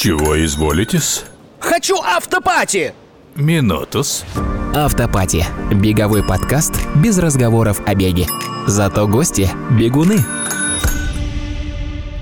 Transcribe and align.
Чего 0.00 0.44
изволитесь? 0.44 1.24
Хочу 1.58 1.96
автопати! 1.96 2.92
Минутус. 3.34 4.24
Автопати. 4.74 5.44
Беговой 5.72 6.22
подкаст 6.22 6.72
без 6.94 7.18
разговоров 7.18 7.80
о 7.84 7.94
беге. 7.96 8.26
Зато 8.66 9.08
гости– 9.08 9.50
бегуны. 9.70 10.24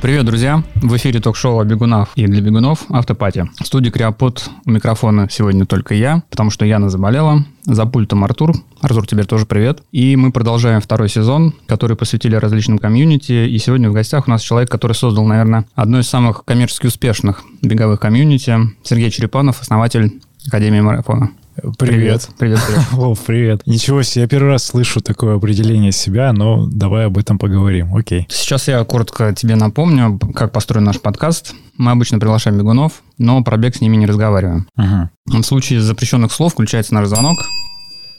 Привет, 0.07 0.25
друзья! 0.25 0.63
В 0.77 0.97
эфире 0.99 1.19
ток-шоу 1.19 1.59
о 1.59 1.65
бегунах 1.65 2.11
и 2.15 2.29
для 2.29 2.41
бегунов 2.41 2.85
«Автопати». 2.91 3.51
В 3.61 3.67
студии 3.67 3.91
Криопод 3.91 4.49
у 4.65 4.71
микрофона 4.71 5.27
сегодня 5.29 5.67
только 5.67 5.95
я, 5.95 6.23
потому 6.31 6.51
что 6.51 6.65
Яна 6.65 6.89
заболела. 6.91 7.45
За 7.65 7.87
пультом 7.87 8.23
Артур. 8.23 8.53
Артур, 8.81 9.05
тебе 9.05 9.25
тоже 9.25 9.47
привет. 9.47 9.83
И 9.91 10.15
мы 10.15 10.31
продолжаем 10.31 10.81
второй 10.81 11.09
сезон, 11.09 11.55
который 11.67 11.97
посвятили 11.97 12.37
различным 12.37 12.79
комьюнити. 12.79 13.49
И 13.49 13.59
сегодня 13.59 13.91
в 13.91 13.95
гостях 13.95 14.29
у 14.29 14.31
нас 14.31 14.43
человек, 14.43 14.71
который 14.71 14.93
создал, 14.93 15.25
наверное, 15.25 15.67
одно 15.75 15.99
из 15.99 16.07
самых 16.07 16.45
коммерчески 16.45 16.87
успешных 16.87 17.43
беговых 17.61 17.99
комьюнити. 17.99 18.57
Сергей 18.85 19.11
Черепанов, 19.11 19.61
основатель 19.61 20.21
Академии 20.47 20.83
марафона. 20.83 21.31
Привет. 21.79 22.29
Привет, 22.39 22.61
привет. 22.67 22.85
Вов, 22.93 23.19
привет. 23.21 23.63
Ничего 23.67 24.03
себе, 24.03 24.23
я 24.23 24.29
первый 24.29 24.49
раз 24.49 24.65
слышу 24.65 25.01
такое 25.01 25.37
определение 25.37 25.91
себя, 25.91 26.33
но 26.33 26.67
давай 26.67 27.07
об 27.07 27.17
этом 27.17 27.39
поговорим, 27.39 27.95
окей. 27.95 28.27
Сейчас 28.29 28.69
я 28.69 28.85
коротко 28.85 29.35
тебе 29.35 29.57
напомню, 29.57 30.19
как 30.35 30.53
построен 30.53 30.85
наш 30.85 31.01
подкаст. 31.01 31.55
Мы 31.79 31.91
обычно 31.91 32.19
приглашаем 32.19 32.59
бегунов, 32.59 33.03
но 33.19 33.43
про 33.43 33.57
бег 33.57 33.77
с 33.77 33.81
ними 33.81 33.97
не 33.97 34.07
разговариваем. 34.07 34.69
Ага. 34.77 35.11
В 35.27 35.43
случае 35.43 35.81
запрещенных 35.81 36.33
слов 36.33 36.53
включается 36.53 36.95
наш 36.95 37.09
звонок. 37.09 37.39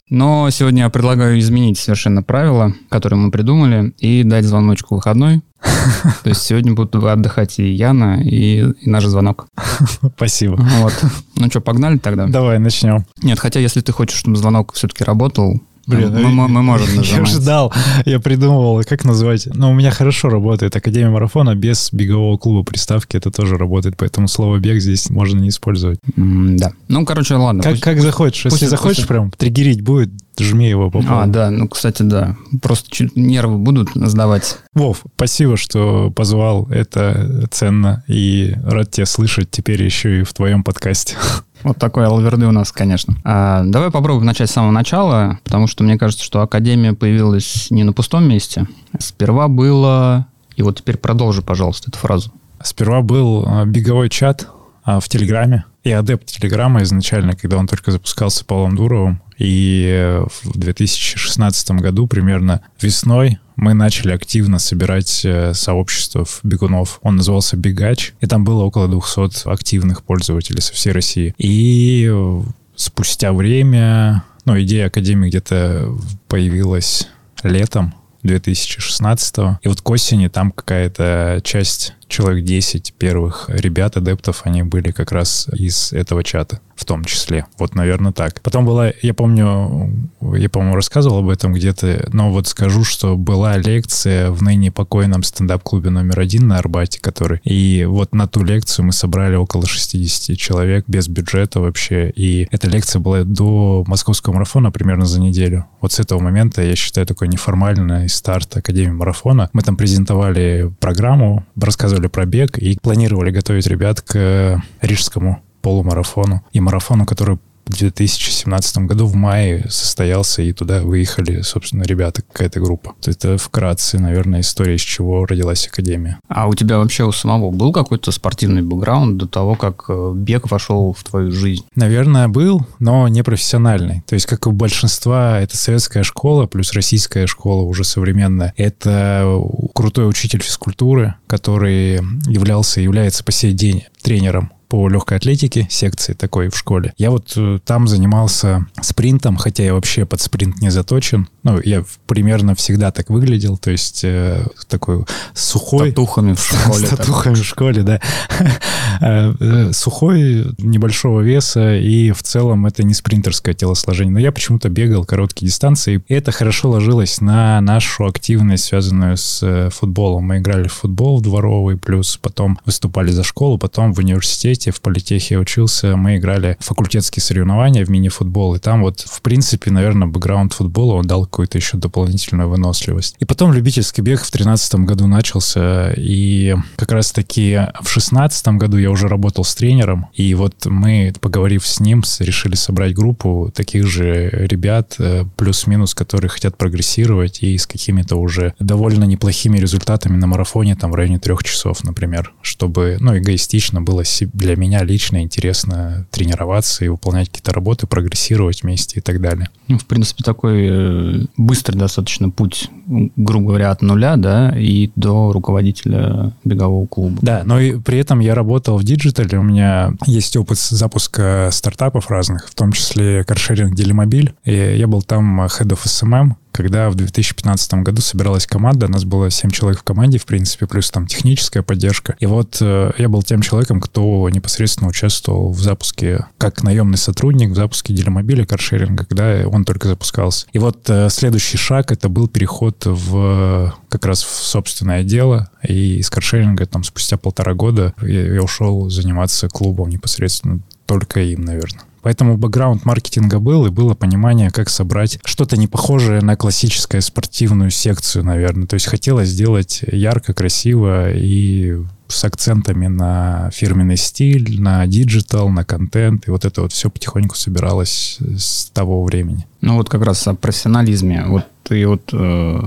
Но 0.09 0.49
сегодня 0.51 0.83
я 0.83 0.89
предлагаю 0.89 1.37
изменить 1.39 1.77
совершенно 1.77 2.23
правила, 2.23 2.73
которые 2.89 3.19
мы 3.19 3.31
придумали, 3.31 3.93
и 3.97 4.23
дать 4.23 4.45
звоночку 4.45 4.95
выходной. 4.95 5.41
То 6.23 6.29
есть 6.29 6.43
сегодня 6.43 6.73
будут 6.73 6.95
отдыхать 6.95 7.59
и 7.59 7.69
Яна, 7.69 8.21
и, 8.23 8.69
и 8.69 8.89
наш 8.89 9.05
звонок. 9.05 9.47
Спасибо. 10.15 10.55
Вот. 10.79 10.93
Ну 11.35 11.47
что, 11.49 11.59
погнали 11.59 11.97
тогда? 11.97 12.27
Давай 12.27 12.59
начнем. 12.59 13.05
Нет, 13.21 13.39
хотя 13.39 13.59
если 13.59 13.81
ты 13.81 13.91
хочешь, 13.91 14.17
чтобы 14.17 14.37
звонок 14.37 14.73
все-таки 14.73 15.03
работал, 15.03 15.61
Блин, 15.87 16.11
мы, 16.13 16.29
мы- 16.29 16.47
мы 16.49 16.61
можем 16.61 16.89
Я 16.91 16.95
нажимать. 16.97 17.29
ждал, 17.29 17.73
я 18.05 18.19
придумывал, 18.19 18.83
как 18.83 19.05
назвать. 19.05 19.47
Но 19.53 19.71
у 19.71 19.73
меня 19.73 19.91
хорошо 19.91 20.29
работает 20.29 20.75
Академия 20.75 21.09
марафона 21.09 21.55
без 21.55 21.89
бегового 21.93 22.37
клуба 22.37 22.63
приставки. 22.63 23.15
Это 23.17 23.31
тоже 23.31 23.57
работает, 23.57 23.95
поэтому 23.97 24.27
слово 24.27 24.57
бег 24.59 24.81
здесь 24.81 25.09
можно 25.09 25.39
не 25.39 25.49
использовать. 25.49 25.99
М, 26.17 26.57
Да. 26.57 26.73
Ну, 26.89 27.05
короче, 27.05 27.35
ладно. 27.35 27.63
Как, 27.63 27.73
пусть- 27.73 27.83
как 27.83 28.01
захочешь. 28.01 28.45
Если 28.45 28.57
пусть- 28.59 28.69
захочешь 28.69 28.97
пусть- 28.97 29.07
прям 29.07 29.31
триггерить 29.31 29.81
будет, 29.81 30.09
жми 30.39 30.69
его 30.69 30.91
по 30.91 31.03
А, 31.07 31.25
да, 31.25 31.49
ну, 31.49 31.67
кстати, 31.67 32.03
да. 32.03 32.35
Просто 32.61 32.91
чуть 32.91 33.15
нервы 33.15 33.57
будут 33.57 33.89
сдавать. 33.95 34.57
Вов, 34.75 35.01
спасибо, 35.15 35.57
что 35.57 36.11
позвал. 36.11 36.67
Это 36.69 37.47
ценно. 37.49 38.03
И 38.07 38.53
рад 38.63 38.91
тебя 38.91 39.05
слышать 39.07 39.49
теперь 39.49 39.81
еще 39.81 40.19
и 40.19 40.23
в 40.23 40.33
твоем 40.33 40.63
подкасте. 40.63 41.15
Вот 41.63 41.77
такой 41.77 42.05
алверды 42.05 42.45
у 42.45 42.51
нас, 42.51 42.71
конечно. 42.71 43.15
А, 43.23 43.63
давай 43.65 43.91
попробуем 43.91 44.25
начать 44.25 44.49
с 44.49 44.53
самого 44.53 44.71
начала, 44.71 45.39
потому 45.43 45.67
что 45.67 45.83
мне 45.83 45.97
кажется, 45.97 46.23
что 46.23 46.41
Академия 46.41 46.93
появилась 46.93 47.67
не 47.69 47.83
на 47.83 47.93
пустом 47.93 48.27
месте. 48.27 48.67
Сперва 48.99 49.47
было... 49.47 50.27
И 50.55 50.63
вот 50.63 50.77
теперь 50.77 50.97
продолжи, 50.97 51.41
пожалуйста, 51.41 51.89
эту 51.89 51.99
фразу. 51.99 52.31
Сперва 52.63 53.01
был 53.01 53.43
а, 53.47 53.65
беговой 53.65 54.09
чат 54.09 54.47
а, 54.83 54.99
в 54.99 55.07
Телеграме. 55.07 55.65
Я 55.83 55.99
адепт 55.99 56.25
Телеграма 56.25 56.83
изначально, 56.83 57.33
когда 57.35 57.57
он 57.57 57.67
только 57.67 57.91
запускался 57.91 58.43
Павлом 58.43 58.75
Дуровым. 58.75 59.21
И 59.37 59.85
э, 59.89 60.25
в 60.43 60.57
2016 60.57 61.71
году, 61.71 62.07
примерно 62.07 62.61
весной, 62.81 63.39
мы 63.57 63.73
начали 63.73 64.11
активно 64.11 64.59
собирать 64.59 65.25
э, 65.25 65.53
сообщество 65.53 66.25
бегунов. 66.43 66.99
Он 67.01 67.17
назывался 67.17 67.57
Бегач, 67.57 68.13
и 68.21 68.27
там 68.27 68.43
было 68.43 68.63
около 68.63 68.87
200 68.87 69.49
активных 69.49 70.03
пользователей 70.03 70.61
со 70.61 70.73
всей 70.73 70.93
России. 70.93 71.33
И 71.37 72.07
э, 72.09 72.41
спустя 72.75 73.33
время, 73.33 74.23
ну, 74.45 74.61
идея 74.61 74.87
Академии 74.87 75.27
где-то 75.29 75.97
появилась 76.27 77.09
летом 77.43 77.93
2016 78.23 79.37
И 79.61 79.67
вот 79.67 79.81
к 79.81 79.89
осени 79.89 80.27
там 80.27 80.51
какая-то 80.51 81.41
часть, 81.43 81.93
человек 82.07 82.43
10 82.43 82.93
первых 82.97 83.49
ребят, 83.49 83.97
адептов, 83.97 84.41
они 84.43 84.63
были 84.63 84.91
как 84.91 85.11
раз 85.11 85.47
из 85.53 85.93
этого 85.93 86.23
чата 86.23 86.59
в 86.77 86.85
том 86.85 87.03
числе. 87.03 87.45
Вот, 87.57 87.75
наверное, 87.75 88.11
так. 88.11 88.39
Потом 88.41 88.65
была, 88.65 88.91
я 89.01 89.13
помню, 89.13 90.07
я, 90.21 90.47
по-моему, 90.47 90.75
рассказывал 90.75 91.19
об 91.19 91.29
этом 91.29 91.53
где-то, 91.53 92.07
но 92.13 92.31
вот 92.31 92.47
скажу, 92.47 92.83
что 92.83 93.17
была 93.17 93.57
лекция 93.57 94.29
в 94.29 94.43
ныне 94.43 94.71
покойном 94.71 95.23
стендап-клубе 95.23 95.89
номер 95.89 96.19
один 96.19 96.47
на 96.47 96.59
Арбате, 96.59 97.01
который... 97.01 97.41
И 97.43 97.83
вот 97.85 98.13
на 98.13 98.27
ту 98.27 98.43
лекцию 98.43 98.85
мы 98.85 98.93
собрали 98.93 99.35
около 99.35 99.65
60 99.65 100.37
человек 100.37 100.85
без 100.87 101.07
бюджета 101.07 101.59
вообще. 101.59 102.11
И 102.11 102.47
эта 102.51 102.69
лекция 102.69 102.99
была 102.99 103.23
до 103.23 103.83
московского 103.87 104.35
марафона 104.35 104.71
примерно 104.71 105.07
за 105.07 105.19
неделю. 105.19 105.65
Вот 105.81 105.93
с 105.93 105.99
этого 105.99 106.19
момента, 106.19 106.61
я 106.61 106.75
считаю, 106.75 107.07
такой 107.07 107.27
неформальный 107.27 108.07
старт 108.07 108.55
Академии 108.55 108.91
марафона. 108.91 109.49
Мы 109.51 109.63
там 109.63 109.77
презентовали 109.77 110.71
программу, 110.79 111.43
рассказывали 111.59 111.96
про 112.05 112.25
бег 112.25 112.57
и 112.57 112.77
планировали 112.79 113.31
готовить 113.31 113.67
ребят 113.67 114.01
к 114.01 114.61
рижскому 114.81 115.41
полумарафону 115.61 116.43
и 116.53 116.59
марафону, 116.59 117.05
который 117.05 117.39
2017 117.69 118.77
году 118.79 119.05
в 119.05 119.15
мае 119.15 119.65
состоялся, 119.69 120.41
и 120.41 120.53
туда 120.53 120.81
выехали, 120.81 121.41
собственно, 121.41 121.83
ребята, 121.83 122.21
какая-то 122.21 122.59
группа. 122.59 122.95
Это 123.05 123.37
вкратце, 123.37 123.99
наверное, 123.99 124.41
история, 124.41 124.75
из 124.75 124.81
чего 124.81 125.25
родилась 125.25 125.67
Академия. 125.67 126.19
А 126.27 126.47
у 126.47 126.53
тебя 126.53 126.77
вообще 126.77 127.03
у 127.03 127.11
самого 127.11 127.51
был 127.51 127.71
какой-то 127.71 128.11
спортивный 128.11 128.61
бэкграунд 128.61 129.17
до 129.17 129.27
того, 129.27 129.55
как 129.55 129.85
э, 129.89 130.13
бег 130.15 130.49
вошел 130.49 130.93
в 130.97 131.03
твою 131.03 131.31
жизнь? 131.31 131.65
Наверное, 131.75 132.27
был, 132.27 132.65
но 132.79 133.07
не 133.07 133.23
профессиональный. 133.23 134.03
То 134.07 134.15
есть, 134.15 134.25
как 134.25 134.45
и 134.45 134.49
у 134.49 134.51
большинства, 134.51 135.39
это 135.39 135.57
советская 135.57 136.03
школа 136.03 136.47
плюс 136.47 136.73
российская 136.73 137.27
школа 137.27 137.63
уже 137.63 137.83
современная. 137.83 138.53
Это 138.57 139.39
крутой 139.73 140.09
учитель 140.09 140.41
физкультуры, 140.41 141.15
который 141.27 141.95
являлся 142.27 142.79
и 142.79 142.83
является 142.83 143.23
по 143.23 143.31
сей 143.31 143.53
день 143.53 143.85
тренером 144.01 144.51
по 144.67 144.89
легкой 144.89 145.17
атлетике, 145.17 145.67
секции 145.69 146.13
такой 146.13 146.49
в 146.49 146.57
школе. 146.57 146.93
Я 146.97 147.11
вот 147.11 147.33
э, 147.35 147.59
там 147.65 147.87
занимался 147.87 148.65
спринтом, 148.81 149.37
хотя 149.37 149.63
я 149.63 149.73
вообще 149.73 150.05
под 150.05 150.21
спринт 150.21 150.61
не 150.61 150.69
заточен. 150.69 151.27
Ну, 151.43 151.61
я 151.63 151.85
примерно 152.07 152.55
всегда 152.55 152.91
так 152.91 153.09
выглядел, 153.09 153.57
то 153.57 153.71
есть 153.71 154.03
э, 154.03 154.45
такой 154.67 155.05
сухой. 155.33 155.91
Татухами 155.91 156.33
в 156.33 156.41
школе. 156.41 156.85
С 156.85 156.89
татухами 156.89 157.35
в 157.35 157.45
школе, 157.45 157.83
да. 157.83 158.01
Э, 158.99 159.31
э, 159.39 159.73
Сухой, 159.73 160.47
небольшого 160.57 161.21
веса, 161.21 161.75
и 161.75 162.11
в 162.11 162.23
целом 162.23 162.65
это 162.65 162.81
не 162.81 162.95
спринтерское 162.95 163.53
телосложение. 163.53 164.11
Но 164.11 164.19
я 164.19 164.31
почему-то 164.31 164.69
бегал 164.69 165.05
короткие 165.05 165.49
дистанции, 165.49 166.01
и 166.07 166.13
это 166.15 166.31
хорошо 166.31 166.71
ложилось 166.71 167.21
на 167.21 167.61
нашу 167.61 168.07
активность, 168.07 168.63
связанную 168.63 169.17
с 169.17 169.69
футболом. 169.71 170.23
Мы 170.23 170.39
играли 170.39 170.67
в 170.67 170.73
футбол 170.73 171.21
дворовый, 171.21 171.77
плюс 171.77 172.17
потом 172.17 172.59
выступали 172.65 173.11
за 173.11 173.23
школу, 173.23 173.59
потом 173.59 173.93
в 173.93 173.99
университете, 173.99 174.56
в 174.65 174.81
политехе 174.81 175.37
учился, 175.37 175.95
мы 175.95 176.17
играли 176.17 176.57
факультетские 176.59 177.21
соревнования 177.23 177.85
в 177.85 177.89
мини-футбол, 177.89 178.55
и 178.55 178.59
там 178.59 178.81
вот, 178.81 179.01
в 179.01 179.21
принципе, 179.21 179.71
наверное, 179.71 180.07
бэкграунд 180.07 180.53
футбола, 180.53 180.95
он 180.95 181.05
дал 181.05 181.25
какую-то 181.25 181.57
еще 181.57 181.77
дополнительную 181.77 182.49
выносливость. 182.49 183.15
И 183.19 183.25
потом 183.25 183.53
любительский 183.53 184.01
бег 184.01 184.19
в 184.19 184.31
2013 184.31 184.75
году 184.75 185.07
начался, 185.07 185.93
и 185.95 186.55
как 186.75 186.91
раз-таки 186.91 187.55
в 187.79 187.83
2016 187.83 188.47
году 188.49 188.77
я 188.77 188.91
уже 188.91 189.07
работал 189.07 189.43
с 189.43 189.55
тренером, 189.55 190.07
и 190.13 190.33
вот 190.33 190.65
мы, 190.65 191.13
поговорив 191.21 191.65
с 191.65 191.79
ним, 191.79 192.03
решили 192.19 192.55
собрать 192.55 192.93
группу 192.93 193.51
таких 193.53 193.85
же 193.87 194.29
ребят, 194.31 194.95
э, 194.99 195.23
плюс-минус, 195.35 195.93
которые 195.93 196.29
хотят 196.29 196.57
прогрессировать 196.57 197.43
и 197.43 197.57
с 197.57 197.65
какими-то 197.67 198.15
уже 198.15 198.53
довольно 198.59 199.03
неплохими 199.05 199.57
результатами 199.57 200.17
на 200.17 200.27
марафоне, 200.27 200.75
там 200.75 200.91
в 200.91 200.95
районе 200.95 201.19
трех 201.19 201.43
часов, 201.43 201.83
например, 201.83 202.33
чтобы, 202.41 202.97
ну, 202.99 203.17
эгоистично 203.17 203.81
было 203.81 204.03
се- 204.05 204.29
для 204.47 204.55
меня 204.55 204.81
лично 204.85 205.21
интересно 205.23 206.07
тренироваться 206.09 206.85
и 206.85 206.87
выполнять 206.87 207.27
какие-то 207.27 207.51
работы, 207.51 207.85
прогрессировать 207.85 208.63
вместе 208.63 208.99
и 208.99 209.01
так 209.01 209.19
далее. 209.19 209.49
Ну, 209.67 209.77
в 209.77 209.85
принципе, 209.85 210.23
такой 210.23 210.67
э, 210.69 211.25
быстрый 211.35 211.75
достаточно 211.75 212.29
путь, 212.29 212.69
грубо 213.17 213.47
говоря, 213.47 213.71
от 213.71 213.81
нуля, 213.81 214.15
да, 214.15 214.57
и 214.57 214.89
до 214.95 215.33
руководителя 215.33 216.31
бегового 216.45 216.87
клуба. 216.87 217.17
Да, 217.21 217.41
но 217.43 217.59
и 217.59 217.77
при 217.77 217.97
этом 217.97 218.21
я 218.21 218.35
работал 218.35 218.77
в 218.77 218.85
digital 218.85 219.25
е, 219.25 219.37
у 219.37 219.43
меня 219.43 219.91
есть 220.05 220.37
опыт 220.37 220.57
запуска 220.57 221.49
стартапов 221.51 222.09
разных, 222.09 222.47
в 222.47 222.55
том 222.55 222.71
числе 222.71 223.25
каршеринг 223.25 223.75
Делимобиль, 223.75 224.33
и 224.45 224.53
я 224.53 224.87
был 224.87 225.01
там 225.01 225.41
head 225.41 225.67
of 225.67 225.79
SMM, 225.83 226.35
когда 226.57 226.89
в 226.89 226.95
2015 226.95 227.75
году 227.75 228.01
собиралась 228.01 228.47
команда, 228.47 228.87
у 228.87 228.89
нас 228.89 229.05
было 229.05 229.29
7 229.29 229.51
человек 229.51 229.81
в 229.81 229.83
команде, 229.83 230.17
в 230.17 230.25
принципе, 230.25 230.65
плюс 230.65 230.89
там 230.89 231.05
техническая 231.05 231.61
поддержка. 231.61 232.15
И 232.19 232.25
вот 232.25 232.57
э, 232.61 232.91
я 232.97 233.09
был 233.09 233.21
тем 233.21 233.41
человеком, 233.41 233.79
кто 233.79 234.27
непосредственно 234.29 234.89
участвовал 234.89 235.51
в 235.51 235.59
запуске, 235.61 236.25
как 236.39 236.63
наемный 236.63 236.97
сотрудник, 236.97 237.51
в 237.51 237.55
запуске 237.55 237.93
делимобиля, 237.93 238.43
каршеринга, 238.43 239.05
когда 239.05 239.47
он 239.47 239.65
только 239.65 239.87
запускался. 239.87 240.47
И 240.51 240.57
вот 240.57 240.89
э, 240.89 241.09
следующий 241.11 241.57
шаг— 241.57 241.91
это 241.93 242.09
был 242.09 242.27
переход 242.27 242.83
в 242.85 243.75
как 243.89 244.05
раз 244.05 244.23
в 244.23 244.43
собственное 244.43 245.03
дело, 245.03 245.51
и 245.61 245.97
из 245.97 246.09
каршеринга 246.09 246.65
там 246.65 246.83
спустя 246.83 247.17
полтора 247.17 247.53
года 247.53 247.93
я, 248.01 248.33
я 248.33 248.41
ушел 248.41 248.89
заниматься 248.89 249.47
клубом 249.47 249.89
непосредственно 249.89 250.61
только 250.87 251.19
им, 251.19 251.45
наверное. 251.45 251.83
Поэтому 252.01 252.37
бэкграунд 252.37 252.85
маркетинга 252.85 253.39
был, 253.39 253.65
и 253.65 253.69
было 253.69 253.93
понимание, 253.93 254.49
как 254.49 254.69
собрать 254.69 255.19
что-то 255.25 255.57
не 255.57 255.67
похожее 255.67 256.21
на 256.21 256.35
классическую 256.35 257.01
спортивную 257.01 257.71
секцию, 257.71 258.23
наверное. 258.23 258.67
То 258.67 258.75
есть 258.75 258.87
хотелось 258.87 259.29
сделать 259.29 259.83
ярко, 259.91 260.33
красиво 260.33 261.11
и 261.11 261.77
с 262.07 262.23
акцентами 262.23 262.87
на 262.87 263.49
фирменный 263.51 263.97
стиль, 263.97 264.61
на 264.61 264.85
digital, 264.87 265.49
на 265.49 265.63
контент. 265.65 266.27
И 266.27 266.31
вот 266.31 266.45
это 266.45 266.61
вот 266.61 266.71
все 266.71 266.89
потихоньку 266.89 267.35
собиралось 267.35 268.17
с 268.19 268.69
того 268.69 269.03
времени. 269.03 269.45
Ну 269.61 269.75
вот 269.75 269.89
как 269.89 270.03
раз 270.03 270.27
о 270.27 270.33
профессионализме. 270.33 271.25
Вот 271.27 271.45
ты 271.63 271.85
вот 271.85 272.09
э, 272.13 272.61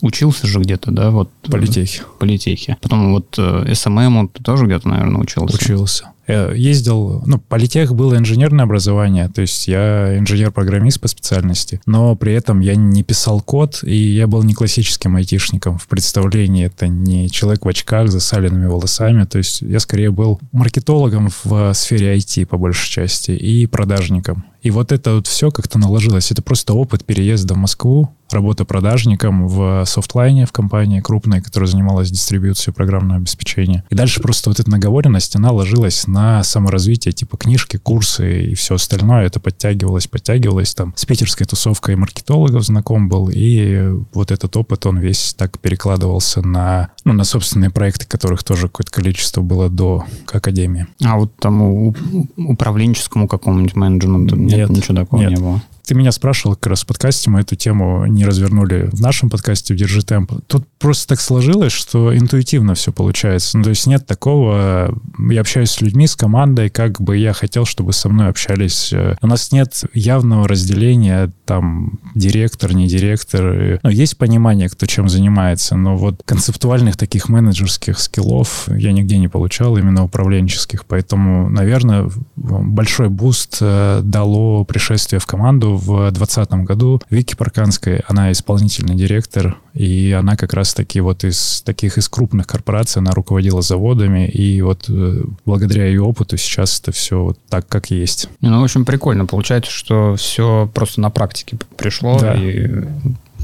учился 0.00 0.46
же 0.46 0.60
где-то, 0.60 0.90
да? 0.90 1.10
Вот, 1.10 1.30
Политехе. 1.42 2.02
Политехе. 2.18 2.78
Потом 2.80 3.12
вот 3.12 3.34
э, 3.38 3.74
SMM 3.74 4.28
ты 4.28 4.42
тоже 4.42 4.66
где-то, 4.66 4.88
наверное, 4.88 5.20
учился? 5.20 5.56
Учился. 5.56 6.12
Я 6.26 6.50
ездил, 6.52 7.22
ну, 7.24 7.38
политех 7.38 7.94
было 7.94 8.16
инженерное 8.16 8.64
образование, 8.64 9.28
то 9.28 9.42
есть 9.42 9.68
я 9.68 10.18
инженер-программист 10.18 11.00
по 11.00 11.08
специальности, 11.08 11.80
но 11.86 12.16
при 12.16 12.32
этом 12.32 12.60
я 12.60 12.74
не 12.74 13.02
писал 13.02 13.40
код, 13.40 13.80
и 13.82 13.96
я 13.96 14.26
был 14.26 14.42
не 14.42 14.54
классическим 14.54 15.16
айтишником 15.16 15.78
в 15.78 15.86
представлении. 15.86 16.66
Это 16.66 16.88
не 16.88 17.30
человек 17.30 17.64
в 17.64 17.68
очках 17.68 18.08
с 18.08 18.12
засаленными 18.12 18.66
волосами, 18.66 19.24
то 19.24 19.38
есть 19.38 19.62
я 19.62 19.78
скорее 19.78 20.10
был 20.10 20.40
маркетологом 20.52 21.28
в 21.44 21.72
сфере 21.74 22.16
IT 22.16 22.46
по 22.46 22.58
большей 22.58 22.90
части 22.90 23.30
и 23.30 23.66
продажником. 23.66 24.44
И 24.66 24.70
вот 24.72 24.90
это 24.90 25.14
вот 25.14 25.28
все 25.28 25.52
как-то 25.52 25.78
наложилось. 25.78 26.32
Это 26.32 26.42
просто 26.42 26.74
опыт 26.74 27.04
переезда 27.04 27.54
в 27.54 27.56
Москву, 27.56 28.10
работа 28.32 28.64
продажником 28.64 29.46
в 29.46 29.84
софтлайне 29.86 30.46
в 30.46 30.52
компании 30.52 31.00
крупной, 31.00 31.40
которая 31.40 31.68
занималась 31.68 32.10
дистрибьюцией 32.10 32.74
программного 32.74 33.20
обеспечения. 33.20 33.84
И 33.90 33.94
дальше 33.94 34.20
просто 34.20 34.50
вот 34.50 34.60
эта 34.60 34.70
наговоренность, 34.70 35.36
она 35.36 35.52
ложилась 35.52 36.06
на 36.06 36.42
саморазвитие, 36.42 37.12
типа 37.12 37.36
книжки, 37.36 37.76
курсы 37.76 38.46
и 38.46 38.54
все 38.54 38.74
остальное. 38.74 39.26
Это 39.26 39.40
подтягивалось, 39.40 40.06
подтягивалось. 40.06 40.74
Там 40.74 40.92
с 40.96 41.04
питерской 41.04 41.46
тусовкой 41.46 41.96
маркетологов 41.96 42.64
знаком 42.64 43.08
был. 43.08 43.30
И 43.32 43.92
вот 44.12 44.30
этот 44.30 44.56
опыт, 44.56 44.86
он 44.86 44.98
весь 44.98 45.34
так 45.34 45.58
перекладывался 45.60 46.42
на, 46.42 46.90
ну, 47.04 47.12
на 47.12 47.24
собственные 47.24 47.70
проекты, 47.70 48.06
которых 48.06 48.42
тоже 48.42 48.62
какое-то 48.68 48.90
количество 48.90 49.40
было 49.40 49.68
до 49.68 50.04
академии. 50.32 50.86
А 51.02 51.16
вот 51.16 51.36
тому 51.36 51.94
управленческому 52.36 53.28
какому-нибудь 53.28 53.76
менеджменту 53.76 54.36
нет, 54.56 54.70
ничего 54.70 54.96
такого 54.96 55.20
нет. 55.20 55.30
не 55.30 55.36
было. 55.36 55.62
Ты 55.86 55.94
меня 55.94 56.10
спрашивал 56.10 56.56
как 56.56 56.66
раз 56.66 56.82
в 56.82 56.86
подкасте, 56.86 57.30
мы 57.30 57.42
эту 57.42 57.54
тему 57.54 58.06
не 58.06 58.24
развернули 58.24 58.90
в 58.92 59.00
нашем 59.00 59.30
подкасте 59.30 59.72
в 59.72 59.76
«Держи 59.76 60.02
темп». 60.02 60.32
Тут 60.48 60.66
просто 60.80 61.06
так 61.10 61.20
сложилось, 61.20 61.70
что 61.70 62.16
интуитивно 62.16 62.74
все 62.74 62.92
получается. 62.92 63.56
Ну, 63.56 63.62
то 63.62 63.70
есть 63.70 63.86
нет 63.86 64.04
такого... 64.04 64.92
Я 65.30 65.40
общаюсь 65.42 65.70
с 65.70 65.80
людьми, 65.80 66.08
с 66.08 66.16
командой, 66.16 66.70
как 66.70 67.00
бы 67.00 67.16
я 67.16 67.32
хотел, 67.32 67.66
чтобы 67.66 67.92
со 67.92 68.08
мной 68.08 68.30
общались. 68.30 68.92
У 69.22 69.26
нас 69.28 69.52
нет 69.52 69.84
явного 69.94 70.48
разделения, 70.48 71.30
там, 71.44 72.00
директор, 72.16 72.74
не 72.74 72.88
директор. 72.88 73.78
Ну, 73.80 73.88
есть 73.88 74.18
понимание, 74.18 74.68
кто 74.68 74.86
чем 74.86 75.08
занимается, 75.08 75.76
но 75.76 75.96
вот 75.96 76.20
концептуальных 76.24 76.96
таких 76.96 77.28
менеджерских 77.28 78.00
skill 78.00 78.49
ов 78.49 78.68
я 78.76 78.90
нигде 78.90 79.18
не 79.18 79.28
получал, 79.28 79.76
именно 79.76 80.02
управленческих. 80.02 80.84
Поэтому, 80.84 81.48
наверное, 81.48 82.10
большой 82.34 83.08
boost 83.08 83.58
э, 83.60 84.00
дало 84.02 84.64
пришествие 84.64 85.20
в 85.20 85.26
команду 85.26 85.75
в 85.76 86.10
2020 86.10 86.50
году 86.64 87.00
Вики 87.10 87.34
Парканская, 87.34 88.02
она 88.08 88.32
исполнительный 88.32 88.94
директор, 88.94 89.56
и 89.74 90.12
она 90.12 90.36
как 90.36 90.52
раз-таки 90.52 91.00
вот 91.00 91.24
из 91.24 91.62
таких 91.62 91.98
из 91.98 92.08
крупных 92.08 92.46
корпораций, 92.46 93.00
она 93.00 93.12
руководила 93.12 93.62
заводами, 93.62 94.26
и 94.26 94.60
вот 94.62 94.86
э, 94.88 95.22
благодаря 95.44 95.86
ее 95.86 96.02
опыту 96.02 96.36
сейчас 96.36 96.80
это 96.80 96.92
все 96.92 97.22
вот 97.22 97.38
так, 97.48 97.68
как 97.68 97.90
есть. 97.90 98.28
Ну, 98.40 98.60
в 98.60 98.64
общем, 98.64 98.84
прикольно. 98.84 99.26
Получается, 99.26 99.70
что 99.70 100.16
все 100.16 100.70
просто 100.74 101.00
на 101.00 101.10
практике 101.10 101.58
пришло, 101.76 102.18
да. 102.18 102.34
и 102.34 102.84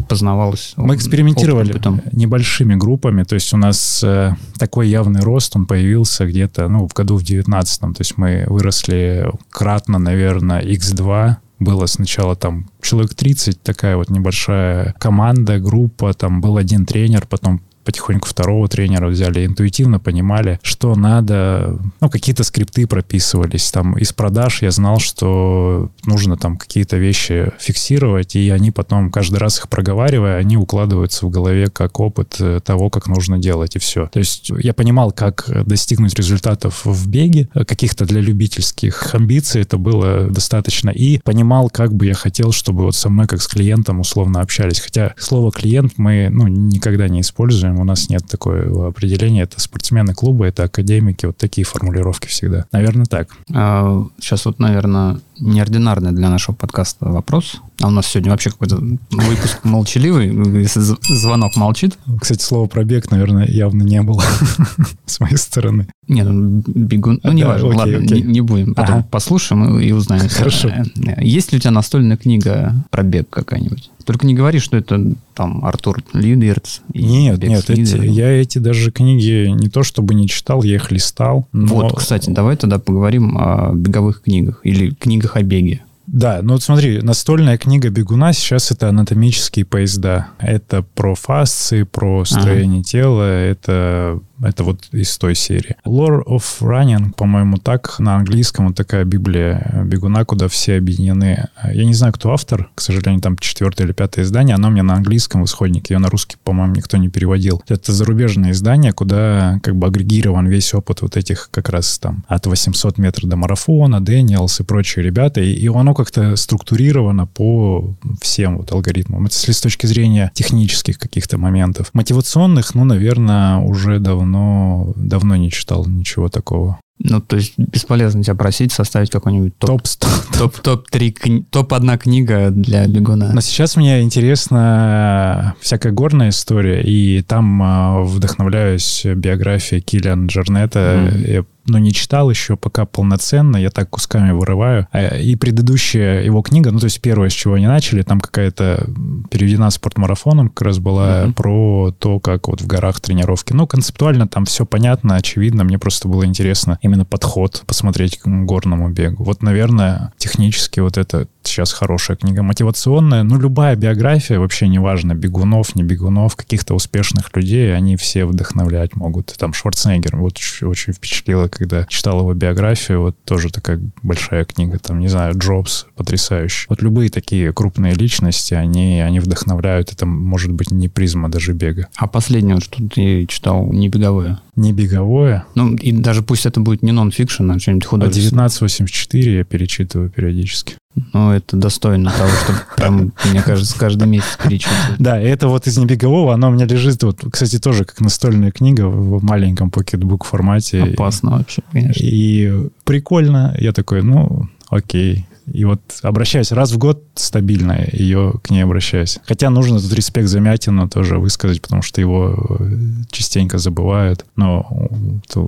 познавалось. 0.08 0.74
Мы 0.76 0.96
экспериментировали 0.96 1.80
небольшими 2.12 2.74
группами, 2.74 3.22
то 3.22 3.34
есть 3.34 3.52
у 3.52 3.56
нас 3.56 4.02
э, 4.02 4.34
такой 4.58 4.88
явный 4.88 5.20
рост, 5.20 5.54
он 5.56 5.66
появился 5.66 6.26
где-то, 6.26 6.68
ну, 6.68 6.88
в 6.88 6.92
году 6.92 7.16
в 7.16 7.22
19 7.22 7.80
то 7.80 7.94
есть 7.98 8.16
мы 8.16 8.44
выросли 8.46 9.30
кратно, 9.50 9.98
наверное, 9.98 10.62
x2, 10.62 11.36
было 11.64 11.86
сначала 11.86 12.36
там 12.36 12.70
человек 12.80 13.14
30, 13.14 13.62
такая 13.62 13.96
вот 13.96 14.10
небольшая 14.10 14.94
команда, 14.98 15.58
группа, 15.58 16.12
там 16.14 16.40
был 16.40 16.56
один 16.56 16.86
тренер, 16.86 17.26
потом 17.26 17.60
потихоньку 17.84 18.28
второго 18.28 18.68
тренера 18.68 19.08
взяли, 19.08 19.46
интуитивно 19.46 19.98
понимали, 19.98 20.58
что 20.62 20.94
надо, 20.94 21.78
ну, 22.00 22.10
какие-то 22.10 22.44
скрипты 22.44 22.86
прописывались, 22.86 23.70
там, 23.70 23.96
из 23.98 24.12
продаж 24.12 24.62
я 24.62 24.70
знал, 24.70 24.98
что 24.98 25.90
нужно 26.04 26.36
там 26.36 26.56
какие-то 26.56 26.96
вещи 26.96 27.52
фиксировать, 27.58 28.36
и 28.36 28.50
они 28.50 28.70
потом, 28.70 29.10
каждый 29.10 29.36
раз 29.36 29.58
их 29.58 29.68
проговаривая, 29.68 30.38
они 30.38 30.56
укладываются 30.56 31.26
в 31.26 31.30
голове 31.30 31.68
как 31.68 32.00
опыт 32.00 32.36
э, 32.40 32.60
того, 32.64 32.90
как 32.90 33.06
нужно 33.06 33.38
делать, 33.38 33.76
и 33.76 33.78
все. 33.78 34.08
То 34.12 34.18
есть 34.18 34.50
я 34.58 34.74
понимал, 34.74 35.12
как 35.12 35.48
достигнуть 35.66 36.14
результатов 36.14 36.84
в 36.84 37.08
беге, 37.08 37.48
каких-то 37.66 38.04
для 38.04 38.20
любительских 38.20 39.14
амбиций 39.14 39.62
это 39.62 39.76
было 39.78 40.28
достаточно, 40.30 40.90
и 40.90 41.18
понимал, 41.18 41.70
как 41.70 41.94
бы 41.94 42.06
я 42.06 42.14
хотел, 42.14 42.52
чтобы 42.52 42.84
вот 42.84 42.94
со 42.94 43.08
мной, 43.08 43.26
как 43.26 43.42
с 43.42 43.48
клиентом, 43.48 44.00
условно 44.00 44.40
общались. 44.40 44.80
Хотя 44.80 45.14
слово 45.18 45.50
«клиент» 45.50 45.94
мы, 45.96 46.28
ну, 46.30 46.46
никогда 46.48 47.08
не 47.08 47.20
используем, 47.20 47.71
у 47.80 47.84
нас 47.84 48.08
нет 48.08 48.26
такого 48.26 48.88
определения. 48.88 49.42
Это 49.42 49.60
спортсмены 49.60 50.14
клуба, 50.14 50.46
это 50.46 50.64
академики, 50.64 51.26
вот 51.26 51.36
такие 51.36 51.64
формулировки 51.64 52.26
всегда. 52.26 52.66
Наверное, 52.72 53.06
так. 53.06 53.28
А, 53.52 54.06
сейчас 54.20 54.44
вот, 54.44 54.58
наверное, 54.58 55.20
неординарный 55.38 56.12
для 56.12 56.30
нашего 56.30 56.54
подкаста 56.54 57.06
вопрос. 57.06 57.60
А 57.80 57.88
у 57.88 57.90
нас 57.90 58.06
сегодня 58.06 58.30
вообще 58.30 58.50
какой-то 58.50 58.76
выпуск 58.76 59.64
молчаливый, 59.64 60.28
если 60.60 60.80
звонок 60.80 61.56
молчит. 61.56 61.98
Кстати, 62.20 62.42
слово 62.42 62.66
пробег, 62.68 63.10
наверное, 63.10 63.46
явно 63.46 63.82
не 63.82 64.00
было 64.02 64.22
с 65.06 65.18
моей 65.20 65.36
стороны. 65.36 65.88
Нет, 66.08 66.28
ну, 66.28 66.62
бегун... 66.66 67.20
Ну, 67.22 67.32
не 67.32 67.44
важно, 67.44 67.76
ладно, 67.76 67.96
Не, 67.96 68.40
будем. 68.40 68.74
Потом 68.74 69.02
послушаем 69.04 69.78
и, 69.78 69.90
узнаем. 69.92 70.28
Хорошо. 70.28 70.70
Есть 71.18 71.52
ли 71.52 71.58
у 71.58 71.60
тебя 71.60 71.70
настольная 71.70 72.16
книга 72.16 72.74
про 72.90 73.02
бег 73.02 73.28
какая-нибудь? 73.30 73.90
Только 74.04 74.26
не 74.26 74.34
говори, 74.34 74.58
что 74.58 74.76
это 74.76 75.14
там 75.34 75.64
Артур 75.64 76.02
Лидерц. 76.12 76.80
Нет, 76.92 77.42
нет, 77.42 77.68
эти, 77.70 78.06
я 78.06 78.30
эти 78.30 78.58
даже 78.58 78.90
книги 78.90 79.48
не 79.48 79.68
то 79.68 79.82
чтобы 79.82 80.14
не 80.14 80.28
читал, 80.28 80.62
я 80.62 80.76
их 80.76 80.90
листал. 80.90 81.48
Но... 81.52 81.74
Вот, 81.74 81.96
кстати, 81.96 82.30
давай 82.30 82.56
тогда 82.56 82.78
поговорим 82.78 83.36
о 83.38 83.72
беговых 83.74 84.22
книгах 84.22 84.60
или 84.64 84.90
книгах 84.90 85.36
о 85.36 85.42
беге. 85.42 85.82
Да, 86.12 86.40
ну 86.42 86.52
вот 86.52 86.62
смотри, 86.62 87.00
настольная 87.00 87.56
книга 87.56 87.88
бегуна 87.88 88.34
сейчас 88.34 88.70
это 88.70 88.90
анатомические 88.90 89.64
поезда. 89.64 90.28
Это 90.38 90.82
про 90.82 91.14
фасции, 91.14 91.84
про 91.84 92.26
строение 92.26 92.80
ага. 92.80 92.88
тела, 92.88 93.22
это 93.22 94.20
это 94.42 94.64
вот 94.64 94.88
из 94.92 95.16
той 95.18 95.34
серии. 95.34 95.76
Lore 95.86 96.22
of 96.26 96.42
Running, 96.60 97.12
по-моему, 97.16 97.58
так 97.58 97.98
на 97.98 98.16
английском 98.16 98.66
вот 98.66 98.76
такая 98.76 99.04
библия 99.04 99.84
бегуна, 99.84 100.24
куда 100.24 100.48
все 100.48 100.76
объединены. 100.76 101.48
Я 101.72 101.84
не 101.84 101.94
знаю, 101.94 102.12
кто 102.12 102.32
автор, 102.32 102.68
к 102.74 102.80
сожалению, 102.80 103.20
там 103.20 103.38
четвертое 103.38 103.84
или 103.84 103.92
пятое 103.92 104.24
издание, 104.24 104.56
оно 104.56 104.70
меня 104.70 104.82
на 104.82 104.94
английском 104.94 105.42
в 105.42 105.44
исходнике, 105.46 105.94
ее 105.94 105.98
на 105.98 106.08
русский, 106.08 106.36
по-моему, 106.42 106.74
никто 106.74 106.96
не 106.96 107.08
переводил. 107.08 107.62
Это 107.68 107.92
зарубежное 107.92 108.50
издание, 108.50 108.92
куда 108.92 109.60
как 109.62 109.76
бы 109.76 109.86
агрегирован 109.86 110.46
весь 110.46 110.74
опыт 110.74 111.02
вот 111.02 111.16
этих 111.16 111.48
как 111.50 111.68
раз 111.68 111.98
там 111.98 112.24
от 112.26 112.46
800 112.46 112.98
метров 112.98 113.28
до 113.28 113.36
марафона, 113.36 114.00
Дэниелс 114.00 114.60
и 114.60 114.64
прочие 114.64 115.04
ребята, 115.04 115.40
и, 115.40 115.52
и 115.52 115.68
оно 115.68 115.94
как-то 116.04 116.36
структурировано 116.36 117.26
по 117.26 117.94
всем 118.20 118.58
вот 118.58 118.72
алгоритмам. 118.72 119.26
Это 119.26 119.34
с 119.52 119.60
точки 119.60 119.86
зрения 119.86 120.32
технических 120.34 120.98
каких-то 120.98 121.38
моментов. 121.38 121.90
Мотивационных, 121.92 122.74
ну, 122.74 122.84
наверное, 122.84 123.58
уже 123.58 123.98
давно 123.98 124.32
но 124.32 124.92
давно 124.96 125.36
не 125.36 125.50
читал 125.50 125.86
ничего 125.86 126.28
такого. 126.28 126.80
Ну, 127.04 127.20
то 127.20 127.36
есть 127.36 127.54
бесполезно 127.56 128.22
тебя 128.22 128.34
просить 128.34 128.72
составить 128.72 129.10
какой-нибудь 129.10 129.56
топ... 129.58 129.82
Топ, 129.82 130.22
топ, 130.38 130.58
топ-3, 130.60 131.46
топ-1 131.50 131.98
книга 131.98 132.50
для 132.50 132.86
бегуна. 132.86 133.32
Но 133.32 133.40
сейчас 133.40 133.76
мне 133.76 134.02
интересна 134.02 135.54
всякая 135.60 135.92
горная 135.92 136.30
история, 136.30 136.82
и 136.82 137.22
там 137.22 137.62
э, 137.62 138.02
вдохновляюсь 138.04 139.04
биографией 139.04 139.80
Киллиан 139.82 140.26
Джернета. 140.26 141.10
Mm. 141.12 141.32
Я 141.32 141.44
но 141.66 141.78
не 141.78 141.92
читал 141.92 142.28
еще 142.30 142.56
пока 142.56 142.86
полноценно, 142.86 143.56
я 143.56 143.70
так 143.70 143.90
кусками 143.90 144.32
вырываю. 144.32 144.88
А, 144.92 145.16
И 145.16 145.36
предыдущая 145.36 146.22
его 146.22 146.42
книга, 146.42 146.70
ну, 146.70 146.78
то 146.78 146.86
есть 146.86 147.00
первое, 147.00 147.28
с 147.28 147.32
чего 147.32 147.54
они 147.54 147.66
начали, 147.66 148.02
там 148.02 148.20
какая-то 148.20 148.88
переведена 149.30 149.70
спортмарафоном, 149.70 150.48
как 150.48 150.62
раз 150.62 150.78
была 150.78 151.22
Мгм. 151.24 151.34
про 151.34 151.94
то, 151.98 152.20
как 152.20 152.48
вот 152.48 152.60
в 152.60 152.66
горах 152.66 153.00
тренировки. 153.00 153.52
Ну, 153.52 153.66
концептуально 153.66 154.26
там 154.26 154.44
все 154.44 154.66
понятно, 154.66 155.16
очевидно. 155.16 155.64
Мне 155.64 155.78
просто 155.78 156.08
было 156.08 156.24
интересно 156.24 156.78
именно 156.92 157.04
подход 157.06 157.64
посмотреть 157.66 158.18
к 158.18 158.26
горному 158.26 158.90
бегу. 158.90 159.24
Вот, 159.24 159.42
наверное, 159.42 160.12
технически 160.18 160.80
вот 160.80 160.98
это 160.98 161.26
сейчас 161.42 161.72
хорошая 161.72 162.16
книга. 162.16 162.42
Мотивационная, 162.42 163.22
ну, 163.22 163.38
любая 163.38 163.76
биография, 163.76 164.38
вообще 164.38 164.68
неважно, 164.68 165.14
бегунов, 165.14 165.74
не 165.74 165.82
бегунов, 165.82 166.36
каких-то 166.36 166.74
успешных 166.74 167.34
людей, 167.34 167.74
они 167.74 167.96
все 167.96 168.26
вдохновлять 168.26 168.94
могут. 168.94 169.34
Там 169.38 169.54
Шварценеггер, 169.54 170.16
вот 170.16 170.38
очень, 170.62 170.92
впечатлило, 170.92 171.48
когда 171.48 171.84
читал 171.86 172.20
его 172.20 172.34
биографию, 172.34 173.00
вот 173.00 173.16
тоже 173.24 173.50
такая 173.50 173.80
большая 174.02 174.44
книга, 174.44 174.78
там, 174.78 175.00
не 175.00 175.08
знаю, 175.08 175.36
Джобс, 175.36 175.86
потрясающий. 175.96 176.66
Вот 176.68 176.82
любые 176.82 177.10
такие 177.10 177.52
крупные 177.52 177.94
личности, 177.94 178.54
они, 178.54 179.00
они 179.00 179.20
вдохновляют, 179.20 179.92
это 179.92 180.04
может 180.06 180.52
быть 180.52 180.70
не 180.70 180.88
призма 180.88 181.30
даже 181.30 181.52
бега. 181.52 181.88
А 181.96 182.06
последнее, 182.06 182.60
что 182.60 182.86
ты 182.86 183.26
читал, 183.26 183.66
не 183.72 183.88
беговое. 183.88 184.40
Не 184.54 184.74
беговое, 184.74 185.46
Ну, 185.54 185.74
и 185.74 185.92
даже 185.92 186.22
пусть 186.22 186.44
это 186.44 186.60
будет 186.60 186.82
не 186.82 186.92
нон-фикшн, 186.92 187.50
а 187.50 187.58
что-нибудь 187.58 187.86
а 187.86 187.88
художественное. 187.88 188.44
1984 188.46 189.36
я 189.38 189.44
перечитываю 189.44 190.10
периодически. 190.10 190.74
Ну, 191.14 191.30
это 191.30 191.56
достойно 191.56 192.10
того, 192.10 192.28
чтобы 192.44 192.58
прям, 192.76 193.12
мне 193.30 193.40
кажется, 193.40 193.78
каждый 193.78 194.06
месяц 194.08 194.36
перечитывать. 194.36 194.98
Да, 194.98 195.18
это 195.18 195.48
вот 195.48 195.66
из 195.66 195.78
небегового, 195.78 196.34
оно 196.34 196.50
у 196.50 196.52
меня 196.52 196.66
лежит, 196.66 197.02
вот, 197.02 197.24
кстати, 197.30 197.58
тоже 197.58 197.86
как 197.86 198.00
настольная 198.00 198.50
книга 198.50 198.88
в 198.88 199.24
маленьком 199.24 199.70
pocket 199.70 200.03
book 200.03 200.24
формате. 200.24 200.82
Опасно 200.82 201.30
вообще, 201.30 201.62
конечно. 201.72 202.04
И 202.04 202.68
прикольно. 202.84 203.56
Я 203.58 203.72
такой, 203.72 204.02
ну, 204.02 204.50
окей. 204.68 205.26
И 205.46 205.64
вот 205.64 205.80
обращаюсь 206.02 206.52
раз 206.52 206.72
в 206.72 206.78
год 206.78 207.02
стабильно, 207.14 207.86
ее 207.92 208.34
к 208.42 208.50
ней 208.50 208.62
обращаюсь. 208.62 209.18
Хотя 209.26 209.50
нужно 209.50 209.80
тут 209.80 209.92
респект 209.92 210.28
Замятину 210.28 210.88
тоже 210.88 211.18
высказать, 211.18 211.60
потому 211.60 211.82
что 211.82 212.00
его 212.00 212.56
э, 212.60 212.78
частенько 213.10 213.58
забывают. 213.58 214.24
Но 214.36 214.88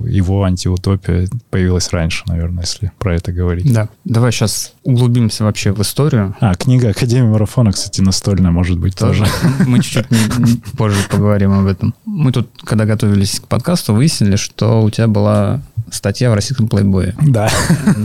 его 0.05 0.43
антиутопия 0.43 1.27
появилась 1.49 1.91
раньше, 1.91 2.23
наверное, 2.27 2.63
если 2.63 2.91
про 2.99 3.15
это 3.15 3.31
говорить. 3.31 3.71
Да, 3.71 3.89
давай 4.03 4.31
сейчас 4.31 4.73
углубимся 4.83 5.43
вообще 5.43 5.71
в 5.71 5.81
историю. 5.81 6.35
А, 6.39 6.55
книга 6.55 6.89
Академии 6.89 7.27
марафона, 7.27 7.71
кстати, 7.71 8.01
настольная, 8.01 8.51
может 8.51 8.77
быть, 8.77 8.95
тоже. 8.95 9.25
Тоже. 9.25 9.31
Мы 9.67 9.81
чуть-чуть 9.81 10.63
позже 10.77 10.99
поговорим 11.09 11.51
об 11.53 11.67
этом. 11.67 11.93
Мы 12.05 12.31
тут, 12.31 12.49
когда 12.63 12.85
готовились 12.85 13.39
к 13.39 13.47
подкасту, 13.47 13.93
выяснили, 13.93 14.35
что 14.35 14.81
у 14.81 14.89
тебя 14.89 15.07
была 15.07 15.61
статья 15.91 16.31
в 16.31 16.33
российском 16.33 16.67
плейбое. 16.67 17.15
Да. 17.21 17.49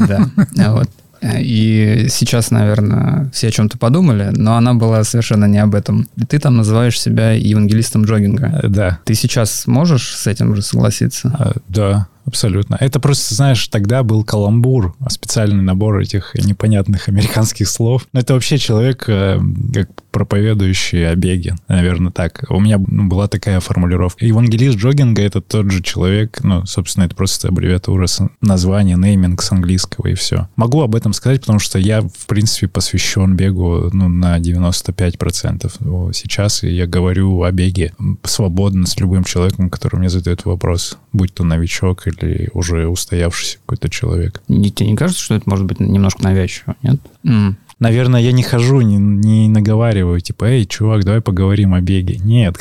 Да. 0.08 0.30
А 0.58 0.72
Вот. 0.72 0.90
И 1.22 2.06
сейчас, 2.08 2.50
наверное, 2.50 3.30
все 3.32 3.48
о 3.48 3.50
чем-то 3.50 3.78
подумали, 3.78 4.30
но 4.34 4.56
она 4.56 4.74
была 4.74 5.04
совершенно 5.04 5.44
не 5.44 5.58
об 5.58 5.74
этом. 5.74 6.08
И 6.16 6.24
ты 6.24 6.38
там 6.38 6.56
называешь 6.56 7.00
себя 7.00 7.32
евангелистом 7.32 8.04
джогинга. 8.04 8.60
Да. 8.68 8.98
Ты 9.04 9.14
сейчас 9.14 9.66
можешь 9.66 10.16
с 10.16 10.26
этим 10.26 10.54
же 10.54 10.62
согласиться? 10.62 11.34
А, 11.38 11.52
Да, 11.68 12.08
абсолютно. 12.26 12.76
Это 12.80 13.00
просто, 13.00 13.34
знаешь, 13.34 13.66
тогда 13.68 14.02
был 14.02 14.24
каламбур, 14.24 14.94
специальный 15.08 15.62
набор 15.62 15.98
этих 15.98 16.34
непонятных 16.34 17.08
американских 17.08 17.68
слов. 17.68 18.06
Но 18.12 18.20
это 18.20 18.34
вообще 18.34 18.58
человек, 18.58 19.04
э, 19.08 19.40
как 19.74 19.88
проповедующий 20.10 21.08
о 21.08 21.14
беге, 21.14 21.56
наверное, 21.68 22.12
так. 22.12 22.44
У 22.48 22.60
меня 22.60 22.78
ну, 22.86 23.08
была 23.08 23.28
такая 23.28 23.60
формулировка. 23.60 24.24
Евангелист 24.26 24.78
джогинга— 24.78 25.22
это 25.24 25.40
тот 25.40 25.70
же 25.70 25.82
человек, 25.82 26.38
ну, 26.42 26.66
собственно, 26.66 27.04
это 27.04 27.14
просто 27.14 27.48
аббревиатура, 27.48 28.06
название, 28.40 28.96
нейминг 28.96 29.42
с 29.42 29.52
английского 29.52 30.08
и 30.08 30.14
все. 30.14 30.48
Могу 30.56 30.80
об 30.82 30.94
этом 30.94 31.12
сказать, 31.12 31.40
потому 31.40 31.58
что 31.58 31.78
я, 31.78 32.02
в 32.02 32.26
принципе, 32.26 32.68
посвящен 32.68 33.34
бегу 33.36 33.90
ну, 33.92 34.08
на 34.08 34.38
95% 34.38 35.72
Вот 35.80 36.16
сейчас, 36.16 36.64
и 36.64 36.70
я 36.70 36.86
говорю 36.86 37.42
о 37.42 37.50
беге 37.52 37.92
свободно 38.24 38.86
с 38.86 38.98
любым 38.98 39.24
человеком, 39.24 39.70
который 39.70 39.96
мне 39.98 40.08
задает 40.10 40.44
вопрос, 40.44 40.98
будь 41.12 41.34
то 41.34 41.44
новичок 41.44 42.06
или 42.06 42.50
уже 42.52 42.86
устоявшийся 42.86 43.58
какой-то 43.58 43.88
человек. 43.88 44.42
Не- 44.48 44.70
Тебе 44.70 44.90
не 44.90 44.96
кажется, 44.96 45.22
что 45.22 45.34
это 45.34 45.48
может 45.48 45.66
быть 45.66 45.80
немножко 45.80 46.22
навязчиво, 46.22 46.76
нет? 46.82 47.00
М. 47.24 47.56
Наверное, 47.80 48.20
я 48.20 48.32
не 48.32 48.42
хожу, 48.42 48.82
не, 48.82 48.96
не 48.98 49.48
наговариваю, 49.48 50.20
типа, 50.20 50.44
эй, 50.44 50.66
чувак, 50.66 51.04
давай 51.04 51.22
поговорим 51.22 51.72
о 51.72 51.80
беге. 51.80 52.18
Нет, 52.22 52.56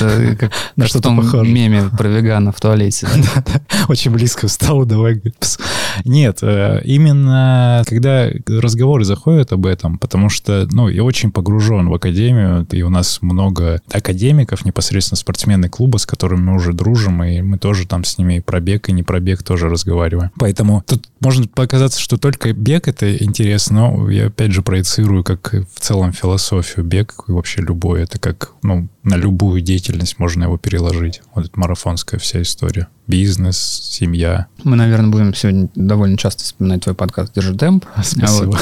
Это 0.00 0.36
как 0.36 0.52
На 0.76 0.86
что-то 0.86 1.14
похоже. 1.14 1.50
меме 1.50 1.90
про 1.98 2.08
вегана 2.08 2.52
в 2.52 2.60
туалете. 2.60 3.08
очень 3.88 4.12
близко 4.12 4.46
встал, 4.46 4.84
давай. 4.84 5.20
Нет, 6.04 6.38
э, 6.42 6.80
именно 6.84 7.82
когда 7.86 8.28
разговоры 8.46 9.04
заходят 9.04 9.52
об 9.52 9.66
этом, 9.66 9.98
потому 9.98 10.28
что, 10.28 10.68
ну, 10.70 10.88
я 10.88 11.02
очень 11.02 11.32
погружен 11.32 11.88
в 11.88 11.94
академию, 11.94 12.64
и 12.70 12.82
у 12.82 12.90
нас 12.90 13.18
много 13.22 13.80
академиков, 13.90 14.64
непосредственно 14.64 15.16
спортсмены 15.16 15.68
клуба, 15.68 15.96
с 15.96 16.06
которыми 16.06 16.42
мы 16.42 16.54
уже 16.54 16.72
дружим, 16.72 17.24
и 17.24 17.42
мы 17.42 17.58
тоже 17.58 17.88
там 17.88 18.04
с 18.04 18.18
ними 18.18 18.36
и 18.36 18.40
про 18.40 18.60
бег, 18.60 18.88
и 18.88 18.92
не 18.92 19.02
про 19.02 19.18
бег 19.18 19.42
тоже 19.42 19.68
разговариваем. 19.68 20.30
Поэтому 20.38 20.84
тут 20.86 21.08
может 21.20 21.50
показаться, 21.50 22.00
что 22.00 22.18
только 22.18 22.52
бег 22.52 22.86
это 22.86 23.16
интересно, 23.16 23.78
но 23.78 24.10
я 24.10 24.27
опять 24.28 24.52
же 24.52 24.62
проецирую 24.62 25.24
как 25.24 25.52
в 25.52 25.80
целом 25.80 26.12
философию. 26.12 26.84
Бег 26.84 27.14
и 27.28 27.32
вообще 27.32 27.60
любой, 27.60 28.02
это 28.02 28.18
как, 28.18 28.52
ну, 28.62 28.88
на 29.08 29.16
любую 29.16 29.62
деятельность 29.62 30.18
можно 30.18 30.44
его 30.44 30.58
переложить. 30.58 31.22
Вот 31.34 31.46
эта 31.46 31.58
марафонская 31.58 32.20
вся 32.20 32.42
история. 32.42 32.88
Бизнес, 33.06 33.56
семья. 33.90 34.48
Мы, 34.64 34.76
наверное, 34.76 35.10
будем 35.10 35.34
сегодня 35.34 35.70
довольно 35.74 36.18
часто 36.18 36.44
вспоминать 36.44 36.82
твой 36.82 36.94
подкаст 36.94 37.32
«Держи 37.34 37.54
темп». 37.56 37.86
Спасибо. 38.02 38.50
Вот. 38.50 38.60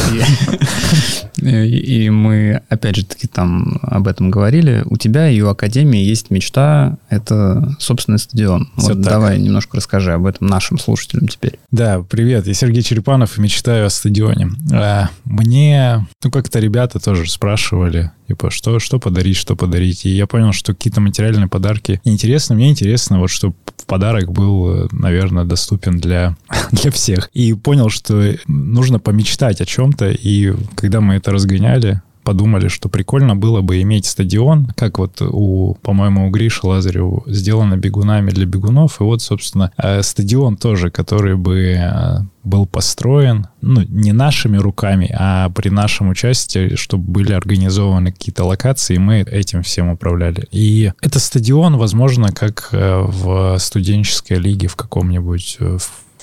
И, 1.39 1.49
и 2.05 2.11
мы, 2.11 2.63
опять 2.69 2.95
же 2.95 3.05
таки, 3.05 3.27
там 3.27 3.81
об 3.83 4.07
этом 4.07 4.31
говорили. 4.31 4.85
У 4.87 4.97
тебя 4.97 5.29
и 5.29 5.41
у 5.41 5.49
Академии 5.49 6.01
есть 6.01 6.31
мечта— 6.31 6.97
это 7.11 7.75
собственный 7.81 8.21
стадион. 8.21 8.71
Вот 8.77 8.89
так. 8.89 9.01
давай 9.01 9.41
немножко 9.41 9.79
расскажи 9.79 10.13
об 10.13 10.27
этом 10.27 10.47
нашим 10.47 10.79
слушателям 10.79 11.27
теперь. 11.27 11.59
Да, 11.73 12.05
привет, 12.09 12.47
я 12.47 12.55
Сергей 12.55 12.83
Черепанов 12.83 13.39
и 13.39 13.41
мечтаю 13.41 13.87
о 13.87 13.91
стадионе. 13.91 14.51
А, 14.73 15.11
мне, 15.25 16.07
ну, 16.23 16.31
как-то 16.31 16.61
ребята 16.61 17.01
тоже 17.01 17.29
спрашивали, 17.29 18.13
типа, 18.29 18.53
что, 18.53 18.79
что 18.79 19.01
подарить, 19.01 19.37
что 19.37 19.57
подарить. 19.57 20.07
И 20.07 20.11
я 20.11 20.29
понял, 20.37 20.53
что 20.53 20.75
какие-то 20.75 21.01
материальные 21.01 21.49
подарки 21.49 21.99
интересны. 22.05 22.57
Мне 22.57 22.69
интересно, 22.69 23.21
вот, 23.21 23.31
чтобы 23.31 23.55
подарок 23.87 24.31
был, 24.31 24.85
э, 24.85 24.89
наверное, 24.93 25.45
доступен 25.45 25.99
для, 25.99 26.37
для 26.73 26.91
всех. 26.91 27.31
И 27.33 27.55
понял, 27.55 27.89
что 27.89 28.35
нужно 28.47 28.99
помечтать 28.99 29.63
о 29.63 29.65
чем-то. 29.65 30.11
И 30.11 30.53
когда 30.75 31.01
мы 31.01 31.15
это 31.15 31.31
разгоняли, 31.31 32.03
подумали, 32.27 32.67
что 32.67 32.89
прикольно 32.89 33.37
было 33.37 33.61
бы 33.61 33.81
иметь 33.83 34.05
стадион, 34.05 34.67
как 34.75 34.99
вот 34.99 35.23
у, 35.23 35.77
по-моему, 35.81 36.27
у 36.27 36.31
Гриши 36.31 36.67
Лазареву 36.67 37.23
сделано 37.29 37.77
бегунами 37.77 38.33
для 38.33 38.47
бегунов. 38.47 39.01
И 39.01 39.05
вот, 39.05 39.23
собственно, 39.23 39.71
э, 39.77 40.03
стадион 40.03 40.57
тоже, 40.57 40.91
который 40.91 41.37
бы 41.37 41.77
э, 41.79 42.19
был 42.43 42.67
построен, 42.67 43.47
ну, 43.61 43.83
не 43.89 44.11
нашими 44.11 44.57
руками, 44.57 45.09
а 45.17 45.51
при 45.51 45.69
нашем 45.69 46.09
участии, 46.09 46.75
чтобы 46.75 47.05
были 47.05 47.33
организованы 47.33 48.11
какие-то 48.11 48.45
локации, 48.45 48.97
и 48.97 48.99
мы 48.99 49.21
этим 49.21 49.63
всем 49.63 49.91
управляли. 49.91 50.49
И 50.51 50.93
это 51.01 51.21
стадион, 51.21 51.77
возможно, 51.77 52.33
как 52.33 52.71
э, 52.73 53.05
в 53.07 53.57
студенческой 53.59 54.39
лиге 54.39 54.67
в 54.67 54.75
каком-нибудь 54.75 55.59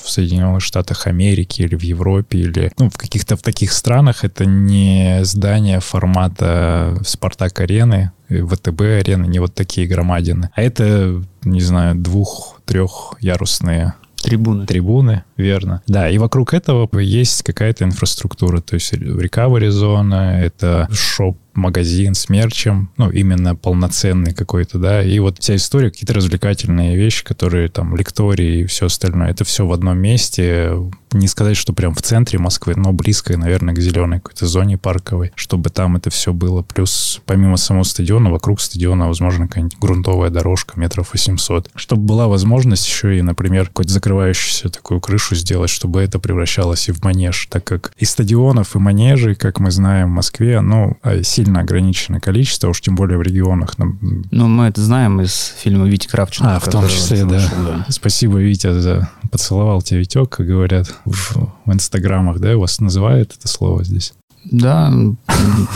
в 0.03 0.09
Соединенных 0.09 0.61
Штатах 0.61 1.07
Америки 1.07 1.61
или 1.61 1.75
в 1.75 1.81
Европе 1.81 2.39
или 2.39 2.71
ну, 2.77 2.89
в 2.89 2.97
каких-то 2.97 3.35
в 3.35 3.41
таких 3.41 3.71
странах 3.71 4.23
это 4.23 4.45
не 4.45 5.19
здание 5.23 5.79
формата 5.79 6.97
Спартак-арены, 7.05 8.11
ВТБ-арены, 8.29 9.25
не 9.25 9.39
вот 9.39 9.53
такие 9.53 9.87
громадины, 9.87 10.49
а 10.55 10.61
это, 10.61 11.23
не 11.43 11.61
знаю, 11.61 11.95
двух-трехярусные 11.95 13.93
Трибуны. 14.23 14.65
трибуны, 14.65 15.23
верно. 15.37 15.81
Да, 15.87 16.09
и 16.09 16.17
вокруг 16.17 16.53
этого 16.53 16.89
есть 16.99 17.43
какая-то 17.43 17.83
инфраструктура, 17.83 18.61
то 18.61 18.75
есть 18.75 18.93
рекавери 18.93 19.69
зона, 19.69 20.41
это 20.41 20.87
шоп 20.91 21.37
магазин 21.55 22.15
с 22.15 22.29
мерчем, 22.29 22.89
ну, 22.97 23.09
именно 23.09 23.55
полноценный 23.55 24.33
какой-то, 24.33 24.79
да, 24.79 25.03
и 25.03 25.19
вот 25.19 25.39
вся 25.39 25.55
история, 25.55 25.91
какие-то 25.91 26.13
развлекательные 26.13 26.95
вещи, 26.95 27.23
которые 27.23 27.69
там, 27.69 27.95
лектории 27.95 28.61
и 28.61 28.65
все 28.65 28.87
остальное, 28.87 29.29
это 29.29 29.43
все 29.43 29.65
в 29.65 29.71
одном 29.71 29.97
месте, 29.99 30.73
не 31.11 31.27
сказать, 31.27 31.55
что 31.55 31.73
прям 31.73 31.93
в 31.93 32.01
центре 32.01 32.39
Москвы, 32.39 32.73
но 32.75 32.91
близко, 32.91 33.37
наверное, 33.37 33.75
к 33.75 33.79
зеленой 33.79 34.19
какой-то 34.19 34.47
зоне 34.47 34.77
парковой, 34.77 35.31
чтобы 35.35 35.69
там 35.69 35.95
это 35.95 36.09
все 36.09 36.33
было, 36.33 36.63
плюс 36.63 37.21
помимо 37.25 37.57
самого 37.57 37.83
стадиона, 37.83 38.31
вокруг 38.31 38.59
стадиона, 38.59 39.07
возможно, 39.07 39.47
какая-нибудь 39.47 39.77
грунтовая 39.77 40.31
дорожка 40.31 40.79
метров 40.79 41.13
800, 41.13 41.69
чтобы 41.75 42.03
была 42.03 42.27
возможность 42.27 42.87
еще 42.87 43.17
и, 43.17 43.21
например, 43.21 43.67
какую-то 43.67 43.93
закрывающуюся 43.93 44.69
такую 44.69 44.99
крышу 44.99 45.22
сделать, 45.31 45.69
чтобы 45.69 46.01
это 46.01 46.19
превращалось 46.19 46.89
и 46.89 46.91
в 46.91 47.03
манеж, 47.03 47.47
так 47.49 47.63
как 47.63 47.93
и 47.97 48.05
стадионов, 48.05 48.75
и 48.75 48.79
манежей, 48.79 49.35
как 49.35 49.59
мы 49.59 49.71
знаем 49.71 50.09
в 50.09 50.11
Москве, 50.11 50.61
ну, 50.61 50.97
а, 51.01 51.23
сильно 51.23 51.61
ограниченное 51.61 52.19
количество, 52.19 52.69
уж 52.69 52.81
тем 52.81 52.95
более 52.95 53.17
в 53.17 53.21
регионах. 53.21 53.75
Ну, 53.77 54.47
мы 54.47 54.65
это 54.65 54.81
знаем 54.81 55.21
из 55.21 55.53
фильма 55.57 55.87
Вити 55.87 56.07
Кравченко. 56.07 56.55
А, 56.55 56.59
в 56.59 56.67
том 56.69 56.87
числе, 56.87 57.25
да. 57.25 57.35
вышел, 57.35 57.85
Спасибо, 57.89 58.39
Витя, 58.39 58.79
за 58.79 59.09
поцеловал 59.31 59.81
тебя 59.81 59.99
Витек, 59.99 60.29
как 60.29 60.45
говорят 60.45 60.93
в, 61.05 61.49
в 61.65 61.73
инстаграмах, 61.73 62.39
да, 62.39 62.55
у 62.55 62.61
вас 62.61 62.79
называют 62.79 63.33
это 63.37 63.47
слово 63.47 63.83
здесь? 63.83 64.13
Да, 64.45 64.91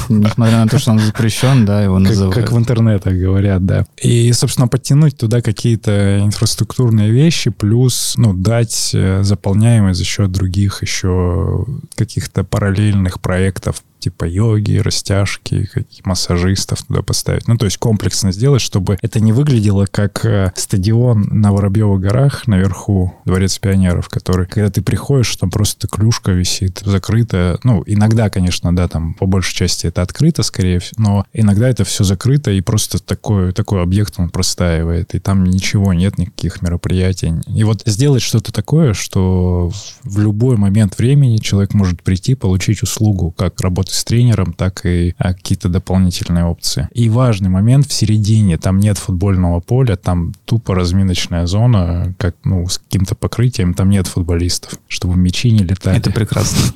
несмотря 0.09 0.57
на 0.57 0.67
то, 0.67 0.77
что 0.79 0.91
он 0.91 0.99
запрещен, 0.99 1.65
да, 1.65 1.83
его 1.83 1.95
Как, 1.95 2.07
называют. 2.09 2.35
как 2.35 2.51
в 2.51 2.57
интернетах 2.57 3.13
говорят, 3.13 3.65
да. 3.65 3.85
И, 4.01 4.31
собственно, 4.33 4.67
подтянуть 4.67 5.17
туда 5.17 5.41
какие-то 5.41 6.19
инфраструктурные 6.19 7.11
вещи, 7.11 7.49
плюс, 7.49 8.13
ну, 8.17 8.33
дать 8.33 8.91
э, 8.93 9.23
заполняемость 9.23 9.99
за 9.99 10.05
счет 10.05 10.31
других 10.31 10.81
еще 10.81 11.65
каких-то 11.95 12.43
параллельных 12.43 13.21
проектов, 13.21 13.83
типа 13.99 14.25
йоги, 14.25 14.77
растяжки, 14.77 15.69
массажистов 16.03 16.83
туда 16.83 17.01
поставить. 17.01 17.47
Ну, 17.47 17.57
то 17.57 17.65
есть 17.65 17.77
комплексно 17.77 18.31
сделать, 18.31 18.61
чтобы 18.61 18.97
это 19.01 19.19
не 19.19 19.33
выглядело 19.33 19.85
как 19.85 20.25
э, 20.25 20.51
стадион 20.55 21.27
на 21.29 21.51
Воробьевых 21.51 21.99
горах 22.01 22.47
наверху, 22.47 23.13
Дворец 23.25 23.57
пионеров, 23.57 24.09
который, 24.09 24.45
когда 24.45 24.69
ты 24.69 24.81
приходишь, 24.81 25.35
там 25.35 25.49
просто 25.49 25.87
клюшка 25.87 26.31
висит, 26.31 26.81
закрыта. 26.85 27.59
Ну, 27.63 27.83
иногда, 27.85 28.29
конечно, 28.29 28.75
да, 28.75 28.87
там 28.87 29.13
по 29.13 29.25
большей 29.25 29.55
части 29.55 29.87
это 29.87 30.01
открыто, 30.01 30.43
скорее 30.43 30.79
всего, 30.79 31.01
но 31.01 31.25
иногда 31.33 31.69
это 31.69 31.83
все 31.83 32.03
закрыто, 32.03 32.51
и 32.51 32.61
просто 32.61 33.03
такой, 33.03 33.51
такой 33.53 33.81
объект, 33.81 34.15
он 34.17 34.29
простаивает, 34.29 35.15
и 35.15 35.19
там 35.19 35.43
ничего 35.43 35.93
нет, 35.93 36.17
никаких 36.17 36.61
мероприятий. 36.61 37.33
И 37.47 37.63
вот 37.63 37.83
сделать 37.85 38.21
что-то 38.21 38.51
такое, 38.51 38.93
что 38.93 39.71
в 40.03 40.19
любой 40.19 40.57
момент 40.57 40.97
времени 40.97 41.37
человек 41.37 41.73
может 41.73 42.03
прийти, 42.03 42.35
получить 42.35 42.83
услугу, 42.83 43.31
как 43.31 43.59
работы 43.87 43.93
с 43.93 44.03
тренером, 44.03 44.53
так 44.53 44.85
и 44.85 45.13
а, 45.17 45.33
какие-то 45.33 45.69
дополнительные 45.69 46.45
опции. 46.45 46.87
И 46.93 47.09
важный 47.09 47.49
момент 47.49 47.87
в 47.87 47.93
середине, 47.93 48.57
там 48.57 48.79
нет 48.79 48.97
футбольного 48.97 49.59
поля, 49.59 49.95
там 49.95 50.33
тупо 50.45 50.75
разминочная 50.75 51.45
зона, 51.47 52.13
как, 52.17 52.35
ну, 52.43 52.67
с 52.67 52.77
каким-то 52.77 53.15
покрытием, 53.15 53.73
там 53.73 53.89
нет 53.89 54.07
футболистов, 54.07 54.73
чтобы 54.87 55.15
мячи 55.15 55.51
не 55.51 55.63
летали. 55.63 55.97
Это 55.97 56.11
прекрасно. 56.11 56.73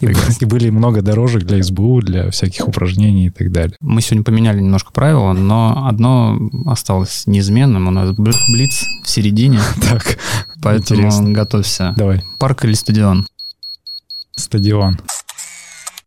И, 0.00 0.44
были 0.44 0.70
много 0.70 1.02
дорожек 1.02 1.44
для 1.44 1.62
СБУ, 1.62 2.00
для 2.00 2.30
всяких 2.30 2.68
упражнений 2.68 3.26
и 3.26 3.30
так 3.30 3.52
далее. 3.52 3.76
Мы 3.80 4.00
сегодня 4.00 4.24
поменяли 4.24 4.60
немножко 4.60 4.92
правила, 4.92 5.32
но 5.32 5.86
одно 5.86 6.38
осталось 6.66 7.26
неизменным. 7.26 7.88
У 7.88 7.90
нас 7.90 8.10
бл- 8.10 8.32
блиц 8.52 8.84
в 9.04 9.08
середине, 9.08 9.58
Так, 9.80 10.18
поэтому 10.62 11.32
готовься. 11.32 11.94
давай. 11.96 12.22
Парк 12.38 12.64
или 12.64 12.74
стадион? 12.74 13.26
Стадион. 14.36 14.98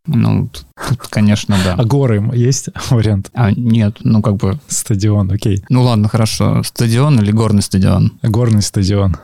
Ну, 0.06 0.48
тут, 0.48 0.98
конечно, 1.08 1.56
А 1.56 1.76
да. 1.76 1.84
горы 1.84 2.30
есть 2.34 2.70
вариант? 2.90 3.30
А, 3.34 3.50
нет, 3.52 3.98
ну 4.02 4.22
как 4.22 4.36
бы... 4.36 4.58
Стадион, 4.68 5.30
окей. 5.30 5.62
Ну 5.68 5.82
ладно, 5.82 6.08
хорошо. 6.08 6.62
Стадион 6.62 7.20
или 7.20 7.32
горный 7.32 7.62
стадион? 7.62 8.12
Горный 8.22 8.62
стадион. 8.62 9.16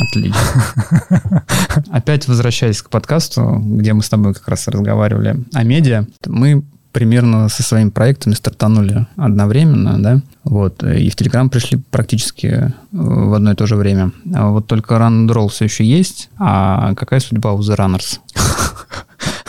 Отлично. 0.00 0.64
Опять 1.90 2.28
возвращаясь 2.28 2.80
к 2.80 2.88
подкасту, 2.88 3.60
где 3.62 3.92
мы 3.92 4.02
с 4.02 4.08
тобой 4.08 4.32
как 4.32 4.48
раз 4.48 4.66
разговаривали 4.68 5.44
о 5.52 5.64
медиа, 5.64 6.06
мы 6.26 6.62
примерно 6.92 7.48
со 7.48 7.62
своими 7.62 7.88
проектами 7.90 8.34
стартанули 8.34 9.06
одновременно, 9.16 10.02
да, 10.02 10.20
вот, 10.44 10.82
и 10.84 11.08
в 11.08 11.16
Телеграм 11.16 11.48
пришли 11.48 11.78
практически 11.90 12.46
э, 12.46 12.70
в 12.92 13.34
одно 13.34 13.52
и 13.52 13.54
то 13.54 13.66
же 13.66 13.76
время. 13.76 14.12
А 14.34 14.50
вот 14.50 14.66
только 14.66 14.94
Run 14.94 15.26
and 15.26 15.34
Roll 15.34 15.48
все 15.48 15.64
еще 15.64 15.84
есть, 15.84 16.28
а 16.38 16.94
какая 16.94 17.20
судьба 17.20 17.52
у 17.52 17.60
The 17.60 17.76
Runners? 17.76 18.18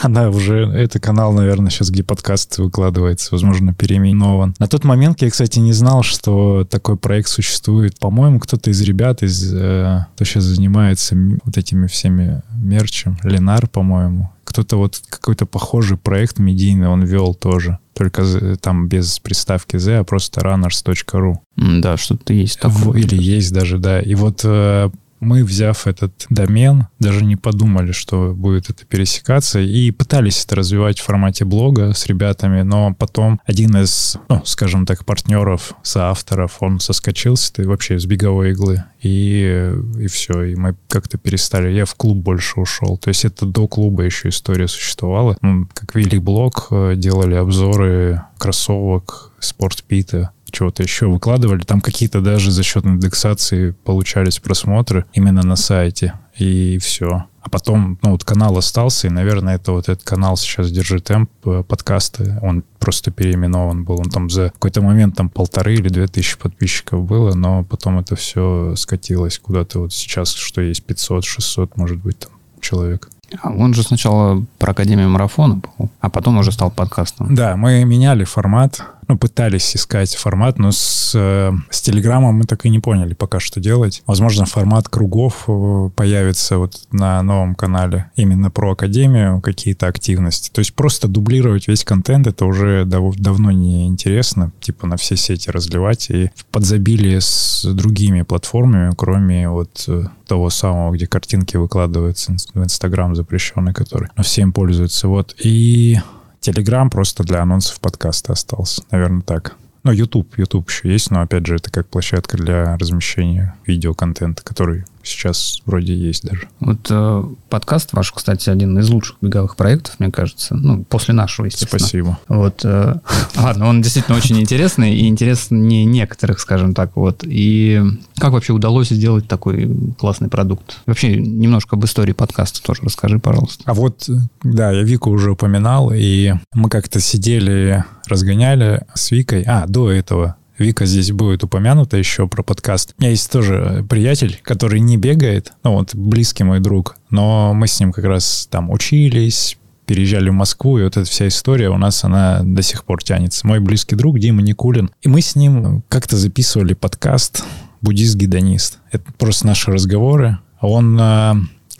Она 0.03 0.29
уже, 0.29 0.65
это 0.67 0.99
канал, 0.99 1.31
наверное, 1.31 1.71
сейчас, 1.71 1.89
где 1.89 2.03
подкаст 2.03 2.57
выкладывается, 2.57 3.29
возможно, 3.31 3.73
переименован. 3.73 4.53
На 4.59 4.67
тот 4.67 4.83
момент 4.83 5.21
я, 5.21 5.29
кстати, 5.29 5.59
не 5.59 5.71
знал, 5.71 6.03
что 6.03 6.65
такой 6.69 6.97
проект 6.97 7.29
существует. 7.29 7.97
По-моему, 7.99 8.39
кто-то 8.41 8.69
из 8.69 8.81
ребят, 8.81 9.23
из, 9.23 9.53
э, 9.53 10.05
кто 10.15 10.25
сейчас 10.25 10.43
занимается 10.43 11.15
вот 11.45 11.57
этими 11.57 11.87
всеми 11.87 12.41
мерчем, 12.53 13.17
Ленар, 13.23 13.67
по-моему, 13.67 14.29
кто-то 14.43 14.75
вот 14.75 15.01
какой-то 15.09 15.45
похожий 15.45 15.97
проект 15.97 16.37
медийный 16.37 16.89
он 16.89 17.03
вел 17.05 17.33
тоже. 17.33 17.77
Только 17.93 18.25
з- 18.25 18.57
там 18.57 18.87
без 18.89 19.19
приставки 19.19 19.77
Z, 19.77 19.99
а 19.99 20.03
просто 20.03 20.41
runners.ru. 20.41 21.35
Да, 21.55 21.95
что-то 21.95 22.33
есть 22.33 22.59
такое. 22.59 22.99
Или 22.99 23.15
есть 23.15 23.53
даже, 23.53 23.77
да. 23.77 24.01
И 24.01 24.15
вот 24.15 24.41
э, 24.43 24.89
мы, 25.23 25.43
взяв 25.43 25.87
этот 25.87 26.25
домен, 26.29 26.87
даже 26.99 27.23
не 27.23 27.35
подумали, 27.35 27.91
что 27.91 28.33
будет 28.33 28.69
это 28.69 28.85
пересекаться, 28.85 29.59
и 29.59 29.91
пытались 29.91 30.43
это 30.45 30.55
развивать 30.55 30.99
в 30.99 31.03
формате 31.03 31.45
блога 31.45 31.93
с 31.93 32.05
ребятами, 32.07 32.61
но 32.61 32.93
потом 32.93 33.39
один 33.45 33.75
из, 33.77 34.17
ну, 34.29 34.41
скажем 34.45 34.85
так, 34.85 35.05
партнеров, 35.05 35.73
соавторов, 35.83 36.57
он 36.59 36.79
соскочил 36.79 37.35
с 37.35 37.49
этой 37.49 37.65
вообще 37.65 37.99
с 37.99 38.05
беговой 38.05 38.51
иглы, 38.51 38.83
и, 39.01 39.73
и 39.99 40.07
все, 40.07 40.43
и 40.43 40.55
мы 40.55 40.75
как-то 40.87 41.17
перестали. 41.17 41.71
Я 41.71 41.85
в 41.85 41.95
клуб 41.95 42.17
больше 42.17 42.59
ушел. 42.59 42.97
То 42.97 43.09
есть 43.09 43.25
это 43.25 43.45
до 43.45 43.67
клуба 43.67 44.03
еще 44.03 44.29
история 44.29 44.67
существовала. 44.67 45.37
Мы 45.41 45.67
как 45.73 45.93
вели 45.95 46.19
блог, 46.19 46.67
э, 46.71 46.93
делали 46.95 47.35
обзоры 47.35 48.21
кроссовок, 48.37 49.31
спортпита, 49.39 50.31
чего-то 50.53 50.83
еще 50.83 51.07
выкладывали. 51.07 51.63
Там 51.63 51.81
какие-то 51.81 52.21
даже 52.21 52.51
за 52.51 52.63
счет 52.63 52.85
индексации 52.85 53.71
получались 53.83 54.39
просмотры 54.39 55.05
именно 55.13 55.43
на 55.43 55.55
сайте. 55.55 56.13
И 56.37 56.77
все. 56.77 57.25
А 57.41 57.49
потом, 57.49 57.99
ну, 58.01 58.11
вот 58.11 58.23
канал 58.23 58.57
остался, 58.57 59.07
и, 59.07 59.09
наверное, 59.09 59.55
это 59.55 59.73
вот 59.73 59.89
этот 59.89 60.03
канал 60.03 60.37
сейчас 60.37 60.71
держит 60.71 61.03
темп 61.03 61.29
э, 61.45 61.63
подкасты. 61.67 62.39
Он 62.41 62.63
просто 62.79 63.11
переименован 63.11 63.83
был. 63.83 63.99
Он 63.99 64.09
там 64.09 64.29
за 64.29 64.49
какой-то 64.51 64.81
момент 64.81 65.17
там 65.17 65.29
полторы 65.29 65.73
или 65.73 65.89
две 65.89 66.07
тысячи 66.07 66.37
подписчиков 66.37 67.03
было, 67.03 67.33
но 67.33 67.65
потом 67.65 67.99
это 67.99 68.15
все 68.15 68.75
скатилось 68.77 69.39
куда-то 69.39 69.79
вот 69.79 69.93
сейчас, 69.93 70.33
что 70.33 70.61
есть 70.61 70.85
500-600, 70.87 71.71
может 71.75 71.97
быть, 71.97 72.19
там 72.19 72.31
человек. 72.61 73.09
А 73.41 73.51
Он 73.51 73.73
же 73.73 73.83
сначала 73.83 74.45
про 74.57 74.71
Академию 74.71 75.09
марафона 75.09 75.55
был, 75.55 75.89
а 75.99 76.09
потом 76.09 76.37
уже 76.37 76.51
стал 76.51 76.71
подкастом. 76.71 77.33
Да, 77.35 77.57
мы 77.57 77.83
меняли 77.83 78.23
формат, 78.23 78.83
ну, 79.07 79.17
пытались 79.17 79.75
искать 79.75 80.15
формат, 80.15 80.59
но 80.59 80.71
с, 80.71 81.13
э, 81.15 81.51
с 81.69 81.81
Телеграмом 81.81 82.35
мы 82.35 82.43
так 82.45 82.65
и 82.65 82.69
не 82.69 82.79
поняли 82.79 83.13
пока, 83.13 83.39
что 83.39 83.59
делать. 83.59 84.03
Возможно, 84.05 84.45
формат 84.45 84.89
кругов 84.89 85.45
э, 85.47 85.89
появится 85.95 86.57
вот 86.57 86.81
на 86.91 87.21
новом 87.21 87.55
канале 87.55 88.11
именно 88.15 88.49
про 88.49 88.71
Академию, 88.71 89.41
какие-то 89.41 89.87
активности. 89.87 90.49
То 90.51 90.59
есть 90.59 90.73
просто 90.73 91.07
дублировать 91.07 91.67
весь 91.67 91.83
контент, 91.83 92.27
это 92.27 92.45
уже 92.45 92.85
дав- 92.85 93.15
давно 93.15 93.51
не 93.51 93.87
интересно, 93.87 94.51
типа 94.59 94.87
на 94.87 94.97
все 94.97 95.15
сети 95.15 95.49
разливать 95.49 96.09
и 96.09 96.31
в 96.35 96.45
подзабилие 96.45 97.21
с 97.21 97.65
другими 97.73 98.21
платформами, 98.21 98.93
кроме 98.95 99.49
вот 99.49 99.85
э, 99.87 100.05
того 100.27 100.49
самого, 100.49 100.93
где 100.93 101.07
картинки 101.07 101.57
выкладываются 101.57 102.35
в 102.53 102.63
Инстаграм 102.63 103.15
запрещенный, 103.15 103.73
который 103.73 104.09
ну, 104.15 104.23
всем 104.23 104.51
пользуется. 104.51 105.07
Вот. 105.07 105.35
И 105.43 105.99
Телеграм 106.43 106.89
просто 106.89 107.23
для 107.23 107.41
анонсов 107.41 107.79
подкаста 107.79 108.33
остался. 108.33 108.83
Наверное, 108.91 109.21
так. 109.21 109.55
Ну, 109.83 109.93
YouTube, 109.93 110.37
YouTube 110.37 110.69
еще 110.69 110.91
есть, 110.91 111.09
но, 111.09 111.21
опять 111.21 111.45
же, 111.45 111.55
это 111.55 111.71
как 111.71 111.87
площадка 111.87 112.35
для 112.35 112.77
размещения 112.77 113.55
видеоконтента, 113.65 114.43
который 114.43 114.83
сейчас 115.03 115.61
вроде 115.65 115.93
есть 115.93 116.23
даже. 116.23 116.47
Вот 116.59 116.87
э, 116.89 117.23
подкаст 117.49 117.93
ваш, 117.93 118.11
кстати, 118.11 118.49
один 118.49 118.77
из 118.79 118.89
лучших 118.89 119.17
беговых 119.21 119.55
проектов, 119.55 119.95
мне 119.99 120.11
кажется. 120.11 120.55
Ну, 120.55 120.83
после 120.83 121.13
нашего, 121.13 121.45
естественно. 121.45 121.79
Спасибо. 121.79 122.19
Вот, 122.27 122.61
э, 122.63 122.95
ладно, 123.35 123.67
он 123.67 123.81
действительно 123.81 124.17
очень 124.17 124.39
интересный 124.39 124.95
и 124.95 125.07
интереснее 125.07 125.85
некоторых, 125.85 126.39
скажем 126.39 126.73
так, 126.73 126.95
вот. 126.95 127.23
И 127.23 127.81
как 128.17 128.31
вообще 128.31 128.53
удалось 128.53 128.89
сделать 128.89 129.27
такой 129.27 129.69
классный 129.99 130.29
продукт? 130.29 130.79
Вообще 130.85 131.15
немножко 131.17 131.75
об 131.75 131.85
истории 131.85 132.13
подкаста 132.13 132.61
тоже 132.63 132.81
расскажи, 132.83 133.19
пожалуйста. 133.19 133.63
А 133.65 133.73
вот, 133.73 134.09
да, 134.43 134.71
я 134.71 134.83
Вику 134.83 135.09
уже 135.09 135.31
упоминал, 135.31 135.91
и 135.93 136.33
мы 136.53 136.69
как-то 136.69 136.99
сидели, 136.99 137.83
разгоняли 138.07 138.85
с 138.93 139.11
Викой. 139.11 139.43
А, 139.43 139.65
до 139.67 139.91
этого 139.91 140.37
Вика 140.57 140.85
здесь 140.85 141.11
будет 141.11 141.43
упомянута 141.43 141.97
еще 141.97 142.27
про 142.27 142.43
подкаст. 142.43 142.93
У 142.97 143.01
меня 143.01 143.11
есть 143.11 143.31
тоже 143.31 143.85
приятель, 143.89 144.39
который 144.43 144.79
не 144.79 144.97
бегает, 144.97 145.53
ну 145.63 145.73
вот 145.73 145.95
близкий 145.95 146.43
мой 146.43 146.59
друг, 146.59 146.97
но 147.09 147.53
мы 147.53 147.67
с 147.67 147.79
ним 147.79 147.91
как 147.91 148.05
раз 148.05 148.47
там 148.51 148.69
учились, 148.69 149.57
переезжали 149.85 150.29
в 150.29 150.33
Москву, 150.33 150.77
и 150.79 150.83
вот 150.83 150.97
эта 150.97 151.09
вся 151.09 151.27
история 151.27 151.69
у 151.69 151.77
нас, 151.77 152.03
она 152.03 152.41
до 152.43 152.61
сих 152.61 152.83
пор 152.85 153.03
тянется. 153.03 153.45
Мой 153.47 153.59
близкий 153.59 153.95
друг 153.95 154.19
Дима 154.19 154.41
Никулин. 154.41 154.91
И 155.01 155.09
мы 155.09 155.21
с 155.21 155.35
ним 155.35 155.83
как-то 155.89 156.17
записывали 156.17 156.73
подкаст 156.73 157.43
«Буддист-гедонист». 157.81 158.79
Это 158.91 159.11
просто 159.17 159.47
наши 159.47 159.71
разговоры. 159.71 160.37
Он 160.61 160.97
э, 160.99 161.33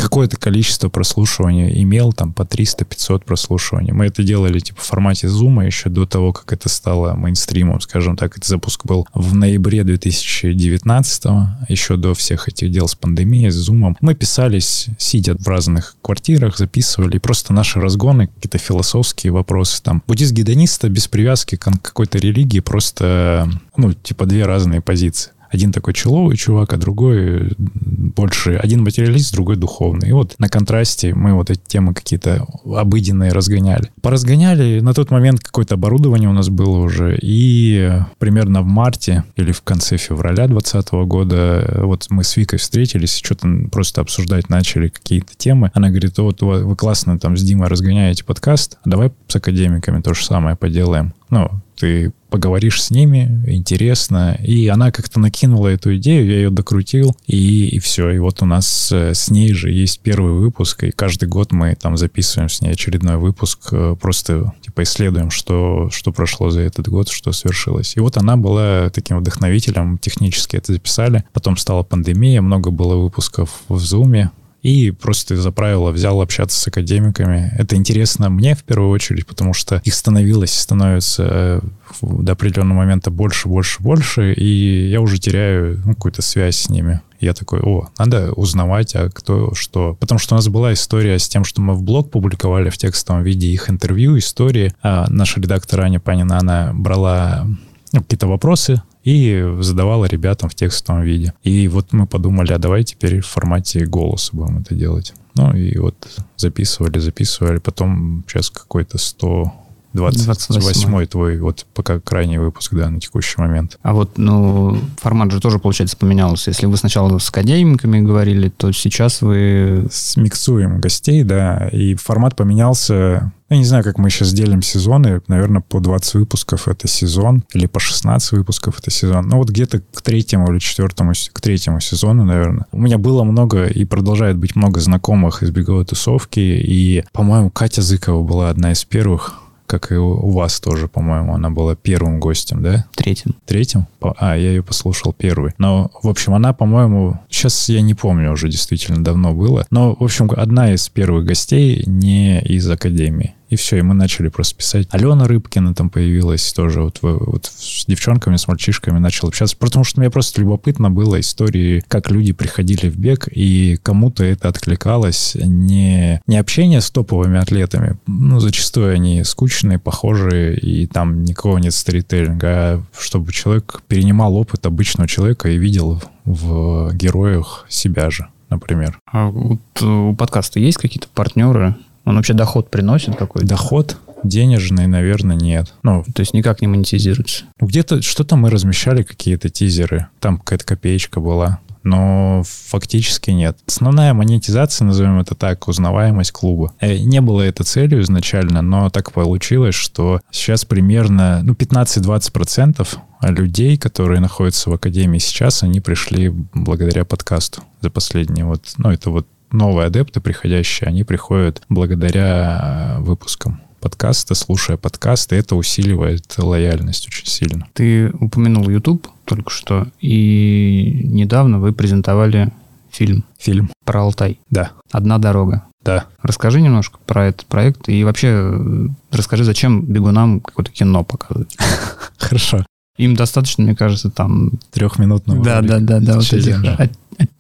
какое-то 0.04 0.36
количество 0.36 0.90
прослушиваний 0.90 1.82
имел, 1.82 2.12
там 2.12 2.34
по 2.34 2.42
300-500 2.42 3.24
прослушиваний. 3.24 3.94
Мы 3.94 4.08
это 4.08 4.22
делали 4.22 4.60
типа 4.60 4.82
в 4.82 4.84
формате 4.84 5.30
зума 5.30 5.66
еще 5.66 5.90
до 5.90 6.06
того, 6.06 6.34
как 6.34 6.52
это 6.52 6.68
стало 6.68 7.16
мейнстримом, 7.16 7.80
скажем 7.80 8.18
так. 8.18 8.34
Этот 8.34 8.46
запуск 8.46 8.86
был 8.86 9.08
в 9.14 9.34
ноябре 9.34 9.84
2019 9.84 11.24
еще 11.70 11.96
до 11.96 12.14
всех 12.14 12.50
этих 12.50 12.70
дел 12.70 12.88
с 12.88 12.96
пандемией, 12.96 13.50
с 13.50 13.56
зумом. 13.56 13.96
Мы 14.02 14.14
писались, 14.14 14.88
сидя 14.98 15.36
в 15.38 15.48
разных 15.48 15.96
квартирах, 16.02 16.58
записывали, 16.58 17.16
и 17.16 17.20
просто 17.20 17.54
наши 17.54 17.80
разгоны, 17.80 18.28
какие-то 18.28 18.58
философские 18.58 19.32
вопросы 19.32 19.82
там. 19.82 20.04
Буддист-гедониста 20.06 20.90
без 20.90 21.08
привязки 21.08 21.56
к 21.56 21.64
какой-то 21.82 22.18
религии, 22.18 22.60
просто, 22.60 23.50
ну, 23.78 23.94
типа 23.94 24.26
две 24.26 24.46
разные 24.46 24.82
позиции. 24.82 25.32
Один 25.54 25.72
такой 25.72 25.94
человый 25.94 26.36
чувак, 26.36 26.74
а 26.74 26.78
другой 26.78 27.54
больше... 27.58 28.56
Один 28.56 28.84
материалист, 28.84 29.34
другой 29.34 29.56
духовный. 29.56 30.10
И 30.10 30.12
вот 30.12 30.36
на 30.40 30.50
контрасте 30.50 31.14
мы 31.14 31.34
вот 31.34 31.50
эти 31.52 31.62
темы 31.66 31.94
какие-то 31.94 32.48
обыденные 32.66 33.32
разгоняли. 33.32 33.92
Поразгоняли. 34.02 34.80
На 34.80 34.94
тот 34.94 35.12
момент 35.12 35.42
какое-то 35.42 35.76
оборудование 35.76 36.30
у 36.30 36.34
нас 36.34 36.50
было 36.50 36.80
уже. 36.80 37.18
И 37.22 37.92
примерно 38.18 38.62
в 38.62 38.66
марте 38.66 39.24
или 39.36 39.52
в 39.52 39.62
конце 39.62 39.98
февраля 39.98 40.48
2020 40.48 40.92
года 41.08 41.82
вот 41.84 42.08
мы 42.10 42.24
с 42.24 42.36
Викой 42.36 42.60
встретились, 42.60 43.22
что-то 43.24 43.48
просто 43.72 44.02
обсуждать 44.02 44.50
начали 44.50 44.88
какие-то 44.88 45.36
темы. 45.38 45.72
Она 45.74 45.90
говорит, 45.90 46.18
вот 46.18 46.42
вы 46.42 46.76
классно 46.76 47.20
там 47.20 47.38
с 47.38 47.44
Димой 47.44 47.68
разгоняете 47.68 48.24
подкаст, 48.24 48.80
давай 48.86 49.12
с 49.28 49.36
академиками 49.36 50.02
то 50.02 50.14
же 50.14 50.26
самое 50.26 50.56
поделаем. 50.56 51.14
Ну, 51.30 51.50
ты 51.84 52.14
поговоришь 52.30 52.82
с 52.82 52.92
ними, 52.92 53.44
интересно. 53.46 54.40
И 54.42 54.70
она 54.70 54.90
как-то 54.90 55.20
накинула 55.20 55.68
эту 55.68 55.98
идею, 55.98 56.26
я 56.26 56.36
ее 56.36 56.50
докрутил, 56.50 57.14
и, 57.28 57.68
и 57.68 57.80
все. 57.80 58.10
И 58.12 58.20
вот 58.20 58.42
у 58.42 58.46
нас 58.46 58.90
э, 58.94 59.14
с 59.14 59.30
ней 59.30 59.52
же 59.52 59.70
есть 59.70 60.00
первый 60.00 60.32
выпуск, 60.32 60.86
и 60.86 60.92
каждый 60.92 61.28
год 61.28 61.52
мы 61.52 61.76
там 61.76 61.98
записываем 61.98 62.48
с 62.48 62.62
ней 62.62 62.72
очередной 62.72 63.18
выпуск, 63.18 63.68
э, 63.74 63.98
просто 64.00 64.54
типа 64.62 64.84
исследуем, 64.84 65.30
что, 65.30 65.90
что 65.92 66.14
прошло 66.14 66.52
за 66.52 66.62
этот 66.62 66.88
год, 66.88 67.10
что 67.10 67.34
свершилось. 67.34 67.98
И 67.98 68.00
вот 68.00 68.16
она 68.16 68.38
была 68.38 68.90
таким 68.90 69.18
вдохновителем, 69.18 69.98
технически 69.98 70.56
это 70.56 70.72
записали. 70.72 71.26
Потом 71.34 71.58
стала 71.58 71.84
пандемия, 71.84 72.42
много 72.42 72.72
было 72.72 72.96
выпусков 72.96 73.62
в 73.68 73.76
Zoom, 73.76 74.30
и 74.64 74.92
просто 74.92 75.36
за 75.36 75.52
правило 75.52 75.92
взял 75.92 76.22
общаться 76.22 76.60
с 76.60 76.68
академиками. 76.68 77.54
Это 77.58 77.76
интересно 77.76 78.30
мне 78.30 78.56
в 78.56 78.64
первую 78.64 78.90
очередь, 78.90 79.28
потому 79.28 79.54
что 79.54 79.82
их 79.84 79.94
становилось 79.94 80.54
становится 80.54 81.28
э, 81.30 81.62
до 82.02 82.32
определенного 82.32 82.80
момента 82.80 83.12
больше, 83.12 83.50
больше, 83.50 83.84
больше, 83.84 84.34
и 84.34 84.90
я 84.90 85.02
уже 85.02 85.20
теряю 85.20 85.82
ну, 85.86 85.94
какую-то 85.94 86.22
связь 86.22 86.56
с 86.56 86.70
ними. 86.70 87.02
Я 87.20 87.34
такой, 87.34 87.62
о, 87.62 87.90
надо 87.98 88.34
узнавать, 88.34 88.96
а 88.96 89.10
кто 89.10 89.54
что. 89.54 89.96
Потому 90.00 90.20
что 90.20 90.36
у 90.36 90.38
нас 90.38 90.48
была 90.48 90.74
история 90.74 91.20
с 91.20 91.28
тем, 91.28 91.44
что 91.46 91.62
мы 91.62 91.74
в 91.74 91.82
блог 91.82 92.12
публиковали 92.12 92.70
в 92.70 92.78
текстовом 92.78 93.24
виде 93.24 93.48
их 93.48 93.70
интервью, 93.70 94.18
истории. 94.18 94.74
А 94.82 95.06
наша 95.10 95.40
редактор 95.40 95.82
Аня 95.82 96.00
Панина, 96.00 96.38
она 96.38 96.72
брала 96.74 97.48
ну, 97.94 98.02
какие-то 98.02 98.28
вопросы 98.28 98.82
и 99.04 99.56
задавала 99.60 100.06
ребятам 100.06 100.50
в 100.50 100.56
текстовом 100.56 101.04
виде. 101.04 101.34
И 101.44 101.68
вот 101.68 101.94
мы 101.94 102.08
подумали, 102.08 102.54
а 102.54 102.58
давай 102.58 102.84
теперь 102.84 103.22
в 103.22 103.28
формате 103.28 103.86
голоса 103.86 104.30
будем 104.34 104.60
это 104.60 104.76
делать. 104.76 105.14
Ну 105.36 105.54
и 105.54 105.78
вот 105.78 105.96
записывали, 106.38 107.00
записывали, 107.00 107.58
потом 107.58 108.24
сейчас 108.28 108.50
какой-то 108.50 108.98
100 108.98 109.52
28 109.94 111.06
твой, 111.08 111.40
вот 111.40 111.66
пока 111.74 112.00
крайний 112.00 112.38
выпуск, 112.38 112.74
да, 112.74 112.90
на 112.90 113.00
текущий 113.00 113.40
момент. 113.40 113.78
А 113.82 113.94
вот, 113.94 114.18
ну, 114.18 114.78
формат 114.98 115.32
же 115.32 115.40
тоже, 115.40 115.60
получается, 115.60 115.98
поменялся. 115.98 116.50
Если 116.50 116.66
вы 116.66 116.78
сначала 116.78 117.18
с 117.18 117.30
академиками 117.30 118.00
говорили, 118.00 118.50
то 118.50 118.72
сейчас 118.72 119.22
вы... 119.22 119.88
Смиксуем 119.92 120.80
гостей, 120.80 121.24
да, 121.24 121.70
и 121.72 121.96
формат 121.96 122.36
поменялся 122.36 123.32
я 123.54 123.58
не 123.58 123.66
знаю, 123.66 123.84
как 123.84 124.00
мы 124.00 124.10
сейчас 124.10 124.34
делим 124.34 124.64
сезоны. 124.64 125.22
Наверное, 125.28 125.62
по 125.62 125.80
20 125.80 126.16
выпусков 126.16 126.68
это 126.68 126.88
сезон, 126.88 127.44
или 127.54 127.68
по 127.68 127.80
16 127.80 128.32
выпусков 128.32 128.80
это 128.80 128.90
сезон. 128.90 129.28
Ну, 129.28 129.38
вот 129.38 129.50
где-то 129.50 129.80
к 129.80 130.02
третьему 130.02 130.52
или 130.52 130.58
четвертому, 130.58 131.14
к 131.32 131.40
третьему 131.40 131.80
сезону, 131.80 132.26
наверное. 132.26 132.66
У 132.72 132.82
меня 132.82 132.98
было 132.98 133.24
много 133.24 133.68
и 133.68 133.86
продолжает 133.86 134.38
быть 134.38 134.56
много 134.56 134.80
знакомых 134.80 135.44
из 135.44 135.52
беговой 135.52 135.86
тусовки. 135.86 136.40
И, 136.40 137.04
по-моему, 137.12 137.52
Катя 137.52 137.84
Зыкова 137.84 138.24
была 138.24 138.50
одна 138.50 138.72
из 138.72 138.84
первых 138.86 139.43
как 139.66 139.92
и 139.92 139.96
у 139.96 140.30
вас 140.30 140.60
тоже, 140.60 140.88
по-моему, 140.88 141.34
она 141.34 141.50
была 141.50 141.76
первым 141.76 142.20
гостем, 142.20 142.62
да? 142.62 142.86
Третьим. 142.96 143.36
Третьим? 143.46 143.88
А, 144.02 144.38
я 144.38 144.50
ее 144.50 144.64
послушал 144.64 145.14
первый. 145.14 145.54
Но, 145.58 145.92
в 146.02 146.10
общем, 146.10 146.34
она, 146.34 146.54
по-моему, 146.54 147.20
сейчас 147.30 147.70
я 147.70 147.82
не 147.82 147.94
помню, 147.94 148.32
уже 148.32 148.50
действительно 148.50 149.04
давно 149.04 149.34
было. 149.34 149.66
Но, 149.72 149.96
в 149.96 150.04
общем, 150.04 150.30
одна 150.36 150.74
из 150.74 150.90
первых 150.90 151.26
гостей 151.26 151.84
не 151.86 152.42
из 152.42 152.70
Академии. 152.70 153.36
И 153.54 153.56
все, 153.56 153.78
и 153.78 153.82
мы 153.84 153.94
начали 153.94 154.30
просто 154.30 154.56
писать. 154.56 154.88
Алена 154.90 155.28
Рыбкина 155.28 155.76
там 155.76 155.92
появилась 155.92 156.52
тоже, 156.54 156.82
вот, 156.82 156.98
вот 157.04 157.46
с 157.46 157.86
девчонками, 157.86 158.36
с 158.36 158.48
мальчишками 158.48 158.98
начал 158.98 159.28
общаться, 159.28 159.56
потому 159.56 159.86
что 159.86 160.00
мне 160.00 160.10
просто 160.10 160.42
любопытно 160.42 160.90
было 160.90 161.20
истории, 161.20 161.84
как 161.88 162.10
люди 162.10 162.34
приходили 162.34 162.90
в 162.90 162.98
бег, 162.98 163.28
и 163.32 163.78
кому-то 163.84 164.24
это 164.24 164.50
откликалось. 164.50 165.36
Не, 165.36 166.20
не 166.26 166.38
общение 166.38 166.82
с 166.82 166.90
топовыми 166.90 167.38
атлетами, 167.38 167.98
ну, 168.08 168.40
зачастую 168.40 168.92
они 168.92 169.24
скучные, 169.24 169.78
похожие, 169.78 170.58
и 170.58 170.88
там 170.88 171.24
никого 171.24 171.60
нет 171.60 171.76
сторителлинга, 171.76 172.50
а 172.50 172.84
чтобы 172.98 173.32
человек 173.32 173.84
перенимал 173.88 174.36
опыт 174.36 174.66
обычного 174.66 175.08
человека 175.08 175.48
и 175.48 175.60
видел 175.60 176.02
в 176.26 176.92
героях 176.96 177.68
себя 177.70 178.10
же 178.10 178.30
например. 178.50 179.00
А 179.12 179.30
вот 179.30 179.82
у 179.82 180.14
подкаста 180.14 180.60
есть 180.60 180.78
какие-то 180.78 181.08
партнеры, 181.08 181.76
он 182.06 182.16
вообще 182.16 182.34
доход 182.34 182.70
приносит 182.70 183.16
какой-то? 183.16 183.48
Доход? 183.48 183.98
Денежный, 184.24 184.88
наверное, 184.88 185.36
нет. 185.36 185.74
Ну, 185.84 186.04
то 186.04 186.22
есть 186.22 186.34
никак 186.34 186.62
не 186.62 186.68
монетизируется. 186.68 187.46
Ну, 187.60 187.68
где-то 187.68 188.02
что-то 188.02 188.36
мы 188.38 188.50
размещали, 188.50 189.04
какие-то 189.04 189.50
тизеры. 189.50 190.08
Там 190.20 190.38
какая-то 190.38 190.66
копеечка 190.66 191.20
была 191.20 191.60
но 191.84 192.44
фактически 192.46 193.32
нет. 193.32 193.58
Основная 193.68 194.14
монетизация, 194.14 194.86
назовем 194.86 195.20
это 195.20 195.36
так, 195.36 195.68
узнаваемость 195.68 196.32
клуба. 196.32 196.74
Э, 196.80 196.98
не 196.98 197.22
было 197.22 197.42
это 197.42 197.64
целью 197.64 198.02
изначально, 198.02 198.62
но 198.62 198.90
так 198.90 199.12
получилось, 199.12 199.76
что 199.76 200.22
сейчас 200.32 200.66
примерно 200.66 201.42
ну, 201.44 201.54
15-20% 201.54 202.88
людей, 203.24 203.78
которые 203.78 204.22
находятся 204.22 204.70
в 204.70 204.74
Академии 204.74 205.20
сейчас, 205.20 205.64
они 205.64 205.82
пришли 205.82 206.30
благодаря 206.54 207.06
подкасту 207.06 207.64
за 207.82 207.90
последние 207.90 208.46
вот, 208.46 208.74
ну 208.78 208.90
это 208.90 209.10
вот 209.10 209.28
новые 209.54 209.88
адепты 209.88 210.20
приходящие, 210.20 210.88
они 210.88 211.04
приходят 211.04 211.62
благодаря 211.70 212.98
э, 212.98 213.02
выпускам 213.02 213.62
подкаста, 213.80 214.34
слушая 214.34 214.78
подкасты, 214.78 215.36
это 215.36 215.56
усиливает 215.56 216.34
лояльность 216.38 217.08
очень 217.08 217.28
сильно. 217.28 217.68
Ты 217.74 218.12
упомянул 218.20 218.70
YouTube 218.70 219.08
только 219.26 219.50
что, 219.50 219.88
и 220.00 221.02
недавно 221.04 221.60
вы 221.60 221.74
презентовали 221.74 222.52
фильм. 222.92 223.26
Фильм. 223.38 223.70
Про 223.86 224.04
Алтай. 224.04 224.40
Да. 224.50 224.72
«Одна 224.92 225.18
дорога». 225.18 225.66
Да. 225.84 226.06
Расскажи 226.22 226.62
немножко 226.62 226.98
про 227.06 227.26
этот 227.26 227.46
проект 227.46 227.90
и 227.90 228.06
вообще 228.06 228.28
э, 228.30 228.88
расскажи, 229.12 229.44
зачем 229.44 229.82
бегунам 229.82 230.40
какое-то 230.40 230.72
кино 230.72 231.04
показывать. 231.04 231.58
Хорошо. 232.18 232.66
Им 232.98 233.16
достаточно, 233.16 233.64
мне 233.64 233.76
кажется, 233.76 234.10
там... 234.12 234.52
Трехминутного. 234.72 235.44
Да, 235.44 235.62
да, 235.62 235.80
да, 235.80 236.00
да, 236.00 236.16
вот 236.16 236.32
этих 236.32 236.62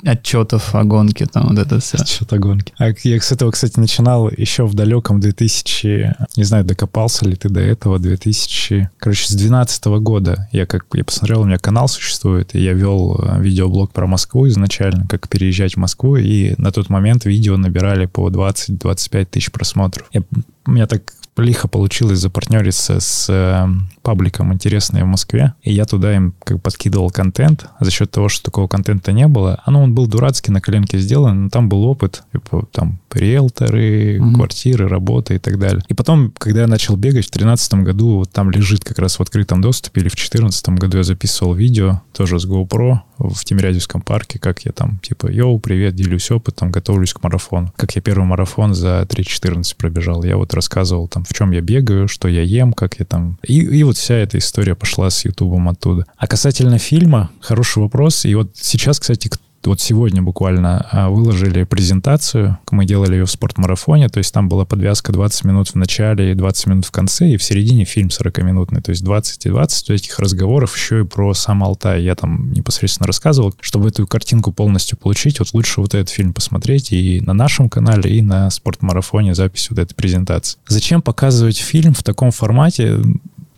отчетов 0.03 0.75
о 0.75 0.83
гонке, 0.83 1.25
там 1.25 1.49
вот 1.49 1.57
это 1.57 1.79
все. 1.79 1.97
Отчет 1.97 2.31
о 2.33 2.39
гонке. 2.39 2.73
А 2.77 2.89
я 3.03 3.21
с 3.21 3.31
этого, 3.31 3.51
кстати, 3.51 3.79
начинал 3.79 4.29
еще 4.29 4.65
в 4.65 4.73
далеком 4.73 5.19
2000, 5.19 6.15
не 6.35 6.43
знаю, 6.43 6.65
докопался 6.65 7.25
ли 7.25 7.35
ты 7.35 7.49
до 7.49 7.59
этого, 7.59 7.99
2000, 7.99 8.89
короче, 8.97 9.25
с 9.25 9.29
2012 9.29 9.85
года. 10.01 10.47
Я 10.51 10.65
как, 10.65 10.85
я 10.93 11.03
посмотрел, 11.03 11.41
у 11.41 11.45
меня 11.45 11.57
канал 11.57 11.87
существует, 11.87 12.55
и 12.55 12.59
я 12.61 12.73
вел 12.73 13.19
э, 13.19 13.41
видеоблог 13.41 13.91
про 13.91 14.07
Москву 14.07 14.47
изначально, 14.47 15.07
как 15.07 15.27
переезжать 15.29 15.73
в 15.73 15.77
Москву, 15.77 16.17
и 16.17 16.55
на 16.57 16.71
тот 16.71 16.89
момент 16.89 17.25
видео 17.25 17.57
набирали 17.57 18.05
по 18.05 18.29
20-25 18.29 19.25
тысяч 19.25 19.51
просмотров. 19.51 20.07
Я, 20.11 20.23
у 20.65 20.71
меня 20.71 20.87
так 20.87 21.13
лихо 21.37 21.67
получилось 21.67 22.19
запартнериться 22.19 22.99
с 22.99 23.67
пабликом 24.03 24.53
«Интересное 24.53 25.03
в 25.03 25.07
Москве», 25.07 25.53
и 25.63 25.73
я 25.73 25.85
туда 25.85 26.15
им 26.15 26.35
как 26.43 26.61
подкидывал 26.61 27.09
контент. 27.09 27.65
За 27.79 27.89
счет 27.89 28.11
того, 28.11 28.29
что 28.29 28.43
такого 28.43 28.67
контента 28.67 29.11
не 29.11 29.27
было, 29.27 29.61
оно 29.65 29.81
он 29.81 29.95
был 29.95 30.07
дурацкий, 30.07 30.51
на 30.51 30.61
коленке 30.61 30.99
сделан, 30.99 31.45
но 31.45 31.49
там 31.49 31.69
был 31.69 31.83
опыт, 31.85 32.23
типа, 32.31 32.67
там 32.71 32.99
риэлторы, 33.11 34.17
mm-hmm. 34.17 34.33
квартиры, 34.35 34.87
работа 34.87 35.33
и 35.33 35.39
так 35.39 35.57
далее. 35.57 35.83
И 35.87 35.93
потом, 35.93 36.33
когда 36.37 36.61
я 36.61 36.67
начал 36.67 36.95
бегать 36.95 37.25
в 37.25 37.31
2013 37.31 37.73
году, 37.75 38.17
вот 38.19 38.31
там 38.31 38.51
лежит 38.51 38.83
как 38.83 38.99
раз 38.99 39.17
в 39.17 39.21
открытом 39.21 39.61
доступе, 39.61 40.01
или 40.01 40.09
в 40.09 40.15
2014 40.15 40.69
году 40.69 40.97
я 40.97 41.03
записывал 41.03 41.53
видео 41.53 42.01
тоже 42.13 42.39
с 42.39 42.47
GoPro 42.47 42.99
в 43.17 43.45
Тимирязевском 43.45 44.01
парке, 44.01 44.39
как 44.39 44.65
я 44.65 44.71
там, 44.71 44.99
типа, 44.99 45.31
йоу, 45.31 45.59
привет, 45.59 45.95
делюсь 45.95 46.29
опытом, 46.31 46.71
готовлюсь 46.71 47.13
к 47.13 47.23
марафону. 47.23 47.73
Как 47.75 47.95
я 47.95 48.01
первый 48.01 48.25
марафон 48.25 48.73
за 48.73 49.01
3.14 49.01 49.75
пробежал. 49.77 50.23
Я 50.23 50.37
вот 50.37 50.53
рассказывал 50.53 51.07
там, 51.07 51.23
в 51.23 51.33
чем 51.33 51.51
я 51.51 51.61
бегаю, 51.61 52.07
что 52.07 52.27
я 52.27 52.41
ем, 52.41 52.73
как 52.73 52.99
я 52.99 53.05
там... 53.05 53.37
И, 53.43 53.59
и 53.59 53.83
вот 53.83 53.92
вся 53.97 54.15
эта 54.15 54.37
история 54.37 54.75
пошла 54.75 55.09
с 55.09 55.25
Ютубом 55.25 55.69
оттуда. 55.69 56.05
А 56.17 56.27
касательно 56.27 56.77
фильма, 56.77 57.29
хороший 57.41 57.83
вопрос. 57.83 58.25
И 58.25 58.35
вот 58.35 58.51
сейчас, 58.55 58.99
кстати, 58.99 59.29
вот 59.67 59.79
сегодня 59.79 60.21
буквально 60.21 60.87
а, 60.91 61.09
выложили 61.09 61.63
презентацию, 61.63 62.57
мы 62.71 62.85
делали 62.85 63.15
ее 63.15 63.25
в 63.25 63.31
спортмарафоне, 63.31 64.09
то 64.09 64.17
есть 64.17 64.33
там 64.33 64.49
была 64.49 64.65
подвязка 64.65 65.11
20 65.11 65.45
минут 65.45 65.69
в 65.69 65.75
начале 65.75 66.31
и 66.31 66.35
20 66.35 66.67
минут 66.67 66.85
в 66.85 66.91
конце, 66.91 67.29
и 67.29 67.37
в 67.37 67.43
середине 67.43 67.85
фильм 67.85 68.07
40-минутный, 68.07 68.81
то 68.81 68.89
есть 68.89 69.03
20 69.03 69.45
и 69.45 69.49
20 69.49 69.89
этих 69.91 70.19
разговоров 70.19 70.75
еще 70.75 71.01
и 71.01 71.03
про 71.03 71.33
сам 71.33 71.63
Алтай. 71.63 72.03
Я 72.03 72.15
там 72.15 72.51
непосредственно 72.51 73.07
рассказывал, 73.07 73.53
чтобы 73.59 73.89
эту 73.89 74.05
картинку 74.07 74.51
полностью 74.51 74.97
получить, 74.97 75.39
вот 75.39 75.53
лучше 75.53 75.81
вот 75.81 75.93
этот 75.93 76.09
фильм 76.09 76.33
посмотреть 76.33 76.91
и 76.91 77.21
на 77.21 77.33
нашем 77.33 77.69
канале, 77.69 78.17
и 78.17 78.21
на 78.21 78.49
спортмарафоне 78.49 79.35
запись 79.35 79.69
вот 79.69 79.79
этой 79.79 79.93
презентации. 79.93 80.57
Зачем 80.67 81.01
показывать 81.01 81.57
фильм 81.57 81.93
в 81.93 82.03
таком 82.03 82.31
формате? 82.31 82.99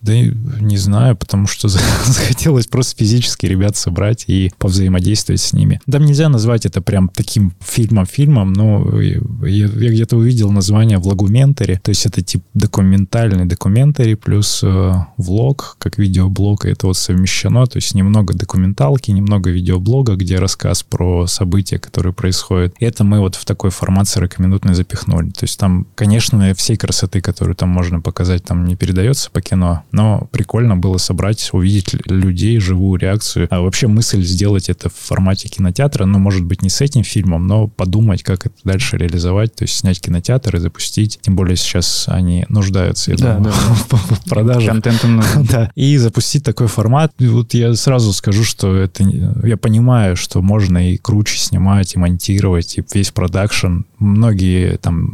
Да 0.05 0.13
не 0.15 0.77
знаю, 0.77 1.15
потому 1.15 1.47
что 1.47 1.67
захотелось 2.05 2.67
просто 2.67 2.95
физически 2.95 3.47
ребят 3.47 3.75
собрать 3.75 4.25
и 4.27 4.51
повзаимодействовать 4.59 5.41
с 5.41 5.51
ними. 5.51 5.81
Да 5.87 5.97
нельзя 5.97 6.29
назвать 6.29 6.67
это 6.67 6.79
прям 6.79 7.09
таким 7.09 7.53
фильмом-фильмом, 7.59 8.53
но 8.53 9.01
я, 9.01 9.65
я 9.65 9.89
где-то 9.89 10.17
увидел 10.17 10.51
название 10.51 10.99
влагументари, 10.99 11.79
то 11.81 11.89
есть 11.89 12.05
это 12.05 12.21
тип 12.21 12.43
документальный 12.53 13.45
документари 13.45 14.13
плюс 14.13 14.61
э, 14.63 14.93
влог, 15.17 15.77
как 15.79 15.97
видеоблог, 15.97 16.65
и 16.65 16.69
это 16.69 16.85
вот 16.85 16.97
совмещено, 16.97 17.65
то 17.65 17.77
есть 17.77 17.95
немного 17.95 18.35
документалки, 18.35 19.09
немного 19.09 19.49
видеоблога, 19.49 20.15
где 20.15 20.37
рассказ 20.37 20.83
про 20.83 21.25
события, 21.25 21.79
которые 21.79 22.13
происходят. 22.13 22.75
И 22.79 22.85
это 22.85 23.03
мы 23.03 23.19
вот 23.19 23.33
в 23.35 23.45
такой 23.45 23.71
формат 23.71 24.05
40-минутный 24.05 24.75
запихнули. 24.75 25.31
То 25.31 25.45
есть 25.45 25.59
там, 25.59 25.87
конечно, 25.95 26.53
всей 26.53 26.77
красоты, 26.77 27.21
которую 27.21 27.55
там 27.55 27.69
можно 27.69 28.01
показать, 28.01 28.43
там 28.43 28.65
не 28.65 28.75
передается 28.75 29.31
по 29.31 29.41
кино, 29.41 29.83
но 29.95 30.27
прикольно 30.31 30.75
было 30.75 30.97
собрать, 30.97 31.49
увидеть 31.53 31.95
людей, 32.07 32.59
живую 32.59 32.99
реакцию. 32.99 33.47
А 33.49 33.61
вообще 33.61 33.87
мысль 33.87 34.21
сделать 34.23 34.67
это 34.67 34.89
в 34.89 34.93
формате 34.93 35.47
кинотеатра, 35.47 36.05
ну, 36.05 36.19
может 36.19 36.43
быть, 36.43 36.61
не 36.61 36.69
с 36.69 36.81
этим 36.81 37.03
фильмом, 37.03 37.47
но 37.47 37.67
подумать, 37.67 38.21
как 38.21 38.45
это 38.45 38.55
дальше 38.65 38.97
реализовать, 38.97 39.55
то 39.55 39.63
есть 39.63 39.77
снять 39.77 40.01
кинотеатр 40.01 40.57
и 40.57 40.59
запустить. 40.59 41.19
Тем 41.21 41.37
более 41.37 41.55
сейчас 41.55 42.05
они 42.09 42.45
нуждаются, 42.49 43.11
я 43.11 43.17
да, 43.17 43.35
думаю, 43.35 43.53
да. 43.89 43.97
в 43.97 44.29
продаже. 44.29 44.67
Контентом. 44.67 45.21
Да. 45.49 45.71
И 45.75 45.95
запустить 45.97 46.43
такой 46.43 46.67
формат. 46.67 47.13
И 47.19 47.27
вот 47.27 47.53
я 47.53 47.73
сразу 47.75 48.11
скажу, 48.11 48.43
что 48.43 48.75
это... 48.75 49.03
Я 49.43 49.57
понимаю, 49.57 50.15
что 50.17 50.41
можно 50.41 50.91
и 50.91 50.97
круче 50.97 51.37
снимать, 51.37 51.95
и 51.95 51.99
монтировать, 51.99 52.77
и 52.77 52.83
весь 52.93 53.11
продакшн. 53.11 53.81
Многие 53.99 54.77
там 54.77 55.09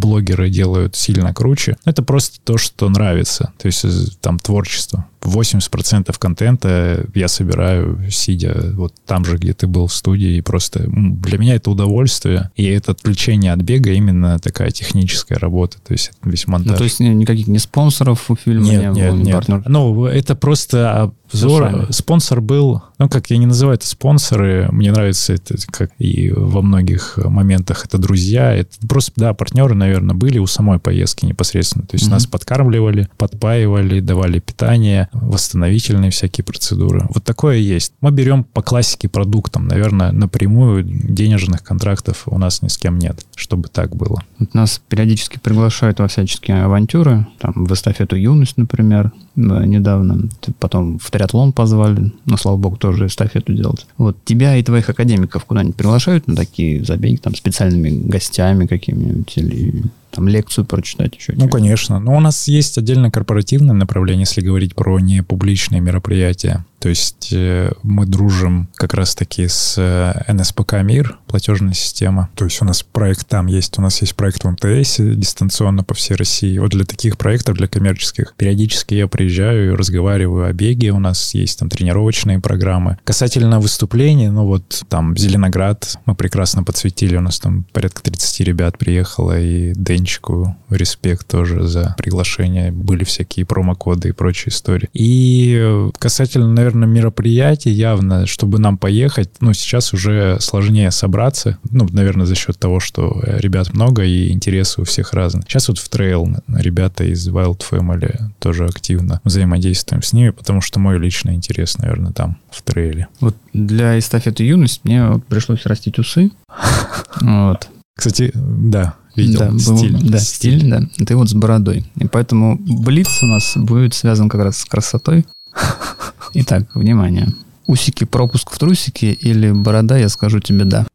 блогеры 0.00 0.50
делают 0.50 0.96
сильно 0.96 1.32
круче. 1.34 1.76
Это 1.84 2.02
просто 2.02 2.38
то, 2.42 2.56
что 2.56 2.88
нравится. 2.88 3.52
То 3.58 3.66
есть 3.66 3.84
там 4.24 4.38
творчество. 4.38 5.04
80% 5.24 6.14
контента 6.18 7.06
я 7.14 7.28
собираю, 7.28 8.10
сидя 8.10 8.72
вот 8.74 8.94
там 9.06 9.24
же, 9.24 9.36
где 9.36 9.52
ты 9.54 9.66
был 9.66 9.86
в 9.86 9.94
студии. 9.94 10.36
И 10.36 10.40
просто 10.40 10.84
для 10.86 11.38
меня 11.38 11.54
это 11.54 11.70
удовольствие. 11.70 12.50
И 12.56 12.64
это 12.64 12.92
отвлечение 12.92 13.52
от 13.52 13.60
бега 13.60 13.92
именно 13.92 14.38
такая 14.38 14.70
техническая 14.70 15.38
работа. 15.38 15.78
То 15.86 15.92
есть 15.92 16.12
это 16.20 16.30
весь 16.30 16.46
монтаж. 16.46 16.72
Ну, 16.72 16.78
то 16.78 16.84
есть 16.84 17.00
никаких 17.00 17.46
не 17.48 17.58
спонсоров 17.58 18.30
у 18.30 18.36
фильма 18.36 18.64
нет, 18.64 18.92
не 18.94 19.00
нет, 19.00 19.10
было, 19.12 19.20
нет. 19.20 19.34
партнеров? 19.34 19.64
Ну, 19.66 20.04
это 20.06 20.34
просто 20.34 21.12
обзор. 21.32 21.70
Сами. 21.70 21.86
Спонсор 21.92 22.40
был, 22.40 22.82
ну, 22.98 23.08
как 23.08 23.30
я 23.30 23.38
не 23.38 23.46
называю 23.46 23.76
это 23.76 23.86
спонсоры, 23.86 24.68
мне 24.70 24.92
нравится 24.92 25.32
это, 25.32 25.56
как 25.70 25.90
и 25.98 26.30
во 26.30 26.62
многих 26.62 27.16
моментах 27.16 27.84
это 27.86 27.98
друзья. 27.98 28.52
Это 28.52 28.70
просто, 28.86 29.12
да, 29.16 29.34
партнеры, 29.34 29.74
наверное, 29.74 30.14
были 30.14 30.38
у 30.38 30.46
самой 30.46 30.78
поездки 30.78 31.24
непосредственно. 31.26 31.86
То 31.86 31.94
есть 31.94 32.04
Мгм. 32.06 32.14
нас 32.14 32.26
подкармливали, 32.26 33.08
подпаивали, 33.16 34.00
давали 34.00 34.38
питание, 34.38 35.08
восстановительные 35.14 36.10
всякие 36.10 36.44
процедуры. 36.44 37.06
Вот 37.10 37.24
такое 37.24 37.56
есть. 37.56 37.92
Мы 38.00 38.10
берем 38.10 38.44
по 38.44 38.62
классике 38.62 39.08
продуктам, 39.08 39.66
наверное, 39.66 40.12
напрямую 40.12 40.84
денежных 40.84 41.62
контрактов 41.62 42.22
у 42.26 42.38
нас 42.38 42.62
ни 42.62 42.68
с 42.68 42.78
кем 42.78 42.98
нет, 42.98 43.24
чтобы 43.34 43.68
так 43.68 43.96
было. 43.96 44.22
Вот 44.38 44.54
Нас 44.54 44.80
периодически 44.88 45.38
приглашают 45.38 46.00
во 46.00 46.08
всяческие 46.08 46.62
авантюры, 46.62 47.26
там, 47.38 47.64
в 47.64 47.72
эстафету 47.72 48.16
«Юность», 48.16 48.56
например, 48.56 49.12
недавно. 49.36 50.28
Потом 50.58 50.98
в 50.98 51.10
триатлон 51.10 51.52
позвали, 51.52 52.12
но, 52.24 52.36
слава 52.36 52.56
богу, 52.56 52.76
тоже 52.76 53.06
эстафету 53.06 53.52
делать. 53.52 53.86
Вот 53.98 54.16
тебя 54.24 54.56
и 54.56 54.62
твоих 54.62 54.88
академиков 54.88 55.44
куда-нибудь 55.44 55.76
приглашают 55.76 56.26
на 56.26 56.36
такие 56.36 56.84
забеги, 56.84 57.16
там, 57.16 57.34
специальными 57.34 57.90
гостями 57.90 58.66
какими-нибудь 58.66 59.32
или 59.36 59.84
там 60.14 60.28
лекцию 60.28 60.64
прочитать 60.64 61.16
еще? 61.16 61.34
Ну, 61.36 61.48
конечно. 61.48 61.98
Но 61.98 62.16
у 62.16 62.20
нас 62.20 62.46
есть 62.48 62.78
отдельно 62.78 63.10
корпоративное 63.10 63.74
направление, 63.74 64.22
если 64.22 64.40
говорить 64.40 64.74
про 64.74 65.00
непубличные 65.00 65.80
мероприятия. 65.80 66.64
То 66.78 66.90
есть 66.90 67.30
э, 67.32 67.72
мы 67.82 68.04
дружим 68.04 68.68
как 68.74 68.94
раз-таки 68.94 69.48
с 69.48 69.76
э, 69.78 70.32
НСПК 70.32 70.74
«Мир», 70.82 71.18
платежная 71.26 71.72
система. 71.72 72.28
То 72.34 72.44
есть 72.44 72.60
у 72.60 72.64
нас 72.64 72.82
проект 72.82 73.26
там 73.26 73.46
есть. 73.46 73.78
У 73.78 73.82
нас 73.82 74.02
есть 74.02 74.14
проект 74.14 74.44
в 74.44 74.50
МТС 74.50 74.96
дистанционно 74.98 75.82
по 75.82 75.94
всей 75.94 76.14
России. 76.14 76.58
Вот 76.58 76.72
для 76.72 76.84
таких 76.84 77.16
проектов, 77.16 77.56
для 77.56 77.68
коммерческих, 77.68 78.34
периодически 78.36 78.94
я 78.94 79.08
приезжаю 79.24 79.72
и 79.72 79.74
разговариваю 79.74 80.46
о 80.46 80.52
беге. 80.52 80.90
У 80.90 80.98
нас 80.98 81.32
есть 81.32 81.58
там 81.58 81.70
тренировочные 81.70 82.40
программы. 82.40 82.98
Касательно 83.04 83.58
выступлений, 83.58 84.28
ну 84.28 84.44
вот 84.44 84.84
там 84.90 85.16
Зеленоград 85.16 85.96
мы 86.04 86.14
прекрасно 86.14 86.62
подсветили. 86.62 87.16
У 87.16 87.22
нас 87.22 87.40
там 87.40 87.64
порядка 87.72 88.02
30 88.02 88.40
ребят 88.40 88.76
приехало. 88.76 89.40
И 89.40 89.72
Денчику 89.74 90.56
респект 90.68 91.26
тоже 91.26 91.66
за 91.66 91.94
приглашение. 91.96 92.70
Были 92.70 93.04
всякие 93.04 93.46
промокоды 93.46 94.10
и 94.10 94.12
прочие 94.12 94.52
истории. 94.52 94.90
И 94.92 95.88
касательно, 95.98 96.48
наверное, 96.48 96.86
мероприятий 96.86 97.70
явно, 97.70 98.26
чтобы 98.26 98.58
нам 98.58 98.76
поехать, 98.76 99.30
ну, 99.40 99.54
сейчас 99.54 99.94
уже 99.94 100.36
сложнее 100.40 100.90
собраться. 100.90 101.56
Ну, 101.70 101.88
наверное, 101.90 102.26
за 102.26 102.34
счет 102.34 102.58
того, 102.58 102.78
что 102.78 103.22
ребят 103.24 103.72
много 103.72 104.04
и 104.04 104.30
интересы 104.30 104.82
у 104.82 104.84
всех 104.84 105.14
разные. 105.14 105.44
Сейчас 105.48 105.68
вот 105.68 105.78
в 105.78 105.88
трейл 105.88 106.28
ребята 106.48 107.04
из 107.04 107.26
Wild 107.26 107.62
Family 107.70 108.18
тоже 108.38 108.66
активно 108.66 109.13
взаимодействуем 109.24 110.02
с 110.02 110.12
ними, 110.12 110.30
потому 110.30 110.60
что 110.60 110.80
мой 110.80 110.98
личный 110.98 111.34
интерес, 111.34 111.78
наверное, 111.78 112.12
там, 112.12 112.38
в 112.50 112.62
трейле. 112.62 113.08
Вот 113.20 113.36
для 113.52 113.98
эстафеты 113.98 114.44
«Юность» 114.44 114.84
мне 114.84 115.06
вот 115.06 115.24
пришлось 115.26 115.66
растить 115.66 115.98
усы. 115.98 116.30
Вот. 117.20 117.68
Кстати, 117.96 118.32
да, 118.34 118.94
видел. 119.14 119.38
Да, 119.38 119.50
был- 119.50 119.78
стиль. 119.78 120.10
да, 120.10 120.18
стиль, 120.18 120.68
да. 120.68 120.82
Ты 121.06 121.14
вот 121.16 121.30
с 121.30 121.34
бородой. 121.34 121.84
И 121.96 122.06
поэтому 122.08 122.56
блиц 122.58 123.22
у 123.22 123.26
нас 123.26 123.52
будет 123.54 123.94
связан 123.94 124.28
как 124.28 124.42
раз 124.42 124.58
с 124.58 124.64
красотой. 124.64 125.24
Итак, 126.34 126.74
внимание. 126.74 127.28
Усики 127.68 128.02
пропуск 128.04 128.50
в 128.50 128.58
трусики 128.58 129.06
или 129.06 129.52
борода, 129.52 129.96
я 129.96 130.08
скажу 130.08 130.40
тебе 130.40 130.64
да. 130.64 130.86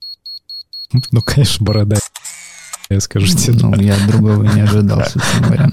Ну, 1.11 1.21
конечно, 1.21 1.65
борода. 1.65 1.97
Я 2.89 2.99
скажу 3.01 3.27
тебе, 3.27 3.53
Ну, 3.61 3.75
я 3.75 3.95
другого 4.07 4.43
не 4.43 4.61
ожидал, 4.61 5.01
собственно 5.07 5.45
говоря. 5.45 5.71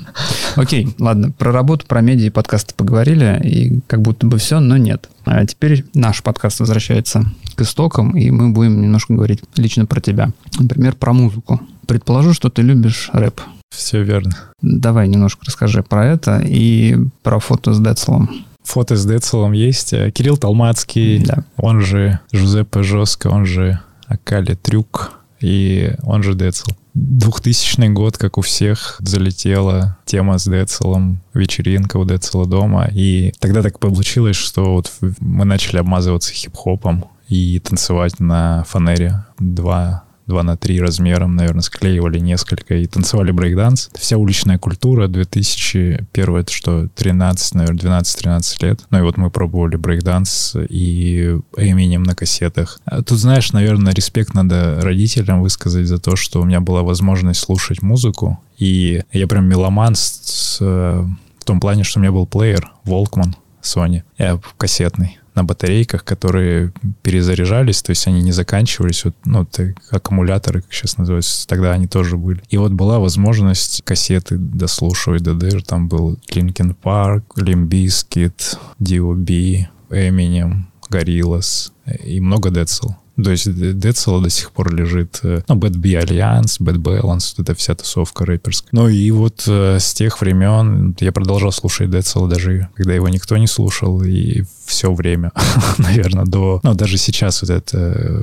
Окей, 0.54 0.94
ладно, 0.98 1.30
про 1.30 1.50
работу, 1.50 1.86
про 1.86 2.02
медиа 2.02 2.26
и 2.26 2.30
подкасты 2.30 2.74
поговорили, 2.74 3.40
и 3.42 3.80
как 3.86 4.02
будто 4.02 4.26
бы 4.26 4.36
все, 4.36 4.60
но 4.60 4.76
нет. 4.76 5.08
А 5.24 5.44
теперь 5.46 5.86
наш 5.94 6.22
подкаст 6.22 6.60
возвращается 6.60 7.24
к 7.54 7.62
истокам, 7.62 8.16
и 8.16 8.30
мы 8.30 8.50
будем 8.50 8.82
немножко 8.82 9.14
говорить 9.14 9.40
лично 9.56 9.86
про 9.86 10.00
тебя. 10.02 10.30
Например, 10.58 10.94
про 10.94 11.14
музыку. 11.14 11.60
Предположу, 11.86 12.34
что 12.34 12.50
ты 12.50 12.60
любишь 12.60 13.08
рэп. 13.14 13.40
Все 13.74 14.02
верно. 14.02 14.32
Давай 14.60 15.08
немножко 15.08 15.46
расскажи 15.46 15.82
про 15.82 16.06
это 16.06 16.38
и 16.46 16.96
про 17.22 17.38
фото 17.38 17.72
с 17.72 17.80
Децлом. 17.80 18.44
Фото 18.62 18.94
с 18.94 19.06
Децелом 19.06 19.52
есть. 19.52 19.90
Кирилл 20.12 20.36
Толмацкий, 20.36 21.24
Да. 21.24 21.44
он 21.56 21.80
же 21.80 22.20
Жузеппе 22.32 22.82
Жестко, 22.82 23.28
он 23.28 23.46
же 23.46 23.80
Акали 24.06 24.54
Трюк 24.54 25.12
и 25.40 25.94
он 26.02 26.22
же 26.22 26.34
Децл. 26.34 26.70
2000 26.96 27.88
год, 27.92 28.16
как 28.16 28.38
у 28.38 28.40
всех, 28.40 28.96
залетела 29.00 29.98
тема 30.06 30.38
с 30.38 30.44
Децелом, 30.44 31.20
вечеринка 31.34 31.98
у 31.98 32.06
Децела 32.06 32.46
дома. 32.46 32.88
И 32.90 33.32
тогда 33.38 33.62
так 33.62 33.78
получилось, 33.78 34.36
что 34.36 34.72
вот 34.72 34.90
мы 35.20 35.44
начали 35.44 35.76
обмазываться 35.76 36.32
хип-хопом 36.32 37.04
и 37.28 37.60
танцевать 37.60 38.18
на 38.18 38.64
фанере. 38.64 39.24
Два 39.38 40.05
2 40.26 40.42
на 40.42 40.56
3 40.56 40.80
размером, 40.80 41.36
наверное, 41.36 41.62
склеивали 41.62 42.18
несколько 42.18 42.74
и 42.74 42.86
танцевали 42.86 43.30
брейкданс. 43.30 43.90
Вся 43.94 44.16
уличная 44.16 44.58
культура 44.58 45.08
2001, 45.08 46.36
это 46.36 46.52
что, 46.52 46.88
13, 46.88 47.54
наверное, 47.54 48.00
12-13 48.00 48.66
лет. 48.66 48.80
Ну 48.90 48.98
и 48.98 49.02
вот 49.02 49.16
мы 49.16 49.30
пробовали 49.30 49.76
брейкданс 49.76 50.56
и 50.68 51.38
Эминем 51.56 52.02
на 52.02 52.14
кассетах. 52.14 52.80
А 52.84 53.02
Тут, 53.02 53.18
знаешь, 53.18 53.52
наверное, 53.52 53.94
респект 53.94 54.34
надо 54.34 54.80
родителям 54.80 55.42
высказать 55.42 55.86
за 55.86 55.98
то, 55.98 56.16
что 56.16 56.40
у 56.40 56.44
меня 56.44 56.60
была 56.60 56.82
возможность 56.82 57.40
слушать 57.40 57.82
музыку. 57.82 58.40
И 58.58 59.02
я 59.12 59.26
прям 59.26 59.46
меломан 59.46 59.94
с, 59.94 60.00
с, 60.24 60.58
э, 60.60 61.04
в 61.38 61.44
том 61.44 61.60
плане, 61.60 61.84
что 61.84 61.98
у 61.98 62.02
меня 62.02 62.12
был 62.12 62.26
плеер 62.26 62.72
Walkman 62.84 63.34
Sony, 63.62 64.02
я 64.18 64.40
кассетный 64.56 65.18
на 65.36 65.44
батарейках, 65.44 66.04
которые 66.04 66.72
перезаряжались, 67.02 67.82
то 67.82 67.90
есть 67.90 68.06
они 68.06 68.22
не 68.22 68.32
заканчивались, 68.32 69.04
вот, 69.04 69.14
ну, 69.24 69.42
это 69.42 69.74
аккумуляторы, 69.90 70.62
как 70.62 70.72
сейчас 70.72 70.98
называются, 70.98 71.46
тогда 71.46 71.72
они 71.72 71.86
тоже 71.86 72.16
были. 72.16 72.42
И 72.48 72.56
вот 72.56 72.72
была 72.72 72.98
возможность 72.98 73.82
кассеты 73.84 74.36
дослушивать 74.38 75.22
до 75.22 75.34
дыр, 75.34 75.62
там 75.62 75.88
был 75.88 76.18
Linkin 76.30 76.74
Park, 76.82 77.22
Limp 77.36 77.68
Bizkit, 77.68 78.58
D.O.B., 78.78 79.68
Eminem, 79.90 80.64
Gorillaz 80.90 81.72
и 82.04 82.20
много 82.20 82.50
Децл. 82.50 82.90
То 83.22 83.30
есть 83.30 83.50
Децела 83.78 84.22
до 84.22 84.30
сих 84.30 84.52
пор 84.52 84.74
лежит, 84.74 85.20
э, 85.22 85.42
ну, 85.48 85.56
Bad 85.56 85.76
B 85.78 85.90
Alliance, 85.90 86.60
Bad 86.60 86.76
Balance, 86.76 87.34
вот 87.36 87.48
эта 87.48 87.54
вся 87.54 87.74
тусовка 87.74 88.26
рэперская. 88.26 88.68
Ну 88.72 88.88
и 88.88 89.10
вот 89.10 89.44
э, 89.46 89.78
с 89.80 89.94
тех 89.94 90.20
времен 90.20 90.94
я 91.00 91.12
продолжал 91.12 91.50
слушать 91.52 91.90
Децела 91.90 92.28
даже, 92.28 92.68
когда 92.74 92.92
его 92.92 93.08
никто 93.08 93.36
не 93.36 93.46
слушал, 93.46 94.02
и 94.02 94.44
все 94.66 94.92
время, 94.92 95.32
наверное, 95.78 96.26
до... 96.26 96.60
Ну, 96.62 96.74
даже 96.74 96.98
сейчас 96.98 97.40
вот 97.42 97.50
этот 97.50 97.70
э, 97.74 98.22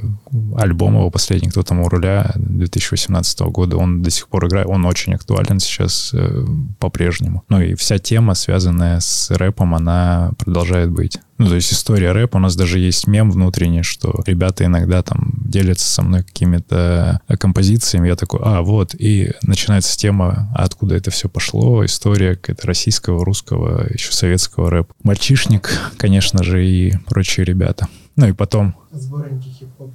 альбом 0.58 0.96
его 0.96 1.10
последний 1.10 1.50
«Кто 1.50 1.64
там 1.64 1.80
у 1.80 1.90
руля» 1.90 2.32
2018 2.36 3.40
года, 3.42 3.78
он 3.78 4.04
до 4.04 4.12
сих 4.12 4.28
пор 4.28 4.48
играет, 4.48 4.68
он 4.68 4.86
очень 4.86 5.16
актуален 5.16 5.60
сейчас 5.60 6.12
э, 6.14 6.46
по-прежнему. 6.80 7.44
Ну 7.50 7.62
и 7.62 7.74
вся 7.76 7.98
тема, 7.98 8.36
связанная 8.36 9.00
с 9.00 9.32
рэпом, 9.32 9.74
она 9.74 10.34
продолжает 10.38 10.92
быть. 10.92 11.20
Ну, 11.38 11.48
то 11.48 11.56
есть 11.56 11.74
история 11.74 12.12
рэпа, 12.12 12.38
у 12.38 12.40
нас 12.40 12.56
даже 12.56 12.80
есть 12.80 13.08
мем 13.08 13.32
внутренний, 13.32 13.84
что 13.84 14.22
ребята 14.26 14.66
иногда 14.66 15.02
там 15.02 15.34
делятся 15.46 15.88
со 15.88 16.04
мной 16.04 16.24
какими-то 16.24 17.22
композициями, 17.40 18.08
я 18.08 18.16
такой, 18.16 18.40
а, 18.44 18.62
вот, 18.62 18.96
и 18.96 19.32
начинается 19.42 19.98
тема, 19.98 20.52
а 20.56 20.64
откуда 20.64 20.96
это 20.96 21.12
все 21.12 21.30
пошло, 21.30 21.84
история 21.86 22.36
какая-то 22.36 22.68
российского, 22.68 23.26
русского, 23.26 23.88
еще 23.92 24.12
советского 24.12 24.70
рэпа. 24.70 24.94
Мальчишник, 25.04 25.72
конечно 25.98 26.44
же, 26.44 26.66
и 26.66 26.98
прочие 27.08 27.46
ребята. 27.46 27.88
Ну 28.16 28.28
и 28.28 28.32
потом... 28.32 28.76
Сборники 28.92 29.50
хип-хоп 29.50 29.92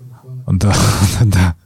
да, 0.53 0.74
да, 1.20 1.57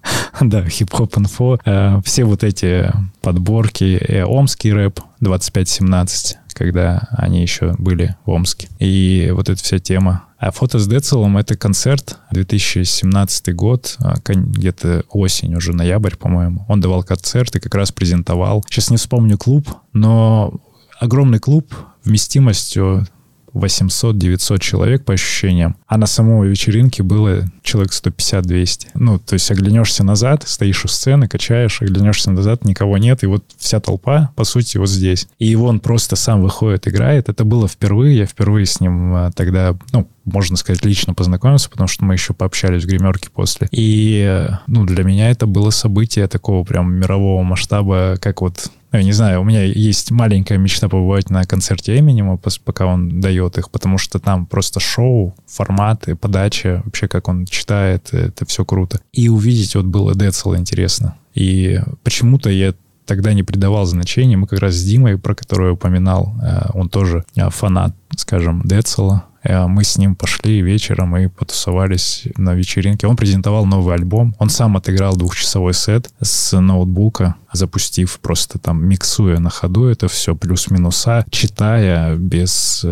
да, 0.40 0.68
хип-хоп 0.68 1.16
инфо. 1.18 1.58
Э, 1.64 2.00
все 2.04 2.24
вот 2.24 2.42
эти 2.42 2.92
подборки, 3.20 3.96
э, 3.96 4.24
омский 4.24 4.72
рэп 4.72 5.00
2517, 5.20 6.38
когда 6.54 7.08
они 7.10 7.42
еще 7.42 7.74
были 7.78 8.16
в 8.24 8.30
Омске. 8.30 8.68
И 8.78 9.30
вот 9.32 9.48
эта 9.48 9.62
вся 9.62 9.78
тема. 9.78 10.24
А 10.38 10.50
фото 10.50 10.78
с 10.78 10.88
Децелом— 10.88 11.36
это 11.38 11.56
концерт 11.56 12.18
2017 12.32 13.54
год, 13.54 13.96
а, 14.00 14.16
где-то 14.24 15.04
осень, 15.08 15.54
уже 15.54 15.72
ноябрь, 15.72 16.16
по-моему. 16.16 16.64
Он 16.68 16.80
давал 16.80 17.04
концерт 17.04 17.54
и 17.54 17.60
как 17.60 17.74
раз 17.74 17.92
презентовал. 17.92 18.64
Сейчас 18.68 18.90
не 18.90 18.96
вспомню 18.96 19.38
клуб, 19.38 19.68
но 19.92 20.60
огромный 20.98 21.38
клуб 21.38 21.72
вместимостью 22.04 23.06
800-900 23.54 24.58
человек 24.58 25.04
по 25.04 25.14
ощущениям, 25.14 25.76
а 25.86 25.98
на 25.98 26.06
самой 26.06 26.48
вечеринке 26.48 27.02
было 27.02 27.44
человек 27.62 27.92
150-200. 27.92 28.88
Ну, 28.94 29.18
то 29.18 29.34
есть 29.34 29.50
оглянешься 29.50 30.04
назад, 30.04 30.44
стоишь 30.46 30.84
у 30.84 30.88
сцены, 30.88 31.28
качаешь, 31.28 31.82
оглянешься 31.82 32.30
назад, 32.30 32.64
никого 32.64 32.98
нет, 32.98 33.22
и 33.22 33.26
вот 33.26 33.44
вся 33.58 33.80
толпа, 33.80 34.30
по 34.36 34.44
сути, 34.44 34.78
вот 34.78 34.88
здесь. 34.88 35.28
И 35.38 35.54
он 35.54 35.80
просто 35.80 36.16
сам 36.16 36.42
выходит, 36.42 36.88
играет. 36.88 37.28
Это 37.28 37.44
было 37.44 37.68
впервые, 37.68 38.18
я 38.18 38.26
впервые 38.26 38.66
с 38.66 38.80
ним 38.80 39.14
а, 39.14 39.30
тогда, 39.32 39.76
ну, 39.92 40.08
можно 40.24 40.56
сказать, 40.56 40.84
лично 40.84 41.14
познакомился, 41.14 41.70
потому 41.70 41.88
что 41.88 42.04
мы 42.04 42.14
еще 42.14 42.34
пообщались 42.34 42.84
в 42.84 42.86
гримерке 42.86 43.28
после. 43.30 43.68
И, 43.70 44.48
ну, 44.66 44.84
для 44.84 45.04
меня 45.04 45.30
это 45.30 45.46
было 45.46 45.70
событие 45.70 46.28
такого 46.28 46.64
прям 46.64 46.94
мирового 46.94 47.42
масштаба, 47.42 48.16
как 48.20 48.40
вот 48.40 48.70
ну, 48.92 48.98
я 48.98 49.04
не 49.04 49.12
знаю, 49.12 49.40
у 49.40 49.44
меня 49.44 49.64
есть 49.64 50.10
маленькая 50.10 50.58
мечта 50.58 50.86
побывать 50.86 51.30
на 51.30 51.44
концерте 51.44 51.98
Эминема, 51.98 52.38
пока 52.62 52.84
он 52.84 53.22
дает 53.22 53.56
их, 53.56 53.70
потому 53.70 53.96
что 53.96 54.18
там 54.18 54.44
просто 54.44 54.80
шоу, 54.80 55.34
форматы, 55.46 56.14
подача, 56.14 56.82
вообще 56.84 57.08
как 57.08 57.26
он 57.28 57.46
читает, 57.46 58.12
это 58.12 58.44
все 58.44 58.66
круто. 58.66 59.00
И 59.12 59.30
увидеть 59.30 59.74
вот 59.76 59.86
было 59.86 60.14
Децела 60.14 60.58
интересно. 60.58 61.16
И 61.34 61.80
почему-то 62.02 62.50
я 62.50 62.74
тогда 63.06 63.32
не 63.32 63.42
придавал 63.42 63.86
значения. 63.86 64.36
Мы 64.36 64.46
как 64.46 64.60
раз 64.60 64.74
с 64.74 64.84
Димой, 64.84 65.18
про 65.18 65.34
которого 65.34 65.68
я 65.68 65.72
упоминал, 65.72 66.34
э, 66.42 66.68
он 66.74 66.88
тоже 66.88 67.24
э, 67.34 67.48
фанат, 67.50 67.94
скажем, 68.16 68.62
Децела. 68.64 69.24
Э, 69.42 69.66
мы 69.66 69.84
с 69.84 69.98
ним 69.98 70.14
пошли 70.14 70.60
вечером 70.62 71.16
и 71.16 71.28
потусовались 71.28 72.24
на 72.36 72.54
вечеринке. 72.54 73.06
Он 73.06 73.16
презентовал 73.16 73.66
новый 73.66 73.94
альбом. 73.94 74.34
Он 74.38 74.48
сам 74.48 74.76
отыграл 74.76 75.16
двухчасовой 75.16 75.74
сет 75.74 76.10
с 76.20 76.58
ноутбука, 76.58 77.36
запустив 77.52 78.18
просто 78.20 78.58
там, 78.58 78.84
миксуя 78.84 79.38
на 79.38 79.50
ходу 79.50 79.86
это 79.86 80.08
все, 80.08 80.34
плюс-минуса, 80.34 81.24
читая 81.30 82.16
без 82.16 82.84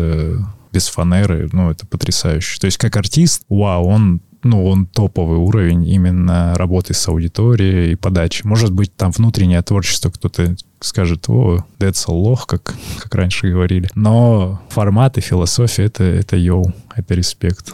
без 0.71 0.87
фанеры, 0.87 1.49
ну, 1.51 1.69
это 1.69 1.85
потрясающе. 1.85 2.59
То 2.59 2.65
есть 2.65 2.77
как 2.77 2.95
артист, 2.95 3.43
вау, 3.49 3.85
он 3.87 4.21
ну, 4.43 4.65
он 4.65 4.85
топовый 4.85 5.37
уровень 5.37 5.87
именно 5.87 6.53
работы 6.55 6.93
с 6.93 7.07
аудиторией 7.07 7.93
и 7.93 7.95
подачи. 7.95 8.45
Может 8.45 8.71
быть, 8.71 8.95
там 8.95 9.11
внутреннее 9.11 9.61
творчество 9.61 10.09
кто-то 10.09 10.55
скажет, 10.79 11.29
о, 11.29 11.65
a 11.79 12.11
лох, 12.11 12.47
как, 12.47 12.73
как 12.99 13.15
раньше 13.15 13.51
говорили. 13.51 13.89
Но 13.95 14.61
формат 14.69 15.17
и 15.17 15.21
философия 15.21 15.83
это, 15.83 16.03
это 16.03 16.35
йоу, 16.35 16.73
это 16.95 17.13
респект. 17.13 17.73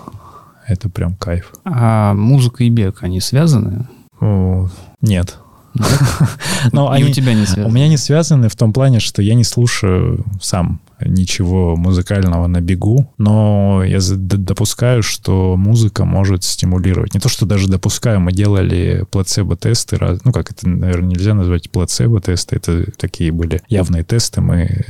Это 0.68 0.90
прям 0.90 1.16
кайф. 1.16 1.54
А 1.64 2.14
музыка 2.14 2.66
и 2.66 2.70
бег, 2.70 3.02
они 3.02 3.22
связаны? 3.22 3.88
О, 4.20 4.68
нет. 5.02 5.38
Но 6.72 6.90
они 6.92 7.06
у 7.06 7.10
тебя 7.12 7.34
не 7.34 7.46
связаны? 7.46 7.68
У 7.68 7.72
меня 7.72 7.88
не 7.88 7.98
связаны 7.98 8.50
в 8.50 8.56
том 8.56 8.74
плане, 8.74 9.00
что 9.00 9.22
я 9.22 9.34
не 9.34 9.44
слушаю 9.44 10.26
сам 10.42 10.82
ничего 11.00 11.76
музыкального 11.76 12.48
на 12.48 12.60
бегу, 12.60 13.14
но 13.18 13.84
я 13.86 14.00
допускаю, 14.00 15.04
что 15.04 15.56
музыка 15.56 16.06
может 16.06 16.44
стимулировать. 16.44 17.14
Не 17.14 17.20
то, 17.20 17.30
что 17.30 17.46
даже 17.46 17.68
допускаю, 17.68 18.20
мы 18.20 18.32
делали 18.32 19.06
плацебо-тесты, 19.12 20.00
ну 20.24 20.32
как 20.32 20.52
это, 20.52 20.68
наверное, 20.68 21.10
нельзя 21.10 21.34
назвать 21.34 21.70
плацебо-тесты, 21.70 22.56
это 22.56 22.92
такие 22.98 23.32
были 23.32 23.62
явные 23.70 24.04
тесты, 24.04 24.42
мы 24.42 24.86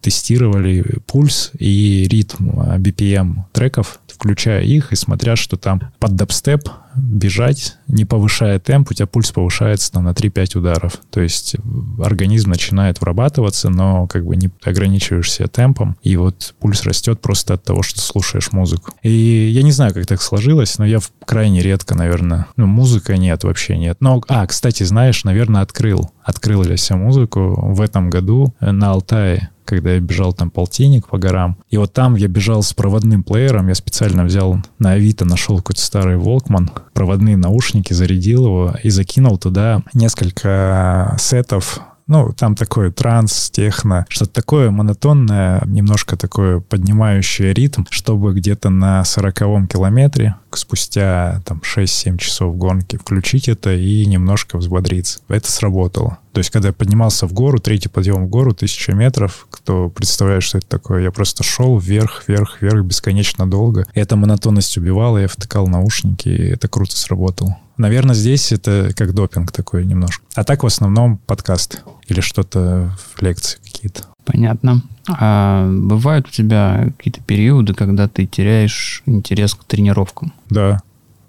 тестировали 0.00 0.84
пульс 1.06 1.52
и 1.58 2.06
ритм 2.08 2.50
BPM 2.50 3.44
треков, 3.52 4.00
включая 4.08 4.62
их 4.62 4.92
и 4.92 4.96
смотря, 4.96 5.36
что 5.36 5.56
там 5.56 5.80
под 5.98 6.16
дабстеп 6.16 6.68
бежать, 6.96 7.76
не 7.88 8.04
повышая 8.04 8.58
темп, 8.58 8.90
у 8.90 8.94
тебя 8.94 9.06
пульс 9.06 9.30
повышается 9.32 9.92
там, 9.92 10.04
на 10.04 10.10
3-5 10.10 10.58
ударов. 10.58 10.98
То 11.10 11.20
есть 11.20 11.56
организм 12.02 12.50
начинает 12.50 13.00
вырабатываться, 13.00 13.70
но 13.70 14.06
как 14.06 14.24
бы 14.24 14.36
не 14.36 14.50
ограничиваешься 14.62 15.48
темпом, 15.48 15.96
и 16.02 16.16
вот 16.16 16.54
пульс 16.60 16.84
растет 16.84 17.20
просто 17.20 17.54
от 17.54 17.64
того, 17.64 17.82
что 17.82 18.00
слушаешь 18.00 18.52
музыку. 18.52 18.92
И 19.02 19.10
я 19.10 19.62
не 19.62 19.72
знаю, 19.72 19.94
как 19.94 20.06
так 20.06 20.20
сложилось, 20.22 20.78
но 20.78 20.86
я 20.86 20.98
крайне 21.24 21.62
редко, 21.62 21.94
наверное, 21.94 22.46
ну, 22.56 22.66
музыка 22.66 23.16
нет, 23.16 23.44
вообще 23.44 23.76
нет. 23.76 23.98
Но, 24.00 24.22
а, 24.28 24.46
кстати, 24.46 24.82
знаешь, 24.82 25.24
наверное, 25.24 25.62
открыл, 25.62 26.10
открыл 26.22 26.64
я 26.64 26.76
себе 26.76 26.96
музыку 26.96 27.54
в 27.56 27.80
этом 27.80 28.10
году 28.10 28.54
на 28.60 28.90
Алтае 28.92 29.50
когда 29.64 29.92
я 29.92 30.00
бежал 30.00 30.32
там 30.32 30.50
полтинник 30.50 31.08
по 31.08 31.18
горам. 31.18 31.56
И 31.70 31.76
вот 31.76 31.92
там 31.92 32.14
я 32.16 32.28
бежал 32.28 32.62
с 32.62 32.74
проводным 32.74 33.22
плеером, 33.22 33.68
я 33.68 33.74
специально 33.74 34.24
взял 34.24 34.58
на 34.78 34.92
Авито, 34.92 35.24
нашел 35.24 35.56
какой-то 35.56 35.80
старый 35.80 36.16
Волкман, 36.16 36.70
проводные 36.92 37.36
наушники, 37.36 37.92
зарядил 37.92 38.46
его 38.46 38.74
и 38.82 38.90
закинул 38.90 39.38
туда 39.38 39.82
несколько 39.94 41.16
сетов 41.18 41.80
ну, 42.06 42.32
там 42.32 42.54
такой 42.56 42.92
транс, 42.92 43.50
техно, 43.50 44.04
что-то 44.08 44.32
такое 44.32 44.70
монотонное, 44.70 45.62
немножко 45.64 46.16
такое 46.16 46.60
поднимающее 46.60 47.54
ритм, 47.54 47.84
чтобы 47.90 48.34
где-то 48.34 48.70
на 48.70 49.04
сороковом 49.04 49.66
километре 49.66 50.34
спустя 50.52 51.40
там 51.46 51.62
6-7 51.64 52.18
часов 52.18 52.56
гонки 52.56 52.98
включить 52.98 53.48
это 53.48 53.72
и 53.72 54.04
немножко 54.04 54.58
взбодриться. 54.58 55.20
Это 55.28 55.50
сработало. 55.50 56.18
То 56.32 56.38
есть, 56.38 56.50
когда 56.50 56.68
я 56.68 56.72
поднимался 56.72 57.26
в 57.26 57.32
гору, 57.32 57.58
третий 57.58 57.88
подъем 57.88 58.24
в 58.24 58.28
гору, 58.28 58.54
тысяча 58.54 58.92
метров, 58.92 59.46
кто 59.50 59.90
представляет, 59.90 60.42
что 60.42 60.58
это 60.58 60.66
такое, 60.66 61.02
я 61.02 61.10
просто 61.10 61.42
шел 61.42 61.78
вверх, 61.78 62.24
вверх, 62.26 62.62
вверх 62.62 62.84
бесконечно 62.84 63.48
долго. 63.48 63.86
И 63.94 64.00
эта 64.00 64.16
монотонность 64.16 64.76
убивала, 64.78 65.18
я 65.18 65.28
втыкал 65.28 65.66
наушники, 65.68 66.28
и 66.28 66.48
это 66.48 66.68
круто 66.68 66.96
сработало. 66.96 67.58
Наверное, 67.76 68.14
здесь 68.14 68.52
это 68.52 68.92
как 68.96 69.14
допинг 69.14 69.52
такой 69.52 69.84
немножко. 69.84 70.24
А 70.34 70.44
так 70.44 70.62
в 70.62 70.66
основном 70.66 71.18
подкасты 71.18 71.78
или 72.06 72.20
что-то 72.20 72.96
в 73.14 73.22
лекции 73.22 73.58
какие-то. 73.62 74.04
Понятно. 74.24 74.82
А 75.08 75.68
бывают 75.68 76.28
у 76.28 76.30
тебя 76.30 76.92
какие-то 76.96 77.20
периоды, 77.20 77.74
когда 77.74 78.08
ты 78.08 78.26
теряешь 78.26 79.02
интерес 79.06 79.54
к 79.54 79.64
тренировкам? 79.64 80.32
Да. 80.48 80.80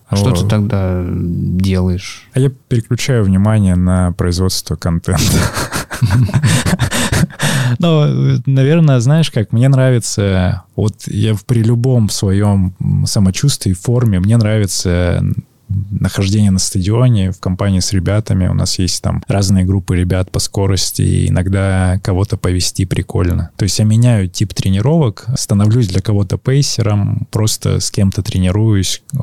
А 0.07 0.15
что 0.15 0.31
ты 0.31 0.47
тогда 0.47 1.03
делаешь? 1.07 2.27
А 2.33 2.39
я 2.39 2.49
переключаю 2.49 3.23
внимание 3.23 3.75
на 3.75 4.11
производство 4.13 4.75
контента. 4.75 5.21
Ну, 7.79 8.39
наверное, 8.45 8.99
знаешь 8.99 9.31
как, 9.31 9.51
мне 9.51 9.67
нравится, 9.69 10.63
вот 10.75 11.07
я 11.07 11.35
при 11.47 11.63
любом 11.63 12.09
своем 12.09 12.75
самочувствии, 13.05 13.73
форме, 13.73 14.19
мне 14.19 14.37
нравится 14.37 15.23
нахождение 15.89 16.51
на 16.51 16.59
стадионе 16.59 17.31
в 17.31 17.39
компании 17.39 17.79
с 17.79 17.93
ребятами. 17.93 18.47
У 18.47 18.53
нас 18.53 18.79
есть 18.79 19.01
там 19.01 19.23
разные 19.27 19.65
группы 19.65 19.95
ребят 19.95 20.31
по 20.31 20.39
скорости, 20.39 21.01
и 21.01 21.29
иногда 21.29 21.99
кого-то 22.03 22.37
повести 22.37 22.85
прикольно. 22.85 23.51
То 23.57 23.63
есть 23.63 23.79
я 23.79 23.85
меняю 23.85 24.27
тип 24.27 24.53
тренировок, 24.53 25.25
становлюсь 25.35 25.87
для 25.87 26.01
кого-то 26.01 26.37
пейсером, 26.37 27.27
просто 27.31 27.79
с 27.79 27.91
кем-то 27.91 28.21
тренируюсь 28.23 29.01
э, 29.13 29.17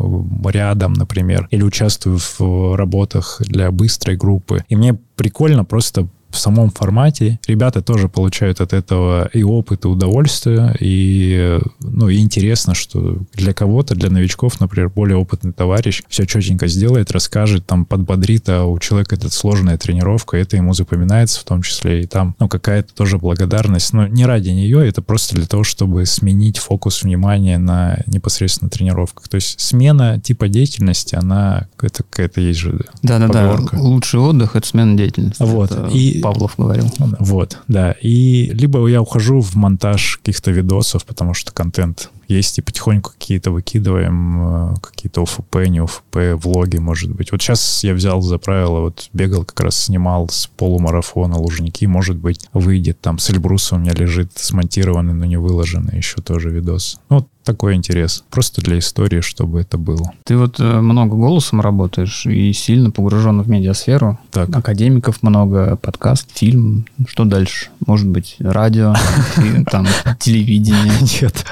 рядом, 0.47 0.93
например, 0.95 1.49
или 1.51 1.63
участвую 1.63 2.19
в 2.19 2.77
работах 2.77 3.41
для 3.45 3.71
быстрой 3.71 4.17
группы. 4.17 4.65
И 4.69 4.77
мне 4.77 4.95
прикольно 5.17 5.65
просто 5.65 6.09
в 6.31 6.39
самом 6.39 6.71
формате. 6.71 7.39
Ребята 7.47 7.83
тоже 7.83 8.09
получают 8.09 8.61
от 8.61 8.73
этого 8.73 9.29
и 9.33 9.43
опыт, 9.43 9.85
и 9.85 9.89
удовольствие, 9.89 10.77
и, 10.81 11.59
ну, 11.81 12.09
и 12.09 12.19
интересно, 12.19 12.75
что 12.75 13.19
для 13.35 13.53
кого-то, 13.53 13.95
для 13.95 14.11
новичков, 14.11 14.61
например, 14.61 14.89
более 14.91 15.17
опытный 15.17 15.53
товарищ 15.53 16.03
все 16.09 16.27
четенько 16.27 16.67
сделает, 16.69 17.11
расскажет, 17.11 17.67
там, 17.67 17.85
подбодрит, 17.85 18.49
а 18.49 18.65
у 18.65 18.79
человека 18.79 19.17
это 19.17 19.31
сложная 19.31 19.77
тренировка, 19.79 20.37
это 20.37 20.57
ему 20.57 20.73
запоминается 20.75 21.41
в 21.41 21.45
том 21.45 21.63
числе, 21.63 22.03
и 22.03 22.07
там, 22.07 22.35
ну, 22.39 22.49
какая-то 22.49 22.95
тоже 22.95 23.19
благодарность, 23.19 23.93
но 23.93 24.07
не 24.07 24.25
ради 24.27 24.51
нее, 24.51 24.87
это 24.87 25.03
просто 25.03 25.35
для 25.37 25.47
того, 25.47 25.65
чтобы 25.65 26.07
сменить 26.07 26.59
фокус 26.59 27.03
внимания 27.03 27.59
на 27.59 27.99
непосредственно 28.07 28.71
тренировках. 28.71 29.29
То 29.29 29.37
есть 29.37 29.61
смена 29.61 30.21
типа 30.21 30.49
деятельности, 30.49 31.15
она, 31.15 31.67
это 31.81 32.03
какая-то 32.03 32.41
есть 32.41 32.61
же 32.61 32.85
Да-да-да, 33.03 33.29
поговорка. 33.53 33.75
лучший 33.77 34.21
отдых– 34.21 34.51
это 34.57 34.67
смена 34.67 34.97
деятельности. 34.97 35.43
Вот, 35.43 35.71
Это 35.73 35.87
и- 35.93 36.20
Павлов 36.21 36.55
говорил. 36.57 36.87
Вот, 37.19 37.59
да. 37.69 37.95
И 38.01 38.51
либо 38.53 38.87
я 38.89 39.03
ухожу 39.03 39.41
в 39.41 39.55
монтаж 39.55 40.19
каких-то 40.19 40.51
видосов, 40.51 41.05
потому 41.05 41.35
что 41.35 41.53
контент 41.53 42.11
есть, 42.31 42.59
и 42.59 42.63
потихоньку 42.63 43.13
какие-то 43.19 43.51
выкидываем, 43.51 44.73
э, 44.73 44.75
какие-то 44.81 45.23
ОФП, 45.23 45.57
не 45.69 45.81
ОФП, 45.81 46.17
влоги, 46.43 46.79
может 46.79 47.13
быть. 47.13 47.33
Вот 47.33 47.43
сейчас 47.43 47.85
я 47.85 47.95
взял 47.95 48.23
за 48.23 48.39
правило, 48.39 48.81
вот 48.81 49.09
бегал, 49.13 49.45
как 49.45 49.61
раз 49.61 49.85
снимал 49.85 50.29
с 50.29 50.47
полумарафона 50.47 51.39
Лужники, 51.39 51.85
может 51.87 52.17
быть, 52.17 52.49
выйдет 52.53 53.01
там 53.01 53.19
с 53.19 53.31
Эльбруса 53.31 53.77
у 53.77 53.79
меня 53.79 53.93
лежит 53.93 54.33
смонтированный, 54.35 55.15
но 55.15 55.25
не 55.25 55.37
выложенный 55.37 55.97
еще 55.97 56.21
тоже 56.23 56.51
видос. 56.51 57.01
Ну, 57.09 57.17
вот 57.17 57.29
такой 57.45 57.75
интерес. 57.75 58.25
Просто 58.31 58.61
для 58.63 58.79
истории, 58.79 59.21
чтобы 59.21 59.61
это 59.61 59.79
было. 59.79 60.13
Ты 60.25 60.37
вот 60.37 60.61
э, 60.61 60.81
много 60.81 61.17
голосом 61.17 61.61
работаешь 61.61 62.27
и 62.27 62.53
сильно 62.53 62.91
погружен 62.91 63.41
в 63.43 63.49
медиасферу. 63.49 64.19
Так. 64.31 64.55
Академиков 64.55 65.23
много, 65.23 65.77
подкаст, 65.77 66.29
фильм. 66.35 66.87
Что 67.09 67.25
дальше? 67.25 67.69
Может 67.87 68.09
быть, 68.09 68.37
радио, 68.39 68.95
там 69.71 69.87
телевидение. 70.19 70.93
Нет. 71.23 71.45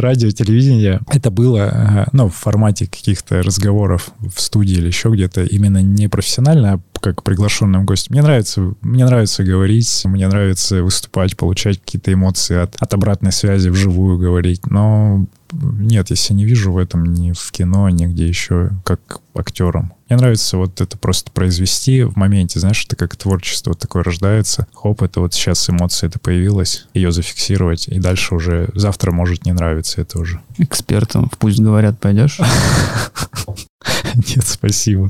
Радио, 0.00 0.30
телевидение. 0.30 1.00
Это 1.08 1.30
было, 1.30 1.58
э, 1.58 2.06
ну, 2.12 2.28
в 2.28 2.34
формате 2.34 2.86
каких-то 2.86 3.42
разговоров 3.42 4.10
в 4.18 4.40
студии 4.40 4.74
или 4.74 4.86
еще 4.86 5.10
где-то, 5.10 5.44
именно 5.44 5.82
не 5.82 6.08
профессионально, 6.08 6.74
а 6.74 6.80
как 7.00 7.22
приглашенным 7.22 7.84
гостем. 7.84 8.12
Мне 8.14 8.22
нравится, 8.22 8.74
мне 8.80 9.04
нравится 9.04 9.44
говорить, 9.44 10.02
мне 10.04 10.26
нравится 10.28 10.82
выступать, 10.82 11.36
получать 11.36 11.80
какие-то 11.80 12.12
эмоции 12.12 12.56
от, 12.56 12.76
от 12.76 12.94
обратной 12.94 13.32
связи, 13.32 13.68
вживую 13.68 14.18
говорить. 14.18 14.66
Но 14.66 15.26
нет, 15.62 16.10
я 16.10 16.16
себя 16.16 16.36
не 16.36 16.44
вижу 16.44 16.72
в 16.72 16.78
этом 16.78 17.04
ни 17.04 17.32
в 17.32 17.50
кино, 17.50 17.88
нигде 17.88 18.26
еще, 18.26 18.70
как 18.84 19.20
актером. 19.34 19.92
Мне 20.08 20.18
нравится 20.18 20.56
вот 20.56 20.80
это 20.80 20.96
просто 20.98 21.30
произвести 21.30 22.02
в 22.02 22.16
моменте, 22.16 22.60
знаешь, 22.60 22.84
это 22.84 22.96
как 22.96 23.16
творчество 23.16 23.70
вот 23.70 23.78
такое 23.78 24.02
рождается. 24.02 24.66
Хоп, 24.74 25.02
это 25.02 25.20
вот 25.20 25.34
сейчас 25.34 25.68
эмоция 25.68 26.08
это 26.08 26.18
появилась, 26.18 26.86
ее 26.94 27.10
зафиксировать, 27.10 27.88
и 27.88 27.98
дальше 27.98 28.34
уже 28.34 28.68
завтра 28.74 29.12
может 29.12 29.44
не 29.46 29.52
нравиться 29.52 30.00
это 30.00 30.18
уже. 30.18 30.40
Экспертом 30.58 31.28
в 31.30 31.38
«Пусть 31.38 31.60
говорят» 31.60 31.98
пойдешь? 31.98 32.38
Нет, 34.14 34.46
спасибо. 34.46 35.08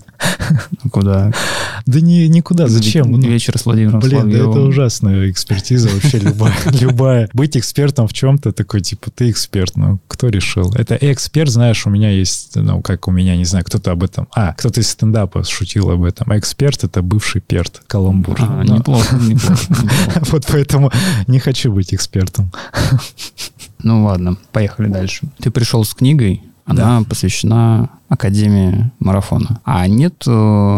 Ну, 0.83 0.91
Куда? 0.91 1.33
Да 1.87 2.01
не, 2.01 2.29
никуда, 2.29 2.69
зачем? 2.69 3.11
Ну, 3.11 3.21
Вечер 3.21 3.59
с 3.59 3.67
Владимиром 3.67 4.01
Блин, 4.01 4.31
да 4.31 4.39
это 4.39 4.61
ужасная 4.61 5.31
экспертиза 5.31 5.89
вообще 5.89 6.19
любая, 6.19 6.55
любая. 6.81 7.29
Быть 7.33 7.57
экспертом 7.57 8.09
в 8.09 8.13
чем-то 8.13 8.53
такой, 8.53 8.81
типа, 8.81 9.11
ты 9.11 9.31
эксперт, 9.31 9.77
ну, 9.77 9.99
кто 10.09 10.29
решил? 10.29 10.73
Это 10.75 10.97
эксперт, 11.01 11.51
знаешь, 11.51 11.87
у 11.87 11.91
меня 11.91 12.11
есть, 12.11 12.57
ну, 12.57 12.81
как 12.81 13.09
у 13.09 13.11
меня, 13.11 13.37
не 13.37 13.45
знаю, 13.45 13.65
кто-то 13.65 13.91
об 13.93 14.03
этом, 14.03 14.29
а, 14.35 14.55
кто-то 14.55 14.81
из 14.81 14.89
стендапа 14.89 15.45
шутил 15.45 15.91
об 15.91 16.05
этом. 16.05 16.31
А 16.31 16.39
эксперт— 16.39 16.85
это 16.85 17.03
бывший 17.03 17.41
перт, 17.41 17.83
каламбур. 17.87 18.37
А, 18.41 18.63
Ну, 18.65 18.77
неплохо, 18.77 19.17
неплохо, 19.17 19.67
неплохо. 19.71 20.23
Вот 20.31 20.47
поэтому 20.49 20.91
не 21.27 21.39
хочу 21.39 21.73
быть 21.73 21.93
экспертом. 21.95 22.51
Ну 23.83 24.05
ладно, 24.05 24.39
поехали 24.53 24.89
дальше. 24.89 25.27
Ты 25.39 25.51
пришел 25.51 25.85
с 25.85 25.93
книгой, 25.95 26.43
она 26.65 27.03
посвящена 27.03 27.91
Академии 28.09 28.91
марафона. 29.01 29.61
А 29.65 29.87
нет 29.87 30.25
э, 30.27 30.31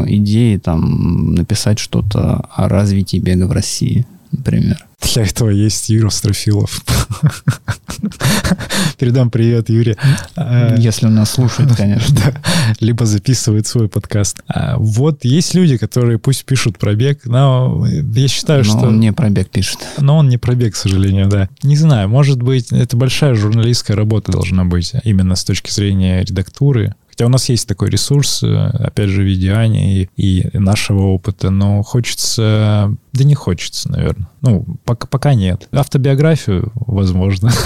идеи 0.06 0.56
там 0.56 1.34
написать 1.34 1.78
что-то 1.78 2.46
о 2.54 2.68
развитии 2.68 3.18
бега 3.18 3.46
в 3.46 3.52
России, 3.52 4.06
например? 4.36 4.84
Для 5.14 5.24
этого 5.24 5.50
есть 5.50 5.88
Юра 5.88 6.10
Строфилов. 6.10 6.82
Передам 8.98 9.30
привет, 9.30 9.68
Юре. 9.68 9.96
А, 10.36 10.74
Если 10.76 11.06
он 11.06 11.14
нас 11.14 11.30
слушает, 11.30 11.74
конечно. 11.76 12.06
Да, 12.16 12.32
либо 12.80 13.04
записывает 13.04 13.66
свой 13.66 13.88
подкаст. 13.88 14.42
А 14.48 14.76
вот 14.78 15.24
есть 15.24 15.54
люди, 15.54 15.76
которые 15.76 16.18
пусть 16.18 16.44
пишут 16.44 16.78
пробег, 16.78 17.20
но 17.24 17.86
я 17.86 18.28
считаю, 18.28 18.64
Но 18.64 18.64
что... 18.64 18.88
он 18.88 19.00
не 19.00 19.12
про 19.12 19.28
бег 19.28 19.50
пишет. 19.50 19.78
Но 19.98 20.18
он 20.18 20.28
не 20.28 20.38
пробег, 20.38 20.74
к 20.74 20.76
сожалению, 20.76 21.28
да. 21.28 21.48
Не 21.62 21.76
знаю, 21.76 22.08
может 22.08 22.42
быть, 22.42 22.72
это 22.72 22.96
большая 22.96 23.34
журналистская 23.34 23.96
работа 23.96 24.32
должна 24.32 24.64
быть, 24.64 24.92
именно 25.04 25.36
с 25.36 25.44
точки 25.44 25.70
зрения 25.70 26.22
редактуры. 26.24 26.94
Хотя 27.16 27.26
у 27.26 27.30
нас 27.30 27.48
есть 27.48 27.66
такой 27.66 27.88
ресурс, 27.88 28.42
э, 28.42 28.54
опять 28.54 29.08
же, 29.08 29.22
в 29.22 29.24
виде 29.24 29.50
Ани 29.50 30.02
и, 30.02 30.08
и 30.22 30.58
нашего 30.58 31.06
опыта, 31.06 31.48
но 31.48 31.82
хочется... 31.82 32.94
Да 33.16 33.24
не 33.24 33.34
хочется, 33.34 33.90
наверное. 33.90 34.28
Ну, 34.42 34.64
пока, 34.84 35.06
пока 35.06 35.34
нет. 35.34 35.68
Автобиографию, 35.72 36.72
возможно. 36.74 37.50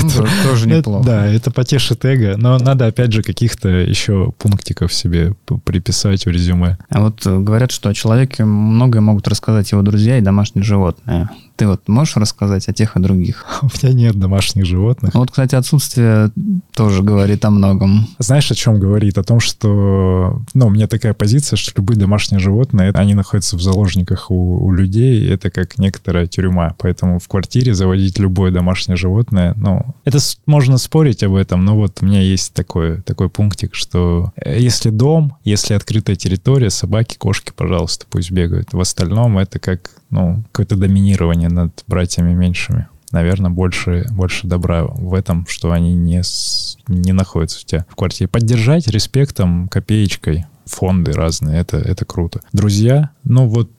Ну, 0.00 0.26
тоже- 0.44 0.68
неплохо. 0.68 1.04
Да, 1.04 1.26
это 1.26 1.50
потешит 1.50 2.04
эго, 2.04 2.36
но 2.36 2.58
надо, 2.58 2.86
опять 2.86 3.12
же, 3.12 3.22
каких-то 3.22 3.68
еще 3.68 4.32
пунктиков 4.38 4.92
себе 4.92 5.34
приписать 5.64 6.24
в 6.26 6.30
резюме. 6.30 6.78
А 6.88 7.00
вот 7.00 7.24
э, 7.26 7.38
говорят, 7.38 7.70
что 7.70 7.88
о 7.88 7.94
человеке 7.94 8.44
многое 8.44 9.00
могут 9.00 9.28
рассказать 9.28 9.70
его 9.72 9.82
друзья 9.82 10.18
и 10.18 10.20
домашние 10.20 10.62
животные. 10.64 11.28
Ты 11.56 11.66
вот 11.66 11.88
можешь 11.88 12.16
рассказать 12.16 12.68
о 12.68 12.72
тех 12.72 12.96
и 12.96 13.00
других? 13.00 13.44
У 13.62 13.66
меня 13.66 13.92
нет 13.92 14.16
домашних 14.18 14.64
животных. 14.66 15.14
Вот, 15.14 15.30
кстати, 15.30 15.54
отсутствие 15.54 16.30
тоже 16.74 17.02
говорит 17.02 17.44
о 17.44 17.50
многом. 17.50 18.06
Знаешь, 18.18 18.50
о 18.50 18.54
чем 18.54 18.78
говорит? 18.78 19.18
О 19.18 19.24
том, 19.24 19.40
что, 19.40 20.40
ну, 20.54 20.66
у 20.66 20.70
меня 20.70 20.86
такая 20.86 21.14
позиция, 21.14 21.56
что 21.56 21.72
любые 21.76 21.98
домашние 21.98 22.38
животные, 22.40 22.90
они 22.94 23.14
находятся 23.14 23.56
в 23.56 23.62
заложниках 23.62 24.30
у, 24.30 24.57
у 24.58 24.72
людей, 24.72 25.28
это 25.30 25.50
как 25.50 25.78
некоторая 25.78 26.26
тюрьма. 26.26 26.74
Поэтому 26.78 27.18
в 27.18 27.28
квартире 27.28 27.74
заводить 27.74 28.18
любое 28.18 28.50
домашнее 28.50 28.96
животное, 28.96 29.54
ну, 29.56 29.94
это 30.04 30.18
можно 30.46 30.78
спорить 30.78 31.22
об 31.22 31.34
этом, 31.34 31.64
но 31.64 31.76
вот 31.76 31.98
у 32.00 32.06
меня 32.06 32.20
есть 32.20 32.52
такой, 32.54 33.02
такой 33.02 33.28
пунктик, 33.28 33.74
что 33.74 34.32
э, 34.36 34.58
если 34.58 34.90
дом, 34.90 35.36
если 35.44 35.74
открытая 35.74 36.16
территория, 36.16 36.70
собаки, 36.70 37.16
кошки, 37.16 37.52
пожалуйста, 37.54 38.06
пусть 38.10 38.30
бегают. 38.30 38.72
В 38.72 38.80
остальном 38.80 39.38
это 39.38 39.58
как, 39.58 39.90
ну, 40.10 40.44
какое-то 40.52 40.76
доминирование 40.76 41.48
над 41.48 41.84
братьями 41.86 42.34
меньшими 42.34 42.88
наверное, 43.12 43.50
больше, 43.50 44.06
больше 44.10 44.46
добра 44.46 44.84
в 44.84 45.14
этом, 45.14 45.46
что 45.48 45.72
они 45.72 45.94
не, 45.94 46.22
с- 46.22 46.76
не 46.88 47.12
находятся 47.12 47.60
у 47.62 47.66
тебя 47.66 47.86
в 47.88 47.96
квартире. 47.96 48.28
Поддержать 48.28 48.86
респектом, 48.88 49.68
копеечкой, 49.68 50.46
фонды 50.66 51.12
разные, 51.12 51.60
это, 51.60 51.78
это 51.78 52.04
круто. 52.04 52.40
Друзья, 52.52 53.10
ну 53.24 53.46
вот, 53.46 53.70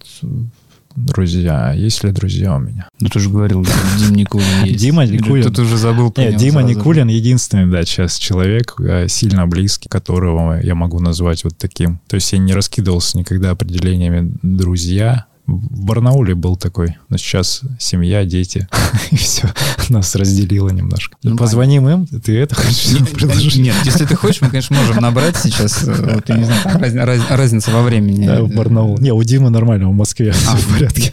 друзья, 1.06 1.74
есть 1.74 2.04
ли 2.04 2.12
друзья 2.12 2.56
у 2.56 2.60
меня? 2.60 2.90
Ну, 3.00 3.10
ты 3.10 3.20
же 3.20 3.30
говорил, 3.30 3.64
да, 3.64 3.72
Дим 4.00 4.16
Никулин 4.16 4.66
есть. 4.66 4.80
Дима 4.80 5.06
Никулин. 5.06 5.44
Тут 5.44 5.60
уже 5.60 5.78
забыл 5.78 6.12
про 6.12 6.24
Нет, 6.24 6.38
Дима. 6.38 6.62
Никулин 6.62 7.08
единственный, 7.08 7.70
да, 7.72 7.84
сейчас 7.84 8.18
человек 8.18 8.76
э, 8.80 9.08
сильно 9.08 9.48
близкий, 9.48 9.90
которого 9.90 10.62
я 10.62 10.76
могу 10.76 11.00
назвать 11.00 11.44
вот 11.44 11.58
таким. 11.58 12.00
То 12.08 12.16
есть 12.16 12.32
я 12.34 12.40
не 12.40 12.54
раскидывался 12.54 13.18
никогда 13.18 13.52
определениями 13.52 14.32
друзья. 14.42 15.26
В 15.58 15.82
Барнауле 15.86 16.36
был 16.36 16.56
такой, 16.56 16.96
но 17.10 17.18
сейчас 17.18 17.62
семья, 17.80 18.24
дети, 18.26 18.68
и 19.12 19.16
все, 19.16 19.50
нас 19.90 20.16
разделило 20.16 20.70
немножко. 20.70 21.18
Ну, 21.24 21.36
Позвоним 21.38 21.90
им, 21.90 22.06
ты 22.08 22.38
это 22.38 22.56
хочешь 22.56 22.88
Нет, 23.00 23.12
предложить? 23.12 23.56
Нет, 23.58 23.76
если 23.86 24.06
ты 24.06 24.16
хочешь, 24.16 24.42
мы, 24.42 24.50
конечно, 24.50 24.76
можем 24.76 24.98
набрать 24.98 25.36
сейчас. 25.38 25.84
э, 25.88 26.14
Вот, 26.16 26.30
я 26.30 26.36
не 26.38 26.46
знаю, 26.46 26.62
раз- 26.80 26.94
раз- 26.94 27.30
разница 27.32 27.72
во 27.72 27.82
времени. 27.84 28.26
Да, 28.28 28.44
в 28.44 28.50
Барнаул. 28.54 28.98
Не, 29.00 29.12
у 29.14 29.24
Димы 29.24 29.50
нормально, 29.50 29.90
в 29.90 29.94
Москве 29.94 30.32
все 30.32 30.52
в 30.56 30.72
порядке. 30.74 31.12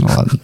Ну, 0.00 0.06
ладно. 0.08 0.40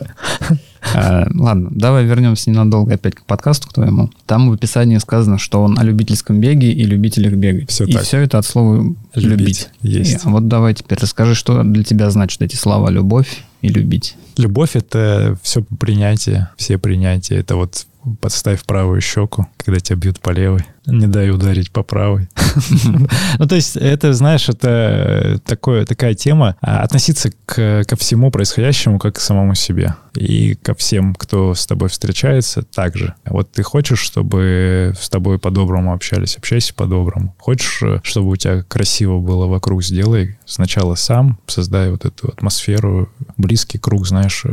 Э, 0.94 1.26
Ладно, 1.34 1.68
давай 1.70 2.04
вернемся 2.04 2.50
ненадолго 2.50 2.94
опять 2.94 3.14
к 3.14 3.22
подкасту 3.24 3.68
к 3.68 3.72
твоему. 3.72 4.10
Там 4.26 4.50
в 4.50 4.52
описании 4.52 4.98
сказано, 4.98 5.38
что 5.38 5.62
он 5.62 5.78
о 5.78 5.84
любительском 5.84 6.40
беге 6.40 6.72
и 6.72 6.84
любителях 6.84 7.34
бегать. 7.34 7.70
Всё 7.70 7.84
и 7.84 7.92
так. 7.92 8.02
все 8.02 8.18
это 8.18 8.38
от 8.38 8.46
слова 8.46 8.94
Любить. 9.14 9.38
любить. 9.38 9.68
Есть. 9.82 10.12
И, 10.12 10.18
а 10.24 10.30
вот 10.30 10.48
давай 10.48 10.74
теперь 10.74 10.98
расскажи, 11.00 11.34
что 11.34 11.62
для 11.62 11.84
тебя 11.84 12.10
значит 12.10 12.42
эти 12.42 12.56
слова 12.56 12.90
любовь 12.90 13.44
и 13.60 13.68
любить. 13.68 14.16
Любовь— 14.36 14.70
это 14.74 15.36
все 15.42 15.62
принятие, 15.78 16.48
все 16.56 16.78
принятия. 16.78 17.36
Это 17.36 17.56
вот 17.56 17.86
подставь 18.20 18.64
правую 18.64 19.00
щеку, 19.00 19.46
когда 19.56 19.80
тебя 19.80 19.96
бьют 19.96 20.20
по 20.20 20.30
левой. 20.30 20.64
Не 20.86 21.06
дай 21.06 21.30
ударить 21.30 21.70
по 21.70 21.82
правой. 21.82 22.28
Ну, 23.38 23.46
то 23.46 23.54
есть, 23.54 23.76
это, 23.76 24.12
знаешь, 24.12 24.48
это 24.48 25.40
такое, 25.46 25.86
такая 25.86 26.14
тема. 26.14 26.56
а, 26.60 26.82
Относиться 26.82 27.30
к, 27.46 27.84
ко 27.86 27.96
всему 27.96 28.30
происходящему, 28.30 28.98
как 28.98 29.16
к 29.16 29.20
самому 29.20 29.54
себе. 29.54 29.94
И 30.14 30.54
ко 30.56 30.74
всем, 30.74 31.14
кто 31.14 31.54
с 31.54 31.66
тобой 31.66 31.88
встречается, 31.88 32.62
также. 32.62 33.14
Вот 33.24 33.50
ты 33.52 33.62
хочешь, 33.62 34.00
чтобы 34.00 34.92
с 35.00 35.08
тобой 35.08 35.38
по-доброму 35.38 35.92
общались, 35.94 36.36
общайся 36.36 36.74
по-доброму. 36.74 37.34
Хочешь, 37.38 37.82
чтобы 38.02 38.28
у 38.30 38.36
тебя 38.36 38.62
красиво 38.62 39.18
было 39.18 39.46
вокруг, 39.46 39.82
сделай 39.82 40.36
сначала 40.44 40.94
сам, 40.94 41.38
создай 41.46 41.90
вот 41.90 42.04
эту 42.04 42.28
атмосферу, 42.28 43.08
близкий 43.36 43.78
круг, 43.78 44.06
знаешь, 44.06 44.44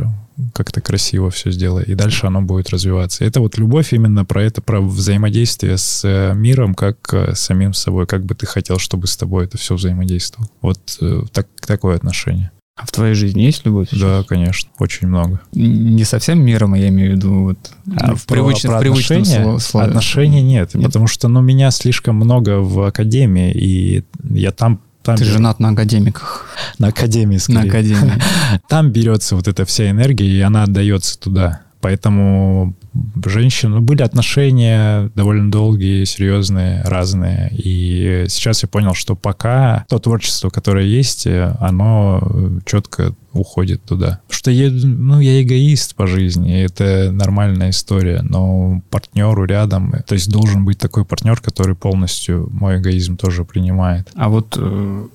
как-то 0.54 0.80
красиво 0.80 1.30
все 1.30 1.50
сделай, 1.50 1.84
и 1.84 1.94
дальше 1.94 2.26
оно 2.26 2.42
будет 2.42 2.70
развиваться. 2.70 3.24
Это 3.24 3.40
вот 3.40 3.58
любовь 3.58 3.92
именно 3.92 4.24
про 4.24 4.42
это, 4.42 4.60
про 4.62 4.80
взаимодействие 4.80 5.76
с 5.78 6.02
э, 6.04 6.34
миром, 6.34 6.74
как 6.74 6.96
э, 7.12 7.34
с 7.34 7.40
самим 7.40 7.74
собой, 7.74 8.06
как 8.06 8.24
бы 8.24 8.34
ты 8.34 8.46
хотел, 8.46 8.78
чтобы 8.78 9.06
с 9.06 9.16
тобой 9.16 9.44
это 9.44 9.58
все 9.58 9.74
взаимодействовало. 9.74 10.50
Вот 10.60 10.80
э, 11.00 11.22
так, 11.32 11.46
такое 11.66 11.96
отношение. 11.96 12.50
А 12.76 12.86
в 12.86 12.92
твоей 12.92 13.12
жизни 13.14 13.42
есть 13.42 13.66
любовь? 13.66 13.88
сейчас? 13.90 14.00
Да, 14.00 14.22
конечно, 14.26 14.70
очень 14.78 15.08
много. 15.08 15.40
Не 15.52 16.04
совсем 16.04 16.42
миром, 16.42 16.74
я 16.74 16.88
имею 16.88 17.12
в 17.12 17.16
виду 17.16 17.42
вот, 17.42 17.58
а 17.98 18.14
в, 18.14 18.24
Про- 18.24 18.36
привычном, 18.36 18.72
про 18.72 18.78
в 18.78 18.80
привычном 18.80 19.20
отношения? 19.20 19.44
сло- 19.44 19.58
слове. 19.58 19.86
Отношений 19.88 20.42
нет, 20.42 20.74
Нет? 20.74 20.86
потому 20.86 21.06
что, 21.06 21.28
ну, 21.28 21.42
меня 21.42 21.70
слишком 21.72 22.16
много 22.16 22.60
в 22.60 22.80
академии, 22.86 23.52
и 23.52 24.04
я 24.30 24.50
там... 24.50 24.80
там 25.16 25.26
Ты 25.26 25.32
женат 25.32 25.60
на 25.60 25.70
академиках. 25.70 26.46
на 26.78 26.88
академии, 26.88 27.34
На 27.34 27.40
скорее. 27.40 27.68
академии. 27.68 28.12
там 28.68 28.90
берется 28.90 29.36
вот 29.36 29.48
эта 29.48 29.64
вся 29.64 29.90
энергия, 29.90 30.26
и 30.26 30.40
она 30.40 30.64
отдается 30.64 31.18
туда. 31.18 31.60
Поэтому 31.80 32.74
женщин, 33.24 33.70
ну, 33.70 33.80
были 33.80 34.02
отношения 34.02 35.10
довольно 35.14 35.50
долгие, 35.50 36.04
серьезные, 36.04 36.82
разные. 36.82 37.50
И 37.52 38.26
сейчас 38.28 38.62
я 38.62 38.68
понял, 38.68 38.94
что 38.94 39.16
пока 39.16 39.84
то 39.88 39.98
творчество, 39.98 40.50
которое 40.50 40.86
есть, 40.86 41.26
э, 41.26 41.56
оно 41.60 42.60
четко 42.66 43.14
уходит 43.32 43.84
туда. 43.84 44.20
Потому 44.26 44.36
что 44.36 44.50
я, 44.50 44.70
ну, 44.70 45.20
я 45.20 45.42
эгоист 45.42 45.94
по 45.94 46.06
жизни, 46.06 46.62
это 46.62 47.10
нормальная 47.12 47.70
история, 47.70 48.22
но 48.22 48.82
партнеру 48.90 49.44
рядом, 49.44 49.94
то 50.06 50.14
есть 50.14 50.30
должен 50.30 50.64
быть 50.64 50.78
такой 50.78 51.04
партнер, 51.04 51.40
который 51.40 51.76
полностью 51.76 52.48
мой 52.52 52.78
эгоизм 52.78 53.16
тоже 53.16 53.44
принимает. 53.44 54.10
А 54.14 54.28
вот 54.28 54.56
э, 54.58 55.06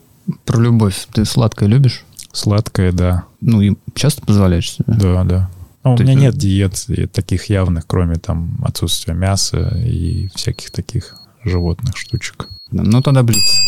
про 0.45 0.59
любовь. 0.59 1.07
Ты 1.13 1.25
сладкое 1.25 1.69
любишь? 1.69 2.05
Сладкое, 2.31 2.91
да, 2.91 3.23
Ну, 3.39 3.61
и 3.61 3.75
часто 3.93 4.21
позволяешь 4.21 4.71
себе? 4.71 4.85
Да, 4.87 5.23
да. 5.23 5.49
Ну, 5.85 5.93
у 5.93 5.97
меня 5.99 6.13
есть, 6.13 6.21
нет 6.21 6.35
диет 6.35 7.11
таких 7.11 7.45
явных, 7.45 7.85
кроме 7.85 8.15
там 8.15 8.57
отсутствия 8.63 9.13
мяса 9.13 9.69
и 9.77 10.29
всяких 10.33 10.71
таких 10.71 11.15
животных 11.43 11.95
штучек. 11.95 12.49
Ну, 12.71 13.01
тогда 13.03 13.21
блиц. 13.21 13.61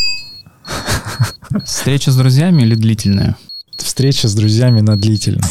Встреча 1.64 2.12
с 2.12 2.18
друзьями 2.18 2.64
или 2.64 2.74
длительная? 2.74 3.38
Встреча 3.78 4.28
с 4.28 4.34
друзьями 4.34 4.82
на 4.82 4.96
длительной. 4.96 5.48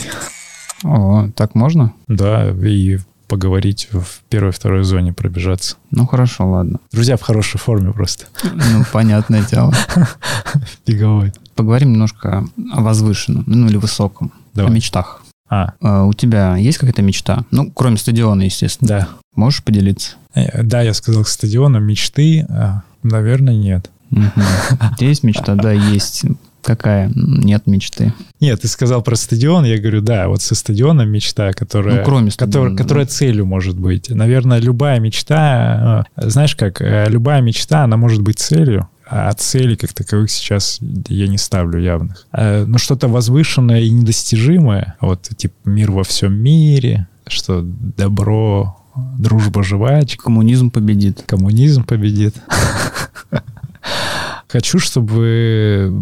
О, 0.82 1.30
так 1.36 1.54
можно? 1.54 1.92
Да, 2.08 2.50
и 2.50 2.98
поговорить 3.28 3.88
в 3.92 4.22
первой-второй 4.28 4.82
зоне, 4.82 5.12
пробежаться. 5.12 5.76
Ну, 5.92 6.06
хорошо, 6.06 6.50
ладно. 6.50 6.80
Друзья 6.90 7.16
в 7.16 7.22
хорошей 7.22 7.58
форме 7.58 7.92
просто. 7.92 8.26
Ну, 8.42 8.84
понятное 8.92 9.44
дело. 9.44 9.72
Беговой. 10.86 11.32
Поговорим 11.54 11.92
немножко 11.92 12.44
о 12.72 12.80
возвышенном, 12.82 13.44
ну, 13.46 13.68
или 13.68 13.76
высоком. 13.76 14.32
Давай. 14.52 14.70
О 14.70 14.74
мечтах. 14.74 15.22
А, 15.48 15.74
А 15.80 16.04
у 16.04 16.12
тебя 16.12 16.56
есть 16.56 16.78
какая-то 16.78 17.02
мечта? 17.02 17.44
Ну, 17.50 17.70
кроме 17.70 17.96
стадиона, 17.96 18.42
естественно. 18.42 18.88
да. 18.88 19.08
Можешь 19.34 19.62
поделиться? 19.62 20.16
Э, 20.34 20.62
Да, 20.62 20.82
я 20.82 20.94
сказал 20.94 21.24
к 21.24 21.28
стадиону 21.28 21.78
мечты. 21.80 22.46
а, 22.48 22.82
Наверное, 23.02 23.54
нет. 23.54 23.90
Есть 24.98 25.22
мечта? 25.22 25.54
Да, 25.54 25.72
есть. 25.72 26.24
Какая? 26.62 27.12
Нет 27.14 27.66
мечты. 27.68 28.12
Нет, 28.40 28.60
ты 28.60 28.66
сказал 28.66 29.00
про 29.02 29.14
стадион, 29.14 29.64
я 29.64 29.78
говорю, 29.78 30.00
да, 30.00 30.26
вот 30.26 30.42
со 30.42 30.56
стадионом 30.56 31.08
мечта, 31.10 31.52
которая... 31.52 31.98
Ну, 31.98 32.04
кроме 32.04 32.30
которая, 32.30 32.48
стадиона, 32.48 32.70
да. 32.76 32.82
которая 32.82 33.06
целью 33.06 33.46
может 33.46 33.78
быть. 33.78 34.10
Наверное, 34.10 34.58
любая 34.58 34.98
мечта, 34.98 36.04
э, 36.16 36.28
знаешь 36.28 36.56
как, 36.56 36.80
э, 36.82 37.06
любая 37.08 37.40
мечта, 37.40 37.84
она 37.84 37.96
может 37.96 38.20
быть 38.22 38.40
целью, 38.40 38.88
а 39.08 39.32
целей 39.34 39.76
как 39.76 39.92
таковых 39.92 40.30
сейчас 40.30 40.78
я 41.08 41.28
не 41.28 41.38
ставлю 41.38 41.80
явных. 41.80 42.26
Э, 42.32 42.64
Но 42.64 42.78
что-то 42.78 43.08
возвышенное 43.08 43.80
и 43.80 43.90
недостижимое, 43.90 44.96
вот 45.00 45.28
типа 45.36 45.54
мир 45.64 45.92
во 45.92 46.02
всем 46.04 46.34
мире, 46.34 47.08
что 47.28 47.62
добро, 47.62 48.76
дружба 49.18 49.62
жвачка, 49.62 50.24
Коммунизм 50.24 50.70
победит. 50.70 51.22
коммунизм 51.26 51.84
победит. 51.84 52.34
Хочу, 54.48 54.78
чтобы 54.78 55.92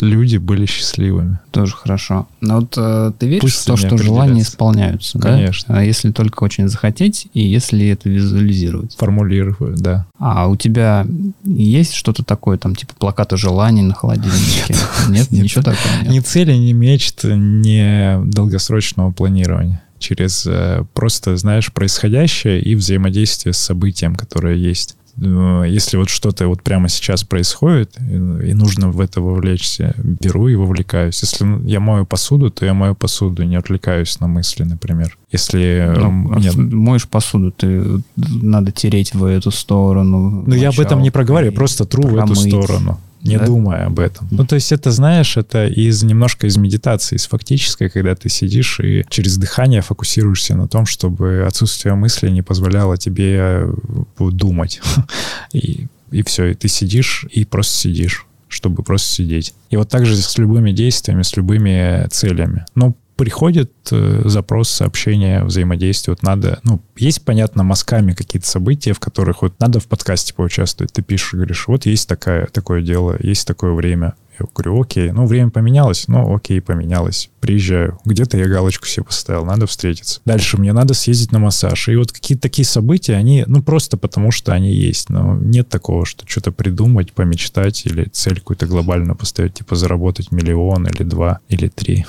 люди 0.00 0.36
были 0.38 0.66
счастливыми. 0.66 1.38
Тоже 1.52 1.72
хорошо. 1.72 2.26
Но 2.40 2.56
вот 2.56 2.74
э, 2.76 3.12
ты 3.18 3.26
веришь 3.26 3.42
Пусть 3.42 3.62
в 3.62 3.64
то, 3.64 3.76
что 3.76 3.96
желания 3.96 4.42
исполняются? 4.42 5.18
да? 5.18 5.30
Конечно. 5.30 5.78
А 5.78 5.82
если 5.82 6.10
только 6.10 6.42
очень 6.42 6.68
захотеть, 6.68 7.28
и 7.32 7.46
если 7.46 7.86
это 7.88 8.08
визуализировать. 8.08 8.96
Формулирую, 8.96 9.76
да. 9.76 10.06
А 10.18 10.48
у 10.48 10.56
тебя 10.56 11.06
есть 11.44 11.94
что-то 11.94 12.24
такое, 12.24 12.58
там, 12.58 12.74
типа 12.74 12.94
плакаты 12.98 13.36
желаний 13.36 13.82
на 13.82 13.94
холодильнике? 13.94 14.74
Нет, 15.08 15.30
ничего 15.30 15.62
такого 15.62 16.02
нет. 16.02 16.10
Ни 16.10 16.20
цели, 16.20 16.54
ни 16.54 16.72
мечт, 16.72 17.24
ни 17.24 18.24
долгосрочного 18.30 19.12
планирования. 19.12 19.82
Через 19.98 20.46
э, 20.46 20.84
просто, 20.92 21.36
знаешь, 21.36 21.72
происходящее 21.72 22.60
и 22.60 22.74
взаимодействие 22.74 23.52
с 23.52 23.58
событием, 23.58 24.14
которое 24.14 24.56
есть. 24.56 24.96
Э, 25.20 25.64
Если 25.76 25.96
вот 25.98 26.08
что-то 26.08 26.46
вот 26.48 26.62
прямо 26.62 26.88
сейчас 26.88 27.24
происходит, 27.24 27.96
и 28.00 28.16
и 28.50 28.54
нужно 28.54 28.90
в 28.90 29.00
это 29.00 29.20
вовлечься, 29.20 29.94
беру 29.98 30.48
и 30.48 30.54
вовлекаюсь. 30.56 31.22
Если 31.22 31.46
я 31.68 31.80
мою 31.80 32.04
посуду, 32.06 32.50
то 32.50 32.64
я 32.66 32.74
мою 32.74 32.94
посуду, 32.94 33.42
не 33.44 33.56
отвлекаюсь 33.56 34.20
на 34.20 34.26
мысли, 34.26 34.64
например. 34.64 35.16
Если 35.32 35.60
э, 35.60 35.98
Ну, 35.98 36.10
мне- 36.10 36.52
моешь 36.52 37.06
посуду, 37.08 37.50
ты 37.50 38.02
надо 38.16 38.72
тереть 38.72 39.14
в 39.14 39.24
эту 39.24 39.50
сторону. 39.50 40.44
Ну, 40.46 40.54
я 40.54 40.68
об 40.68 40.78
этом 40.80 41.02
не 41.02 41.10
проговариваю, 41.10 41.52
я 41.52 41.56
просто 41.56 41.84
тру 41.84 42.02
в 42.02 42.06
эту 42.16 42.16
промыть. 42.34 42.38
сторону, 42.52 42.98
не 43.22 43.38
Да? 43.38 43.46
думая 43.46 43.86
об 43.86 43.98
этом. 43.98 44.28
Ну, 44.30 44.44
то 44.46 44.54
есть 44.54 44.72
это, 44.72 44.90
знаешь, 44.90 45.36
это 45.36 45.66
из 45.66 46.02
немножко 46.02 46.46
из 46.46 46.56
медитации, 46.56 47.16
из 47.16 47.26
фактической, 47.26 47.88
когда 47.88 48.14
ты 48.14 48.28
сидишь 48.28 48.80
и 48.80 49.04
через 49.08 49.36
дыхание 49.36 49.82
фокусируешься 49.82 50.54
на 50.54 50.68
том, 50.68 50.86
чтобы 50.86 51.44
отсутствие 51.46 51.94
мысли 51.94 52.28
не 52.28 52.42
позволяло 52.42 52.96
тебе 52.96 53.38
э, 53.38 53.74
думать. 54.18 54.80
И, 55.52 55.86
и 56.10 56.22
все, 56.22 56.46
и 56.46 56.54
ты 56.54 56.68
сидишь 56.68 57.26
и 57.30 57.44
просто 57.44 57.76
сидишь 57.78 58.26
чтобы 58.48 58.82
просто 58.82 59.08
сидеть. 59.08 59.54
И 59.70 59.76
вот 59.76 59.88
так 59.88 60.06
же 60.06 60.16
с 60.16 60.38
любыми 60.38 60.70
действиями, 60.70 61.22
с 61.22 61.36
любыми 61.36 62.06
целями. 62.10 62.64
Ну, 62.74 62.96
приходит 63.16 63.72
э, 63.90 64.22
запрос, 64.26 64.68
сообщение, 64.68 65.42
взаимодействие. 65.44 66.12
Вот 66.12 66.22
надо, 66.22 66.60
ну, 66.62 66.80
есть, 66.96 67.24
понятно, 67.24 67.62
мазками 67.62 68.12
какие-то 68.12 68.46
события, 68.46 68.92
в 68.92 69.00
которых 69.00 69.42
вот 69.42 69.58
надо 69.58 69.80
в 69.80 69.86
подкасте 69.86 70.34
поучаствовать. 70.34 70.92
Ты 70.92 71.02
пишешь, 71.02 71.34
говоришь, 71.34 71.66
вот 71.66 71.86
есть 71.86 72.08
такая, 72.08 72.46
такое 72.46 72.82
дело, 72.82 73.16
есть 73.18 73.46
такое 73.46 73.72
время. 73.72 74.14
Я 74.38 74.46
говорю, 74.54 74.82
окей, 74.82 75.10
ну, 75.12 75.24
время 75.26 75.50
поменялось, 75.50 76.08
ну, 76.08 76.34
окей, 76.34 76.60
поменялось. 76.60 77.30
Приезжаю, 77.40 77.98
где-то 78.04 78.36
я 78.36 78.46
галочку 78.46 78.86
себе 78.86 79.04
поставил, 79.04 79.46
надо 79.46 79.66
встретиться. 79.66 80.20
Дальше 80.26 80.58
мне 80.58 80.74
надо 80.74 80.92
съездить 80.92 81.32
на 81.32 81.38
массаж. 81.38 81.88
И 81.88 81.96
вот 81.96 82.12
какие-то 82.12 82.42
такие 82.42 82.66
события, 82.66 83.14
они, 83.14 83.44
ну, 83.46 83.62
просто 83.62 83.96
потому 83.96 84.30
что 84.30 84.52
они 84.52 84.74
есть. 84.74 85.08
Но 85.08 85.36
нет 85.36 85.70
такого, 85.70 86.04
что 86.04 86.26
что-то 86.28 86.52
придумать, 86.52 87.12
помечтать 87.12 87.86
или 87.86 88.04
цель 88.04 88.40
какую-то 88.40 88.66
глобальную 88.66 89.16
поставить, 89.16 89.54
типа 89.54 89.74
заработать 89.74 90.30
миллион 90.32 90.86
или 90.86 91.02
два 91.02 91.40
или 91.48 91.68
три. 91.68 92.04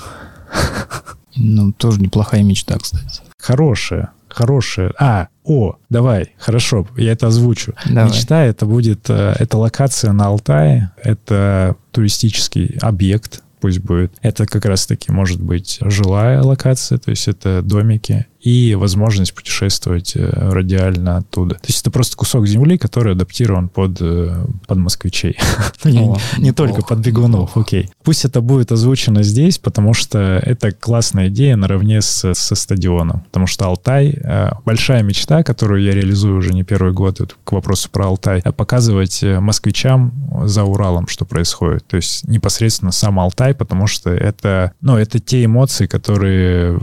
Ну, 1.36 1.72
тоже 1.72 2.00
неплохая 2.00 2.42
мечта, 2.42 2.76
кстати. 2.78 3.22
Хорошая, 3.38 4.10
хорошая. 4.28 4.92
А, 4.98 5.28
о, 5.44 5.76
давай, 5.88 6.34
хорошо, 6.38 6.86
я 6.96 7.12
это 7.12 7.28
озвучу. 7.28 7.74
Давай. 7.86 8.10
Мечта 8.10 8.44
это 8.44 8.66
будет, 8.66 9.08
э, 9.08 9.34
это 9.38 9.56
локация 9.56 10.12
на 10.12 10.26
Алтае, 10.26 10.90
это 11.02 11.76
туристический 11.92 12.76
объект, 12.80 13.42
пусть 13.60 13.80
будет. 13.80 14.12
Это 14.20 14.46
как 14.46 14.64
раз-таки 14.64 15.12
может 15.12 15.40
быть 15.40 15.78
жилая 15.80 16.42
локация, 16.42 16.98
то 16.98 17.10
есть 17.10 17.28
это 17.28 17.62
домики, 17.62 18.26
и 18.40 18.74
возможность 18.76 19.34
путешествовать 19.34 20.12
э, 20.14 20.30
радиально 20.30 21.18
оттуда. 21.18 21.56
То 21.56 21.66
есть 21.66 21.80
это 21.80 21.90
просто 21.90 22.16
кусок 22.16 22.46
земли, 22.46 22.78
который 22.78 23.12
адаптирован 23.14 23.68
под, 23.68 24.00
э, 24.00 24.46
под 24.66 24.78
москвичей. 24.78 25.36
Не- 25.84 26.52
только 26.52 26.82
под 26.82 26.98
бегунов, 27.00 27.56
окей. 27.56 27.90
Пусть 28.02 28.24
это 28.24 28.40
будет 28.40 28.72
озвучено 28.72 29.22
здесь, 29.22 29.58
потому 29.58 29.94
что 29.94 30.18
это 30.18 30.72
классная 30.72 31.28
идея 31.28 31.56
наравне 31.56 32.00
с, 32.00 32.34
со 32.34 32.54
стадионом. 32.54 33.22
Потому 33.22 33.46
что 33.46 33.66
Алтай 33.66 34.10
э,— 34.10 34.50
большая 34.64 35.02
мечта, 35.02 35.42
которую 35.42 35.82
я 35.82 35.92
реализую 35.92 36.36
уже 36.36 36.52
не 36.52 36.62
первый 36.62 36.92
год, 36.92 37.36
к 37.44 37.52
вопросу 37.52 37.90
про 37.90 38.06
Алтай, 38.06 38.42
показывать 38.42 39.22
москвичам 39.22 40.12
за 40.44 40.62
Уралом, 40.62 41.08
что 41.08 41.24
происходит. 41.24 41.86
То 41.86 41.96
есть 41.96 42.26
непосредственно 42.28 42.92
сам 42.92 43.18
Алтай, 43.18 43.54
потому 43.54 43.86
что 43.86 44.10
это, 44.10 44.72
ну, 44.80 44.96
это 44.96 45.18
те 45.18 45.44
эмоции, 45.44 45.86
которые 45.86 46.80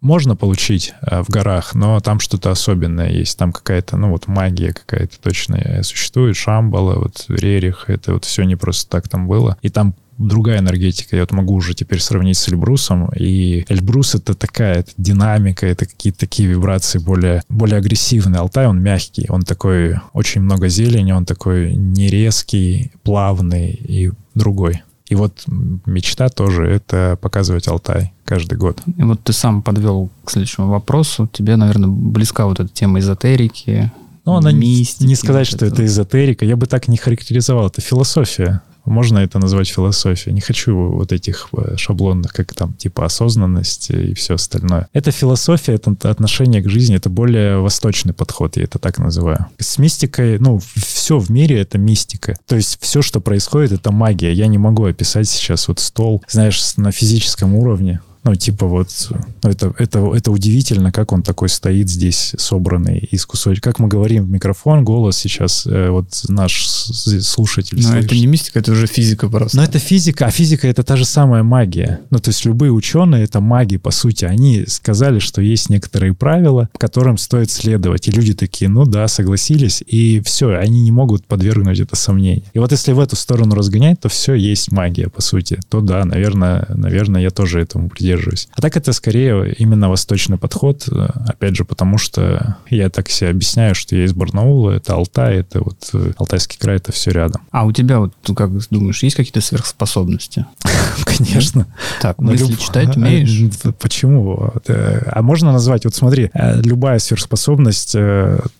можно 0.00 0.36
получить 0.36 0.77
жить 0.78 0.94
э, 1.02 1.22
в 1.22 1.28
горах, 1.28 1.74
но 1.74 2.00
там 2.00 2.20
что-то 2.20 2.50
особенное 2.50 3.10
есть. 3.10 3.38
Там 3.38 3.52
какая-то, 3.52 3.96
ну 3.96 4.10
вот 4.10 4.28
магия 4.28 4.72
какая-то 4.72 5.18
точно 5.20 5.82
существует. 5.82 6.36
Шамбала, 6.36 6.94
вот 6.96 7.24
Рерих, 7.28 7.84
это 7.88 8.14
вот 8.14 8.24
все 8.24 8.44
не 8.44 8.56
просто 8.56 8.88
так 8.90 9.08
там 9.08 9.26
было. 9.26 9.56
И 9.62 9.68
там 9.68 9.94
другая 10.18 10.58
энергетика. 10.58 11.16
Я 11.16 11.22
вот 11.22 11.32
могу 11.32 11.54
уже 11.54 11.74
теперь 11.74 12.00
сравнить 12.00 12.36
с 12.36 12.48
Эльбрусом. 12.48 13.08
И 13.16 13.64
Эльбрус— 13.68 14.14
это 14.16 14.34
такая 14.34 14.80
это 14.80 14.92
динамика, 14.96 15.66
это 15.66 15.86
какие-то 15.86 16.20
такие 16.20 16.48
вибрации 16.48 16.98
более, 16.98 17.42
более 17.48 17.78
агрессивные. 17.78 18.40
Алтай, 18.40 18.66
он 18.66 18.80
мягкий, 18.80 19.26
он 19.28 19.42
такой, 19.42 20.00
очень 20.12 20.40
много 20.40 20.68
зелени, 20.68 21.12
он 21.12 21.24
такой 21.24 21.74
нерезкий, 21.74 22.90
плавный 23.04 23.70
и 23.70 24.10
другой. 24.34 24.82
И 25.08 25.14
вот 25.14 25.44
мечта 25.86 26.28
тоже— 26.28 26.66
это 26.68 27.18
показывать 27.20 27.66
Алтай 27.68 28.12
каждый 28.24 28.58
год. 28.58 28.80
И 28.96 29.02
вот 29.02 29.22
ты 29.24 29.32
сам 29.32 29.62
подвел 29.62 30.10
к 30.24 30.30
следующему 30.30 30.68
вопросу. 30.68 31.28
Тебе, 31.32 31.56
наверное, 31.56 31.88
близка 31.88 32.46
вот 32.46 32.60
эта 32.60 32.68
тема 32.68 32.98
эзотерики, 32.98 33.90
ну, 34.28 34.34
она 34.34 34.52
мистики, 34.52 35.06
не 35.06 35.14
сказать, 35.14 35.50
вот 35.50 35.56
что 35.56 35.64
это 35.64 35.86
эзотерика. 35.86 36.44
Я 36.44 36.56
бы 36.56 36.66
так 36.66 36.86
не 36.86 36.98
характеризовал. 36.98 37.68
Это 37.68 37.80
философия. 37.80 38.60
Можно 38.84 39.18
это 39.20 39.38
назвать 39.38 39.68
философией. 39.68 40.34
Не 40.34 40.42
хочу 40.42 40.74
вот 40.74 41.12
этих 41.12 41.48
э, 41.52 41.76
шаблонных, 41.76 42.32
как 42.32 42.54
там, 42.54 42.74
типа 42.74 43.06
осознанность 43.06 43.90
и 43.90 44.12
все 44.12 44.34
остальное. 44.34 44.88
Это 44.92 45.12
философия, 45.12 45.74
это 45.74 45.94
отношение 46.10 46.62
к 46.62 46.68
жизни, 46.68 46.96
это 46.96 47.10
более 47.10 47.58
восточный 47.58 48.12
подход, 48.14 48.56
я 48.56 48.64
это 48.64 48.78
так 48.78 48.98
называю. 48.98 49.46
С 49.58 49.78
мистикой, 49.78 50.38
ну, 50.38 50.60
все 51.08 51.18
в 51.18 51.30
мире— 51.30 51.58
это 51.62 51.78
мистика. 51.78 52.36
То 52.46 52.54
есть 52.56 52.76
все, 52.82 53.00
что 53.00 53.20
происходит, 53.20 53.72
это 53.72 53.90
магия. 53.90 54.30
Я 54.30 54.46
не 54.46 54.58
могу 54.58 54.84
описать 54.84 55.26
сейчас 55.26 55.66
вот 55.66 55.80
стол, 55.80 56.22
знаешь, 56.28 56.76
на 56.76 56.92
физическом 56.92 57.54
уровне. 57.54 58.02
Ну, 58.28 58.34
типа 58.34 58.66
вот, 58.66 58.90
это, 59.42 59.74
это, 59.78 60.14
это 60.14 60.30
удивительно, 60.30 60.92
как 60.92 61.12
он 61.12 61.22
такой 61.22 61.48
стоит 61.48 61.88
здесь, 61.88 62.34
собранный 62.36 62.98
из 62.98 63.24
кусочек. 63.24 63.64
Как 63.64 63.78
мы 63.78 63.88
говорим 63.88 64.24
в 64.26 64.30
микрофон, 64.30 64.84
голос 64.84 65.16
сейчас, 65.16 65.66
э, 65.66 65.88
вот 65.88 66.08
наш 66.28 66.66
слушатель 66.66 67.82
Но 67.82 67.96
это 67.96 68.14
не 68.14 68.26
мистика, 68.26 68.58
это 68.58 68.72
уже 68.72 68.86
физика 68.86 69.30
просто. 69.30 69.56
Но 69.56 69.64
это 69.64 69.78
физика, 69.78 70.26
а 70.26 70.30
физика— 70.30 70.68
это 70.68 70.82
та 70.82 70.96
же 70.96 71.06
самая 71.06 71.42
магия. 71.42 72.00
Ну, 72.10 72.18
то 72.18 72.28
есть 72.28 72.44
любые 72.44 72.70
ученые— 72.70 73.24
это 73.24 73.40
маги, 73.40 73.78
по 73.78 73.92
сути. 73.92 74.26
Они 74.26 74.66
сказали, 74.66 75.20
что 75.20 75.40
есть 75.40 75.70
некоторые 75.70 76.12
правила, 76.12 76.68
которым 76.76 77.16
стоит 77.16 77.50
следовать. 77.50 78.08
И 78.08 78.10
люди 78.10 78.34
такие, 78.34 78.68
ну 78.68 78.84
да, 78.84 79.08
согласились, 79.08 79.82
и 79.86 80.20
все, 80.20 80.50
они 80.50 80.82
не 80.82 80.92
могут 80.92 81.24
подвергнуть 81.24 81.80
это 81.80 81.96
сомнению. 81.96 82.44
И 82.52 82.58
вот 82.58 82.72
если 82.72 82.92
в 82.92 83.00
эту 83.00 83.16
сторону 83.16 83.54
разгонять, 83.54 84.00
то 84.00 84.10
все 84.10 84.34
есть 84.34 84.70
магия, 84.70 85.08
по 85.08 85.22
сути. 85.22 85.58
То 85.70 85.80
да, 85.80 86.04
наверное, 86.04 86.66
наверное, 86.74 87.22
я 87.22 87.30
тоже 87.30 87.62
этому 87.62 87.88
придерживаюсь 87.88 88.17
придерживаюсь. 88.18 88.48
А 88.52 88.60
так 88.60 88.76
это 88.76 88.92
скорее 88.92 89.54
именно 89.54 89.88
восточный 89.88 90.38
подход, 90.38 90.88
э, 90.90 91.08
опять 91.26 91.56
же, 91.56 91.64
потому 91.64 91.98
что 91.98 92.56
я 92.70 92.90
так 92.90 93.08
себе 93.08 93.30
объясняю, 93.30 93.74
что 93.74 93.96
я 93.96 94.04
из 94.04 94.12
Барнаула, 94.12 94.72
это 94.72 94.94
Алтай, 94.94 95.38
это 95.38 95.60
вот 95.62 95.90
э, 95.92 96.12
Алтайский 96.18 96.58
край, 96.58 96.76
это 96.76 96.92
все 96.92 97.10
рядом. 97.10 97.42
А 97.50 97.64
у 97.64 97.72
тебя 97.72 98.00
вот, 98.00 98.14
ну, 98.26 98.34
как 98.34 98.50
думаешь, 98.70 99.02
есть 99.02 99.16
какие-то 99.16 99.40
сверхспособности? 99.40 100.46
Конечно. 101.04 101.66
Так, 102.00 102.18
мысли 102.18 102.54
читать 102.54 102.96
умеешь? 102.96 103.52
Почему? 103.78 104.52
Э, 104.66 105.02
а 105.06 105.22
можно 105.22 105.52
назвать, 105.52 105.84
вот 105.84 105.94
смотри, 105.94 106.30
любая 106.34 106.98
сверхспособность, 106.98 107.94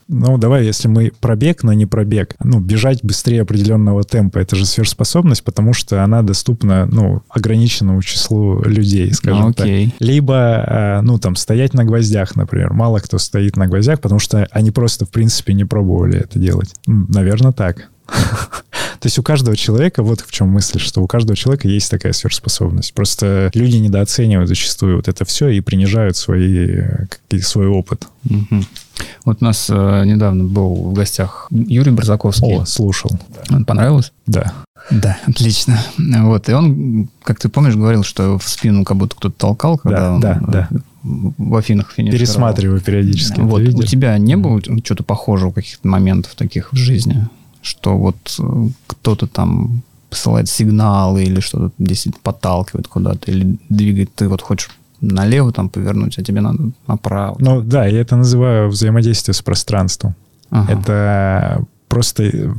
ну, 0.08 0.38
давай, 0.38 0.64
если 0.64 0.88
мы 0.88 1.12
пробег, 1.20 1.62
но 1.62 1.72
не 1.74 1.84
пробег, 1.84 2.34
ну, 2.42 2.60
бежать 2.60 3.00
быстрее 3.02 3.42
определенного 3.42 4.04
темпа, 4.04 4.38
это 4.38 4.56
же 4.56 4.64
сверхспособность, 4.64 5.44
потому 5.44 5.74
что 5.74 6.02
она 6.02 6.22
доступна, 6.22 6.86
ну, 6.86 7.22
ограниченному 7.28 8.02
числу 8.02 8.62
людей, 8.62 9.12
скажем 9.12 9.47
так. 9.52 9.66
Либо, 9.98 10.64
э, 10.66 11.00
ну, 11.02 11.18
там, 11.18 11.36
стоять 11.36 11.74
на 11.74 11.84
гвоздях, 11.84 12.36
например. 12.36 12.72
Мало 12.72 12.98
кто 12.98 13.18
стоит 13.18 13.56
на 13.56 13.66
гвоздях, 13.66 14.00
потому 14.00 14.18
что 14.18 14.46
они 14.50 14.70
просто, 14.70 15.06
в 15.06 15.10
принципе, 15.10 15.54
не 15.54 15.64
пробовали 15.64 16.18
это 16.18 16.38
делать. 16.38 16.74
Наверное, 16.86 17.52
так. 17.52 17.88
То 18.08 19.06
есть 19.06 19.18
у 19.18 19.22
каждого 19.22 19.56
человека, 19.56 20.02
вот 20.02 20.20
в 20.20 20.32
чем 20.32 20.48
мысль, 20.48 20.80
что 20.80 21.02
у 21.02 21.06
каждого 21.06 21.36
человека 21.36 21.68
есть 21.68 21.90
такая 21.90 22.12
сверхспособность. 22.12 22.94
Просто 22.94 23.50
люди 23.54 23.76
недооценивают 23.76 24.48
зачастую 24.48 24.96
вот 24.96 25.08
это 25.08 25.24
все 25.24 25.48
и 25.48 25.60
принижают 25.60 26.16
свои, 26.16 26.84
свой 27.40 27.68
опыт. 27.68 28.08
Угу. 28.28 28.64
Вот 29.24 29.38
у 29.40 29.44
нас 29.44 29.68
э, 29.70 30.04
недавно 30.04 30.44
был 30.44 30.74
в 30.74 30.92
гостях 30.92 31.48
Юрий 31.50 31.90
Барзаковский. 31.90 32.58
О, 32.58 32.66
слушал. 32.66 33.10
Он 33.50 33.64
понравилось? 33.64 34.12
Да. 34.26 34.52
Да, 34.90 35.18
отлично. 35.26 35.78
Вот, 35.98 36.48
и 36.48 36.52
он, 36.52 37.08
как 37.22 37.38
ты 37.38 37.48
помнишь, 37.48 37.74
говорил, 37.74 38.04
что 38.04 38.38
в 38.38 38.48
спину 38.48 38.84
как 38.84 38.96
будто 38.96 39.16
кто-то 39.16 39.34
толкал, 39.36 39.76
когда 39.76 40.00
да, 40.00 40.12
он 40.14 40.20
да, 40.20 40.40
да. 40.40 40.68
в 41.02 41.56
Афинах 41.56 41.92
финишировал. 41.92 42.18
Пересматриваю 42.18 42.80
периодически. 42.80 43.40
Вот, 43.40 43.60
у 43.60 43.82
тебя 43.82 44.16
не 44.18 44.36
было 44.36 44.60
что-то 44.62 45.02
похожего, 45.02 45.50
каких-то 45.50 45.86
моментов 45.86 46.34
таких 46.36 46.72
в 46.72 46.76
жизни, 46.76 47.28
что 47.60 47.98
вот 47.98 48.16
э, 48.38 48.68
кто-то 48.86 49.26
там 49.26 49.82
посылает 50.08 50.48
сигналы 50.48 51.24
или 51.24 51.40
что-то 51.40 51.70
здесь 51.78 52.08
подталкивает 52.22 52.88
куда-то, 52.88 53.30
или 53.30 53.58
двигает, 53.68 54.14
ты 54.14 54.28
вот 54.28 54.40
хочешь 54.40 54.70
налево 55.00 55.52
там 55.52 55.68
повернуть, 55.68 56.18
а 56.18 56.22
тебе 56.22 56.40
надо 56.40 56.70
направо. 56.86 57.36
Ну 57.38 57.62
да, 57.62 57.86
я 57.86 58.00
это 58.00 58.16
называю 58.16 58.68
взаимодействие 58.68 59.34
с 59.34 59.42
пространством. 59.42 60.14
Ага. 60.50 60.72
Это 60.72 61.64
просто 61.88 62.54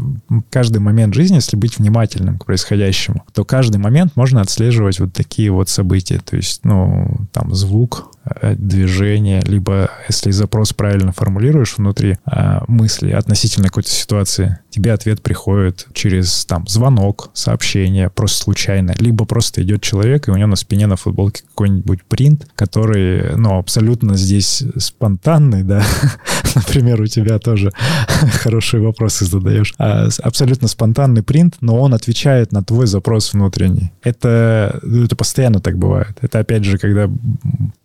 каждый 0.49 0.79
момент 0.79 1.13
жизни, 1.13 1.35
если 1.35 1.55
быть 1.55 1.77
внимательным 1.77 2.37
к 2.39 2.45
происходящему, 2.45 3.23
то 3.33 3.45
каждый 3.45 3.77
момент 3.77 4.15
можно 4.15 4.41
отслеживать 4.41 4.99
вот 4.99 5.13
такие 5.13 5.51
вот 5.51 5.69
события. 5.69 6.19
То 6.19 6.35
есть, 6.35 6.61
ну, 6.63 7.27
там 7.31 7.53
звук, 7.53 8.09
Э, 8.18 8.18
движение, 8.55 9.41
либо 9.45 9.89
если 10.07 10.31
запрос 10.31 10.73
правильно 10.73 11.11
формулируешь 11.11 11.77
внутри 11.77 12.17
э, 12.25 12.59
мысли 12.67 13.11
относительно 13.11 13.67
какой-то 13.67 13.89
ситуации, 13.89 14.59
тебе 14.69 14.93
ответ 14.93 15.21
приходит 15.21 15.87
через 15.93 16.45
там 16.45 16.67
звонок, 16.67 17.29
сообщение, 17.33 18.09
просто 18.09 18.43
случайно, 18.43 18.93
либо 18.99 19.25
просто 19.25 19.63
идет 19.63 19.81
человек, 19.81 20.27
и 20.27 20.31
у 20.31 20.35
него 20.35 20.47
на 20.47 20.55
спине 20.55 20.87
на 20.87 20.95
футболке 20.95 21.43
какой-нибудь 21.49 22.03
принт, 22.03 22.47
который, 22.55 23.35
ну, 23.35 23.57
абсолютно 23.57 24.15
здесь 24.15 24.63
спонтанный, 24.77 25.63
да, 25.63 25.83
например, 26.55 27.01
у 27.01 27.07
тебя 27.07 27.39
тоже 27.39 27.71
хорошие 28.41 28.81
вопросы 28.81 29.25
задаешь, 29.25 29.73
а, 29.77 30.09
абсолютно 30.23 30.67
спонтанный 30.67 31.23
принт, 31.23 31.55
но 31.61 31.79
он 31.79 31.93
отвечает 31.93 32.51
на 32.51 32.63
твой 32.63 32.87
запрос 32.87 33.33
внутренний. 33.33 33.91
Это, 34.03 34.79
это 34.83 35.15
постоянно 35.15 35.59
так 35.59 35.77
бывает. 35.77 36.17
Это, 36.21 36.39
опять 36.39 36.63
же, 36.63 36.77
когда 36.77 37.09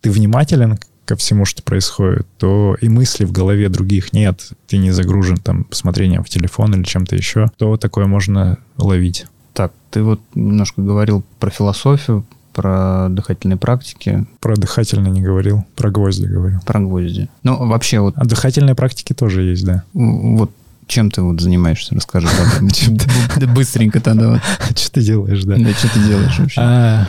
ты 0.01 0.11
внимательно 0.11 0.34
внимателен 0.35 0.77
ко 1.05 1.15
всему, 1.15 1.45
что 1.45 1.61
происходит, 1.63 2.27
то 2.37 2.75
и 2.81 2.89
мысли 2.89 3.25
в 3.25 3.31
голове 3.31 3.69
других 3.69 4.11
нет, 4.11 4.51
ты 4.67 4.77
не 4.77 4.91
загружен 4.91 5.37
там 5.37 5.63
посмотрением 5.63 6.23
в 6.23 6.29
телефон 6.29 6.73
или 6.73 6.83
чем-то 6.83 7.15
еще, 7.15 7.47
то 7.57 7.77
такое 7.77 8.07
можно 8.07 8.57
ловить. 8.77 9.27
Так, 9.53 9.71
ты 9.91 10.01
вот 10.01 10.19
немножко 10.33 10.81
говорил 10.81 11.23
про 11.39 11.49
философию, 11.49 12.25
про 12.53 13.07
дыхательные 13.09 13.57
практики. 13.57 14.25
Про 14.39 14.55
дыхательные 14.55 15.11
не 15.11 15.21
говорил, 15.21 15.63
про 15.75 15.91
гвозди 15.91 16.25
говорил. 16.25 16.59
Про 16.65 16.79
гвозди. 16.79 17.29
Ну, 17.43 17.67
вообще 17.67 17.99
вот... 17.99 18.15
А 18.17 18.25
дыхательные 18.25 18.75
практики 18.75 19.13
тоже 19.13 19.43
есть, 19.43 19.65
да. 19.65 19.83
Вот 19.93 20.51
чем 20.87 21.11
ты 21.11 21.21
вот 21.21 21.39
занимаешься? 21.39 21.95
Расскажи. 21.95 22.27
Быстренько 23.55 24.01
тогда. 24.01 24.41
Что 24.75 24.91
ты 24.91 25.01
делаешь, 25.01 25.43
да? 25.43 25.55
Да, 25.57 25.73
что 25.73 25.93
ты 25.93 25.99
делаешь 25.99 26.39
вообще? 26.39 26.61
А, 26.61 27.07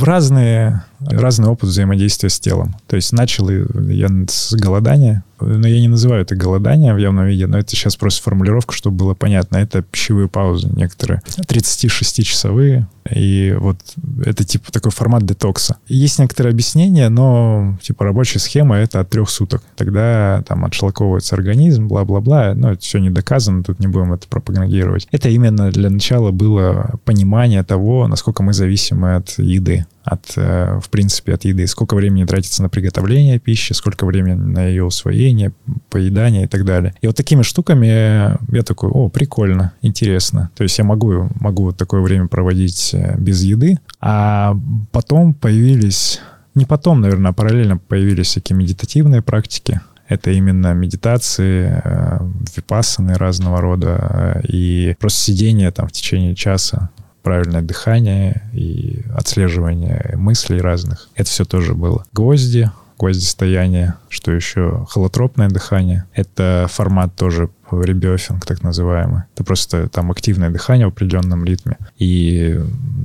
разные, 0.00 0.82
разный 1.00 1.48
опыт 1.48 1.70
взаимодействия 1.70 2.28
с 2.28 2.40
телом. 2.40 2.76
То 2.86 2.96
есть 2.96 3.12
начал 3.12 3.48
я 3.48 4.08
с 4.28 4.52
голодания, 4.54 5.24
но 5.40 5.68
я 5.68 5.80
не 5.80 5.88
называю 5.88 6.22
это 6.22 6.34
голодание 6.34 6.94
в 6.94 6.98
явном 6.98 7.26
виде, 7.26 7.46
но 7.46 7.58
это 7.58 7.70
сейчас 7.70 7.96
просто 7.96 8.22
формулировка, 8.22 8.74
чтобы 8.74 8.96
было 8.96 9.14
понятно. 9.14 9.58
Это 9.58 9.82
пищевые 9.82 10.28
паузы 10.28 10.68
некоторые, 10.74 11.22
36-часовые, 11.48 12.86
и 13.10 13.56
вот 13.58 13.78
это 14.24 14.44
типа 14.44 14.72
такой 14.72 14.90
формат 14.90 15.24
детокса. 15.24 15.76
Есть 15.86 16.18
некоторые 16.18 16.52
объяснения, 16.52 17.08
но 17.08 17.78
типа 17.82 18.04
рабочая 18.04 18.38
схема 18.38 18.76
это 18.76 19.00
от 19.00 19.10
трех 19.10 19.30
суток. 19.30 19.62
Тогда 19.76 20.42
там 20.46 20.64
отшлаковывается 20.64 21.34
организм, 21.34 21.88
бла-бла-бла. 21.88 22.54
Но 22.54 22.72
это 22.72 22.82
все 22.82 22.98
не 22.98 23.10
доказано, 23.10 23.62
тут 23.62 23.80
не 23.80 23.86
будем 23.86 24.12
это 24.12 24.28
пропагандировать. 24.28 25.08
Это 25.10 25.28
именно 25.28 25.70
для 25.70 25.90
начала 25.90 26.30
было 26.32 26.98
понимание 27.04 27.62
того, 27.62 28.06
насколько 28.08 28.42
мы 28.42 28.52
зависимы 28.52 29.14
от 29.14 29.38
еды 29.38 29.86
от, 30.08 30.32
э, 30.36 30.80
в 30.82 30.88
принципе, 30.88 31.34
от 31.34 31.44
еды. 31.44 31.66
Сколько 31.66 31.94
времени 31.94 32.24
тратится 32.24 32.62
на 32.62 32.68
приготовление 32.68 33.38
пищи, 33.38 33.72
сколько 33.72 34.06
времени 34.06 34.34
на 34.34 34.64
ее 34.66 34.84
усвоение, 34.84 35.52
поедание 35.90 36.44
и 36.44 36.46
так 36.46 36.64
далее. 36.64 36.94
И 37.00 37.06
вот 37.06 37.16
такими 37.16 37.42
штуками 37.42 37.86
я 37.86 38.62
такой, 38.62 38.90
о, 38.90 39.08
прикольно, 39.08 39.72
интересно. 39.82 40.50
То 40.56 40.62
есть 40.62 40.78
я 40.78 40.84
могу, 40.84 41.28
могу 41.40 41.64
вот 41.64 41.76
такое 41.76 42.00
время 42.00 42.26
проводить 42.28 42.94
э, 42.94 43.16
без 43.18 43.42
еды. 43.42 43.78
А 44.00 44.56
потом 44.92 45.34
появились, 45.34 46.20
не 46.54 46.64
потом, 46.64 47.00
наверное, 47.00 47.30
а 47.30 47.34
параллельно 47.34 47.76
появились 47.78 48.28
всякие 48.28 48.56
медитативные 48.56 49.22
практики. 49.22 49.80
Это 50.08 50.30
именно 50.30 50.72
медитации, 50.72 51.82
э, 51.84 52.18
випассаны 52.56 53.14
разного 53.14 53.60
рода 53.60 54.40
и 54.48 54.96
просто 54.98 55.20
сидение 55.20 55.70
там 55.70 55.86
в 55.86 55.92
течение 55.92 56.34
часа 56.34 56.88
правильное 57.22 57.62
дыхание 57.62 58.42
и 58.52 59.04
отслеживание 59.14 60.14
мыслей 60.16 60.60
разных. 60.60 61.08
Это 61.14 61.28
все 61.28 61.44
тоже 61.44 61.74
было. 61.74 62.04
Гвозди, 62.12 62.70
гвоздистояние, 62.98 63.94
что 64.08 64.32
еще 64.32 64.86
холотропное 64.90 65.48
дыхание. 65.48 66.04
Это 66.14 66.66
формат 66.70 67.14
тоже 67.14 67.50
ребёфинг, 67.70 68.44
так 68.44 68.62
называемый. 68.62 69.22
Это 69.34 69.44
просто 69.44 69.88
там 69.88 70.10
активное 70.10 70.50
дыхание 70.50 70.86
в 70.86 70.90
определенном 70.90 71.44
ритме 71.44 71.76
и 71.98 72.58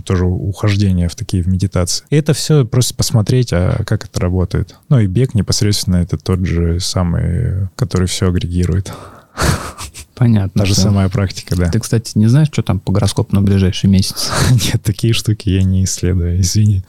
тоже 0.06 0.26
ухождение 0.26 1.10
в 1.10 1.16
такие 1.16 1.44
в 1.44 1.48
медитации. 1.48 2.06
И 2.10 2.16
это 2.16 2.34
все 2.34 2.66
просто 2.66 2.96
посмотреть, 2.96 3.54
а 3.54 3.84
как 3.86 4.06
это 4.06 4.20
работает. 4.20 4.76
Ну 4.90 5.00
и 5.00 5.08
бег 5.08 5.36
непосредственно 5.36 5.98
это 5.98 6.18
тот 6.18 6.46
же 6.46 6.80
самый, 6.80 7.68
который 7.76 8.08
все 8.08 8.30
агрегирует. 8.30 8.92
Понятно. 10.16 10.62
Та 10.62 10.66
же 10.66 10.74
всё. 10.74 10.84
самая 10.84 11.10
практика, 11.10 11.56
да. 11.56 11.70
Ты, 11.70 11.80
кстати, 11.80 12.18
не 12.18 12.28
знаешь, 12.28 12.48
что 12.52 12.62
там 12.62 12.80
по 12.80 12.92
гороскопу 12.92 13.36
на 13.36 13.42
ближайший 13.42 13.90
месяц? 13.90 14.32
Нет, 14.52 14.82
такие 14.84 15.14
штуки 15.14 15.50
я 15.50 15.64
не 15.64 15.84
исследую, 15.84 16.40
извини. 16.40 16.84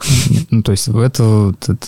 Ну, 0.51 0.61
то 0.61 0.71
есть 0.71 0.87
это, 0.87 1.55
это 1.67 1.87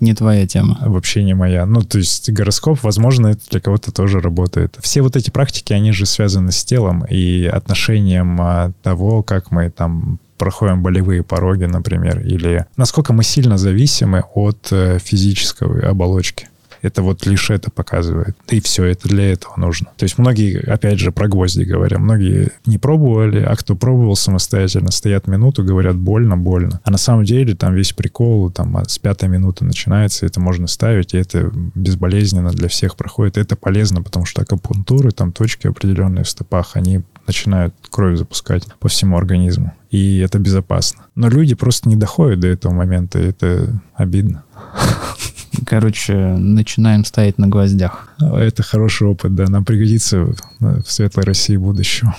не 0.00 0.14
твоя 0.14 0.46
тема. 0.46 0.78
Вообще 0.86 1.22
не 1.22 1.34
моя. 1.34 1.66
Ну, 1.66 1.82
то 1.82 1.98
есть 1.98 2.30
гороскоп, 2.30 2.82
возможно, 2.82 3.28
это 3.28 3.42
для 3.50 3.60
кого-то 3.60 3.92
тоже 3.92 4.20
работает. 4.20 4.78
Все 4.80 5.02
вот 5.02 5.16
эти 5.16 5.30
практики, 5.30 5.72
они 5.72 5.92
же 5.92 6.06
связаны 6.06 6.50
с 6.50 6.64
телом 6.64 7.04
и 7.04 7.44
отношением 7.44 8.40
а, 8.40 8.72
того, 8.82 9.22
как 9.22 9.50
мы 9.50 9.70
там 9.70 10.18
проходим 10.38 10.82
болевые 10.82 11.22
пороги, 11.22 11.64
например, 11.64 12.20
или 12.20 12.64
насколько 12.78 13.12
мы 13.12 13.22
сильно 13.24 13.58
зависимы 13.58 14.24
от 14.34 14.68
э, 14.70 14.98
физической 14.98 15.82
оболочки. 15.82 16.48
Это 16.82 17.02
вот 17.02 17.26
лишь 17.26 17.50
это 17.50 17.70
показывает. 17.70 18.36
И 18.48 18.60
все, 18.60 18.84
это 18.84 19.08
для 19.08 19.32
этого 19.32 19.54
нужно. 19.56 19.88
То 19.96 20.04
есть 20.04 20.18
многие, 20.18 20.58
опять 20.58 20.98
же, 20.98 21.12
про 21.12 21.28
гвозди 21.28 21.62
говоря, 21.62 21.98
многие 21.98 22.52
не 22.66 22.78
пробовали, 22.78 23.42
а 23.42 23.54
кто 23.56 23.76
пробовал 23.76 24.16
самостоятельно, 24.16 24.90
стоят 24.90 25.26
минуту, 25.26 25.64
говорят, 25.64 25.96
больно, 25.96 26.36
больно. 26.36 26.80
А 26.84 26.90
на 26.90 26.98
самом 26.98 27.24
деле 27.24 27.54
там 27.54 27.74
весь 27.74 27.92
прикол, 27.92 28.50
там 28.50 28.76
а, 28.76 28.84
с 28.88 28.98
пятой 28.98 29.28
минуты 29.28 29.64
начинается, 29.64 30.26
это 30.26 30.40
можно 30.40 30.66
ставить, 30.66 31.14
и 31.14 31.18
это 31.18 31.50
безболезненно 31.74 32.50
для 32.50 32.68
всех 32.68 32.96
проходит. 32.96 33.36
Это 33.36 33.56
полезно, 33.56 34.02
потому 34.02 34.24
что 34.24 34.42
акупунктуры, 34.42 35.10
там 35.10 35.32
точки 35.32 35.66
определенные 35.66 36.24
в 36.24 36.28
стопах, 36.28 36.72
они 36.74 37.02
начинают 37.26 37.74
кровь 37.90 38.18
запускать 38.18 38.64
по 38.78 38.88
всему 38.88 39.16
организму. 39.16 39.72
И 39.90 40.18
это 40.18 40.38
безопасно. 40.38 41.02
Но 41.14 41.28
люди 41.28 41.54
просто 41.54 41.88
не 41.88 41.96
доходят 41.96 42.40
до 42.40 42.48
этого 42.48 42.72
момента, 42.72 43.18
и 43.18 43.28
это 43.28 43.80
обидно. 43.94 44.44
Короче, 45.66 46.14
начинаем 46.14 47.04
стоять 47.04 47.38
на 47.38 47.48
гвоздях. 47.48 48.08
Это 48.20 48.62
хороший 48.62 49.08
опыт, 49.08 49.34
да, 49.34 49.48
нам 49.48 49.64
пригодится 49.64 50.26
в 50.60 50.84
светлой 50.86 51.24
России 51.24 51.56
будущего. 51.56 52.14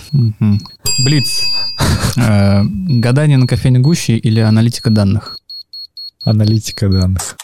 Блиц. 1.04 1.42
Э, 2.16 2.62
Гадание 2.64 3.38
на 3.38 3.46
кофейной 3.46 3.80
гуще 3.80 4.16
или 4.16 4.40
аналитика 4.40 4.90
данных? 4.90 5.38
Аналитика 6.24 6.88
данных. 6.88 7.36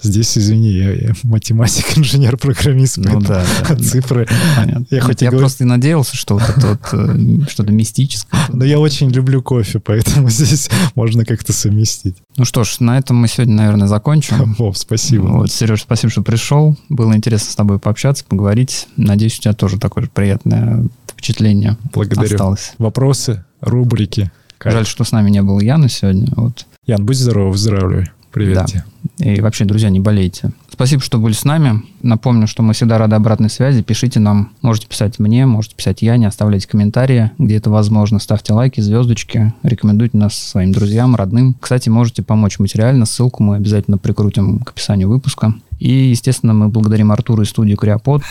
Здесь, 0.00 0.38
извини, 0.38 0.70
я, 0.70 0.92
я 0.92 1.12
математик, 1.24 1.84
инженер, 1.98 2.36
программист, 2.36 2.98
Ну 2.98 3.20
да, 3.20 3.44
да, 3.68 3.76
цифры. 3.76 4.28
Понятно. 4.56 4.86
Я 4.90 5.00
хоть 5.00 5.22
я 5.22 5.28
говорю- 5.30 5.40
просто 5.42 5.64
и 5.64 5.66
надеялся, 5.66 6.16
что 6.16 6.34
вот 6.34 6.48
это 6.48 6.66
вот 6.68 6.80
э, 6.92 7.40
что-то 7.48 7.72
мистическое. 7.72 8.40
Но 8.52 8.64
я 8.64 8.78
очень 8.78 9.10
люблю 9.10 9.42
кофе, 9.42 9.80
поэтому 9.80 10.30
здесь 10.30 10.70
можно 10.94 11.24
как-то 11.24 11.52
совместить. 11.52 12.16
Ну 12.36 12.44
что 12.44 12.62
ж, 12.62 12.76
на 12.78 12.96
этом 12.98 13.16
мы 13.16 13.26
сегодня, 13.26 13.56
наверное, 13.56 13.88
закончим. 13.88 14.54
Вов, 14.56 14.78
спасибо. 14.78 15.26
Вот, 15.26 15.50
Сереж, 15.50 15.82
спасибо, 15.82 16.12
что 16.12 16.22
пришел. 16.22 16.76
Было 16.88 17.16
интересно 17.16 17.50
с 17.50 17.56
тобой 17.56 17.80
пообщаться, 17.80 18.24
поговорить. 18.24 18.86
Надеюсь, 18.96 19.36
у 19.38 19.42
тебя 19.42 19.54
тоже 19.54 19.78
такое 19.80 20.04
же 20.04 20.10
приятное 20.14 20.86
впечатление 21.10 21.76
Благодарю. 21.92 22.34
осталось. 22.34 22.72
Вопросы, 22.78 23.44
рубрики. 23.60 24.30
Кайф. 24.58 24.74
Жаль, 24.74 24.86
что 24.86 25.02
с 25.02 25.10
нами 25.10 25.30
не 25.30 25.42
было 25.42 25.58
Яна 25.60 25.88
сегодня. 25.88 26.28
Вот. 26.36 26.66
Ян, 26.86 27.04
будь 27.04 27.16
здоров, 27.18 27.52
выздоравливай. 27.52 28.10
Привет 28.32 28.54
Да. 28.58 28.64
тебе. 28.64 28.84
И 29.18 29.40
вообще, 29.40 29.64
друзья, 29.64 29.90
не 29.90 30.00
болейте. 30.00 30.52
Спасибо, 30.70 31.02
что 31.02 31.18
были 31.18 31.32
с 31.32 31.44
нами. 31.44 31.82
Напомню, 32.02 32.46
что 32.46 32.62
мы 32.62 32.72
всегда 32.72 32.98
рады 32.98 33.16
обратной 33.16 33.50
связи. 33.50 33.82
Пишите 33.82 34.20
нам. 34.20 34.52
Можете 34.62 34.86
писать 34.86 35.18
мне, 35.18 35.44
можете 35.44 35.74
писать 35.74 36.02
Яне, 36.02 36.28
оставляйте 36.28 36.68
комментарии, 36.68 37.32
где 37.36 37.56
это 37.56 37.68
возможно. 37.68 38.20
Ставьте 38.20 38.52
лайки, 38.52 38.80
звездочки. 38.80 39.52
Рекомендуйте 39.64 40.16
нас 40.16 40.38
своим 40.38 40.70
друзьям, 40.70 41.16
родным. 41.16 41.56
Кстати, 41.58 41.88
можете 41.88 42.22
помочь 42.22 42.60
материально. 42.60 43.06
Ссылку 43.06 43.42
мы 43.42 43.56
обязательно 43.56 43.98
прикрутим 43.98 44.60
к 44.60 44.70
описанию 44.70 45.08
выпуска. 45.08 45.54
И, 45.80 45.90
естественно, 46.10 46.54
мы 46.54 46.68
благодарим 46.68 47.10
Артура 47.10 47.42
и 47.42 47.46
студию 47.46 47.76
Криопод, 47.76 48.22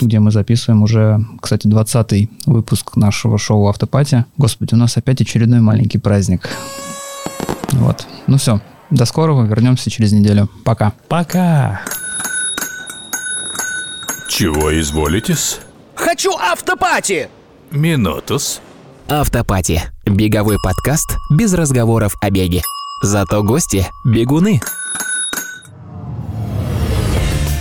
где 0.00 0.20
мы 0.20 0.30
записываем 0.30 0.82
уже, 0.82 1.24
кстати, 1.40 1.66
20-й 1.66 2.28
выпуск 2.46 2.96
нашего 2.96 3.38
шоу 3.38 3.68
«Автопати». 3.68 4.24
Господи, 4.36 4.74
у 4.74 4.78
нас 4.78 4.96
опять 4.96 5.20
очередной 5.20 5.60
маленький 5.60 5.98
праздник. 5.98 6.48
Вот. 7.72 8.06
Ну 8.26 8.38
все. 8.38 8.60
До 8.90 9.04
скорого. 9.04 9.44
Вернемся 9.44 9.90
через 9.90 10.12
неделю. 10.12 10.48
Пока. 10.64 10.92
Пока! 11.08 11.82
Чего 14.28 14.78
изволитесь? 14.80 15.60
Хочу 15.94 16.32
автопати! 16.36 17.28
Минутус. 17.70 18.60
Автопати. 19.08 19.82
Беговой 20.06 20.56
подкаст 20.62 21.16
без 21.30 21.54
разговоров 21.54 22.16
о 22.20 22.30
беге. 22.30 22.62
Зато 23.02 23.42
гости– 23.42 23.86
бегуны. 24.04 24.60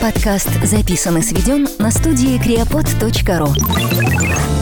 Подкаст 0.02 0.50
записан 0.64 1.18
и 1.18 1.22
сведен 1.22 1.68
на 1.80 1.92
студии 1.92 2.40
creapod.ru 2.40 4.61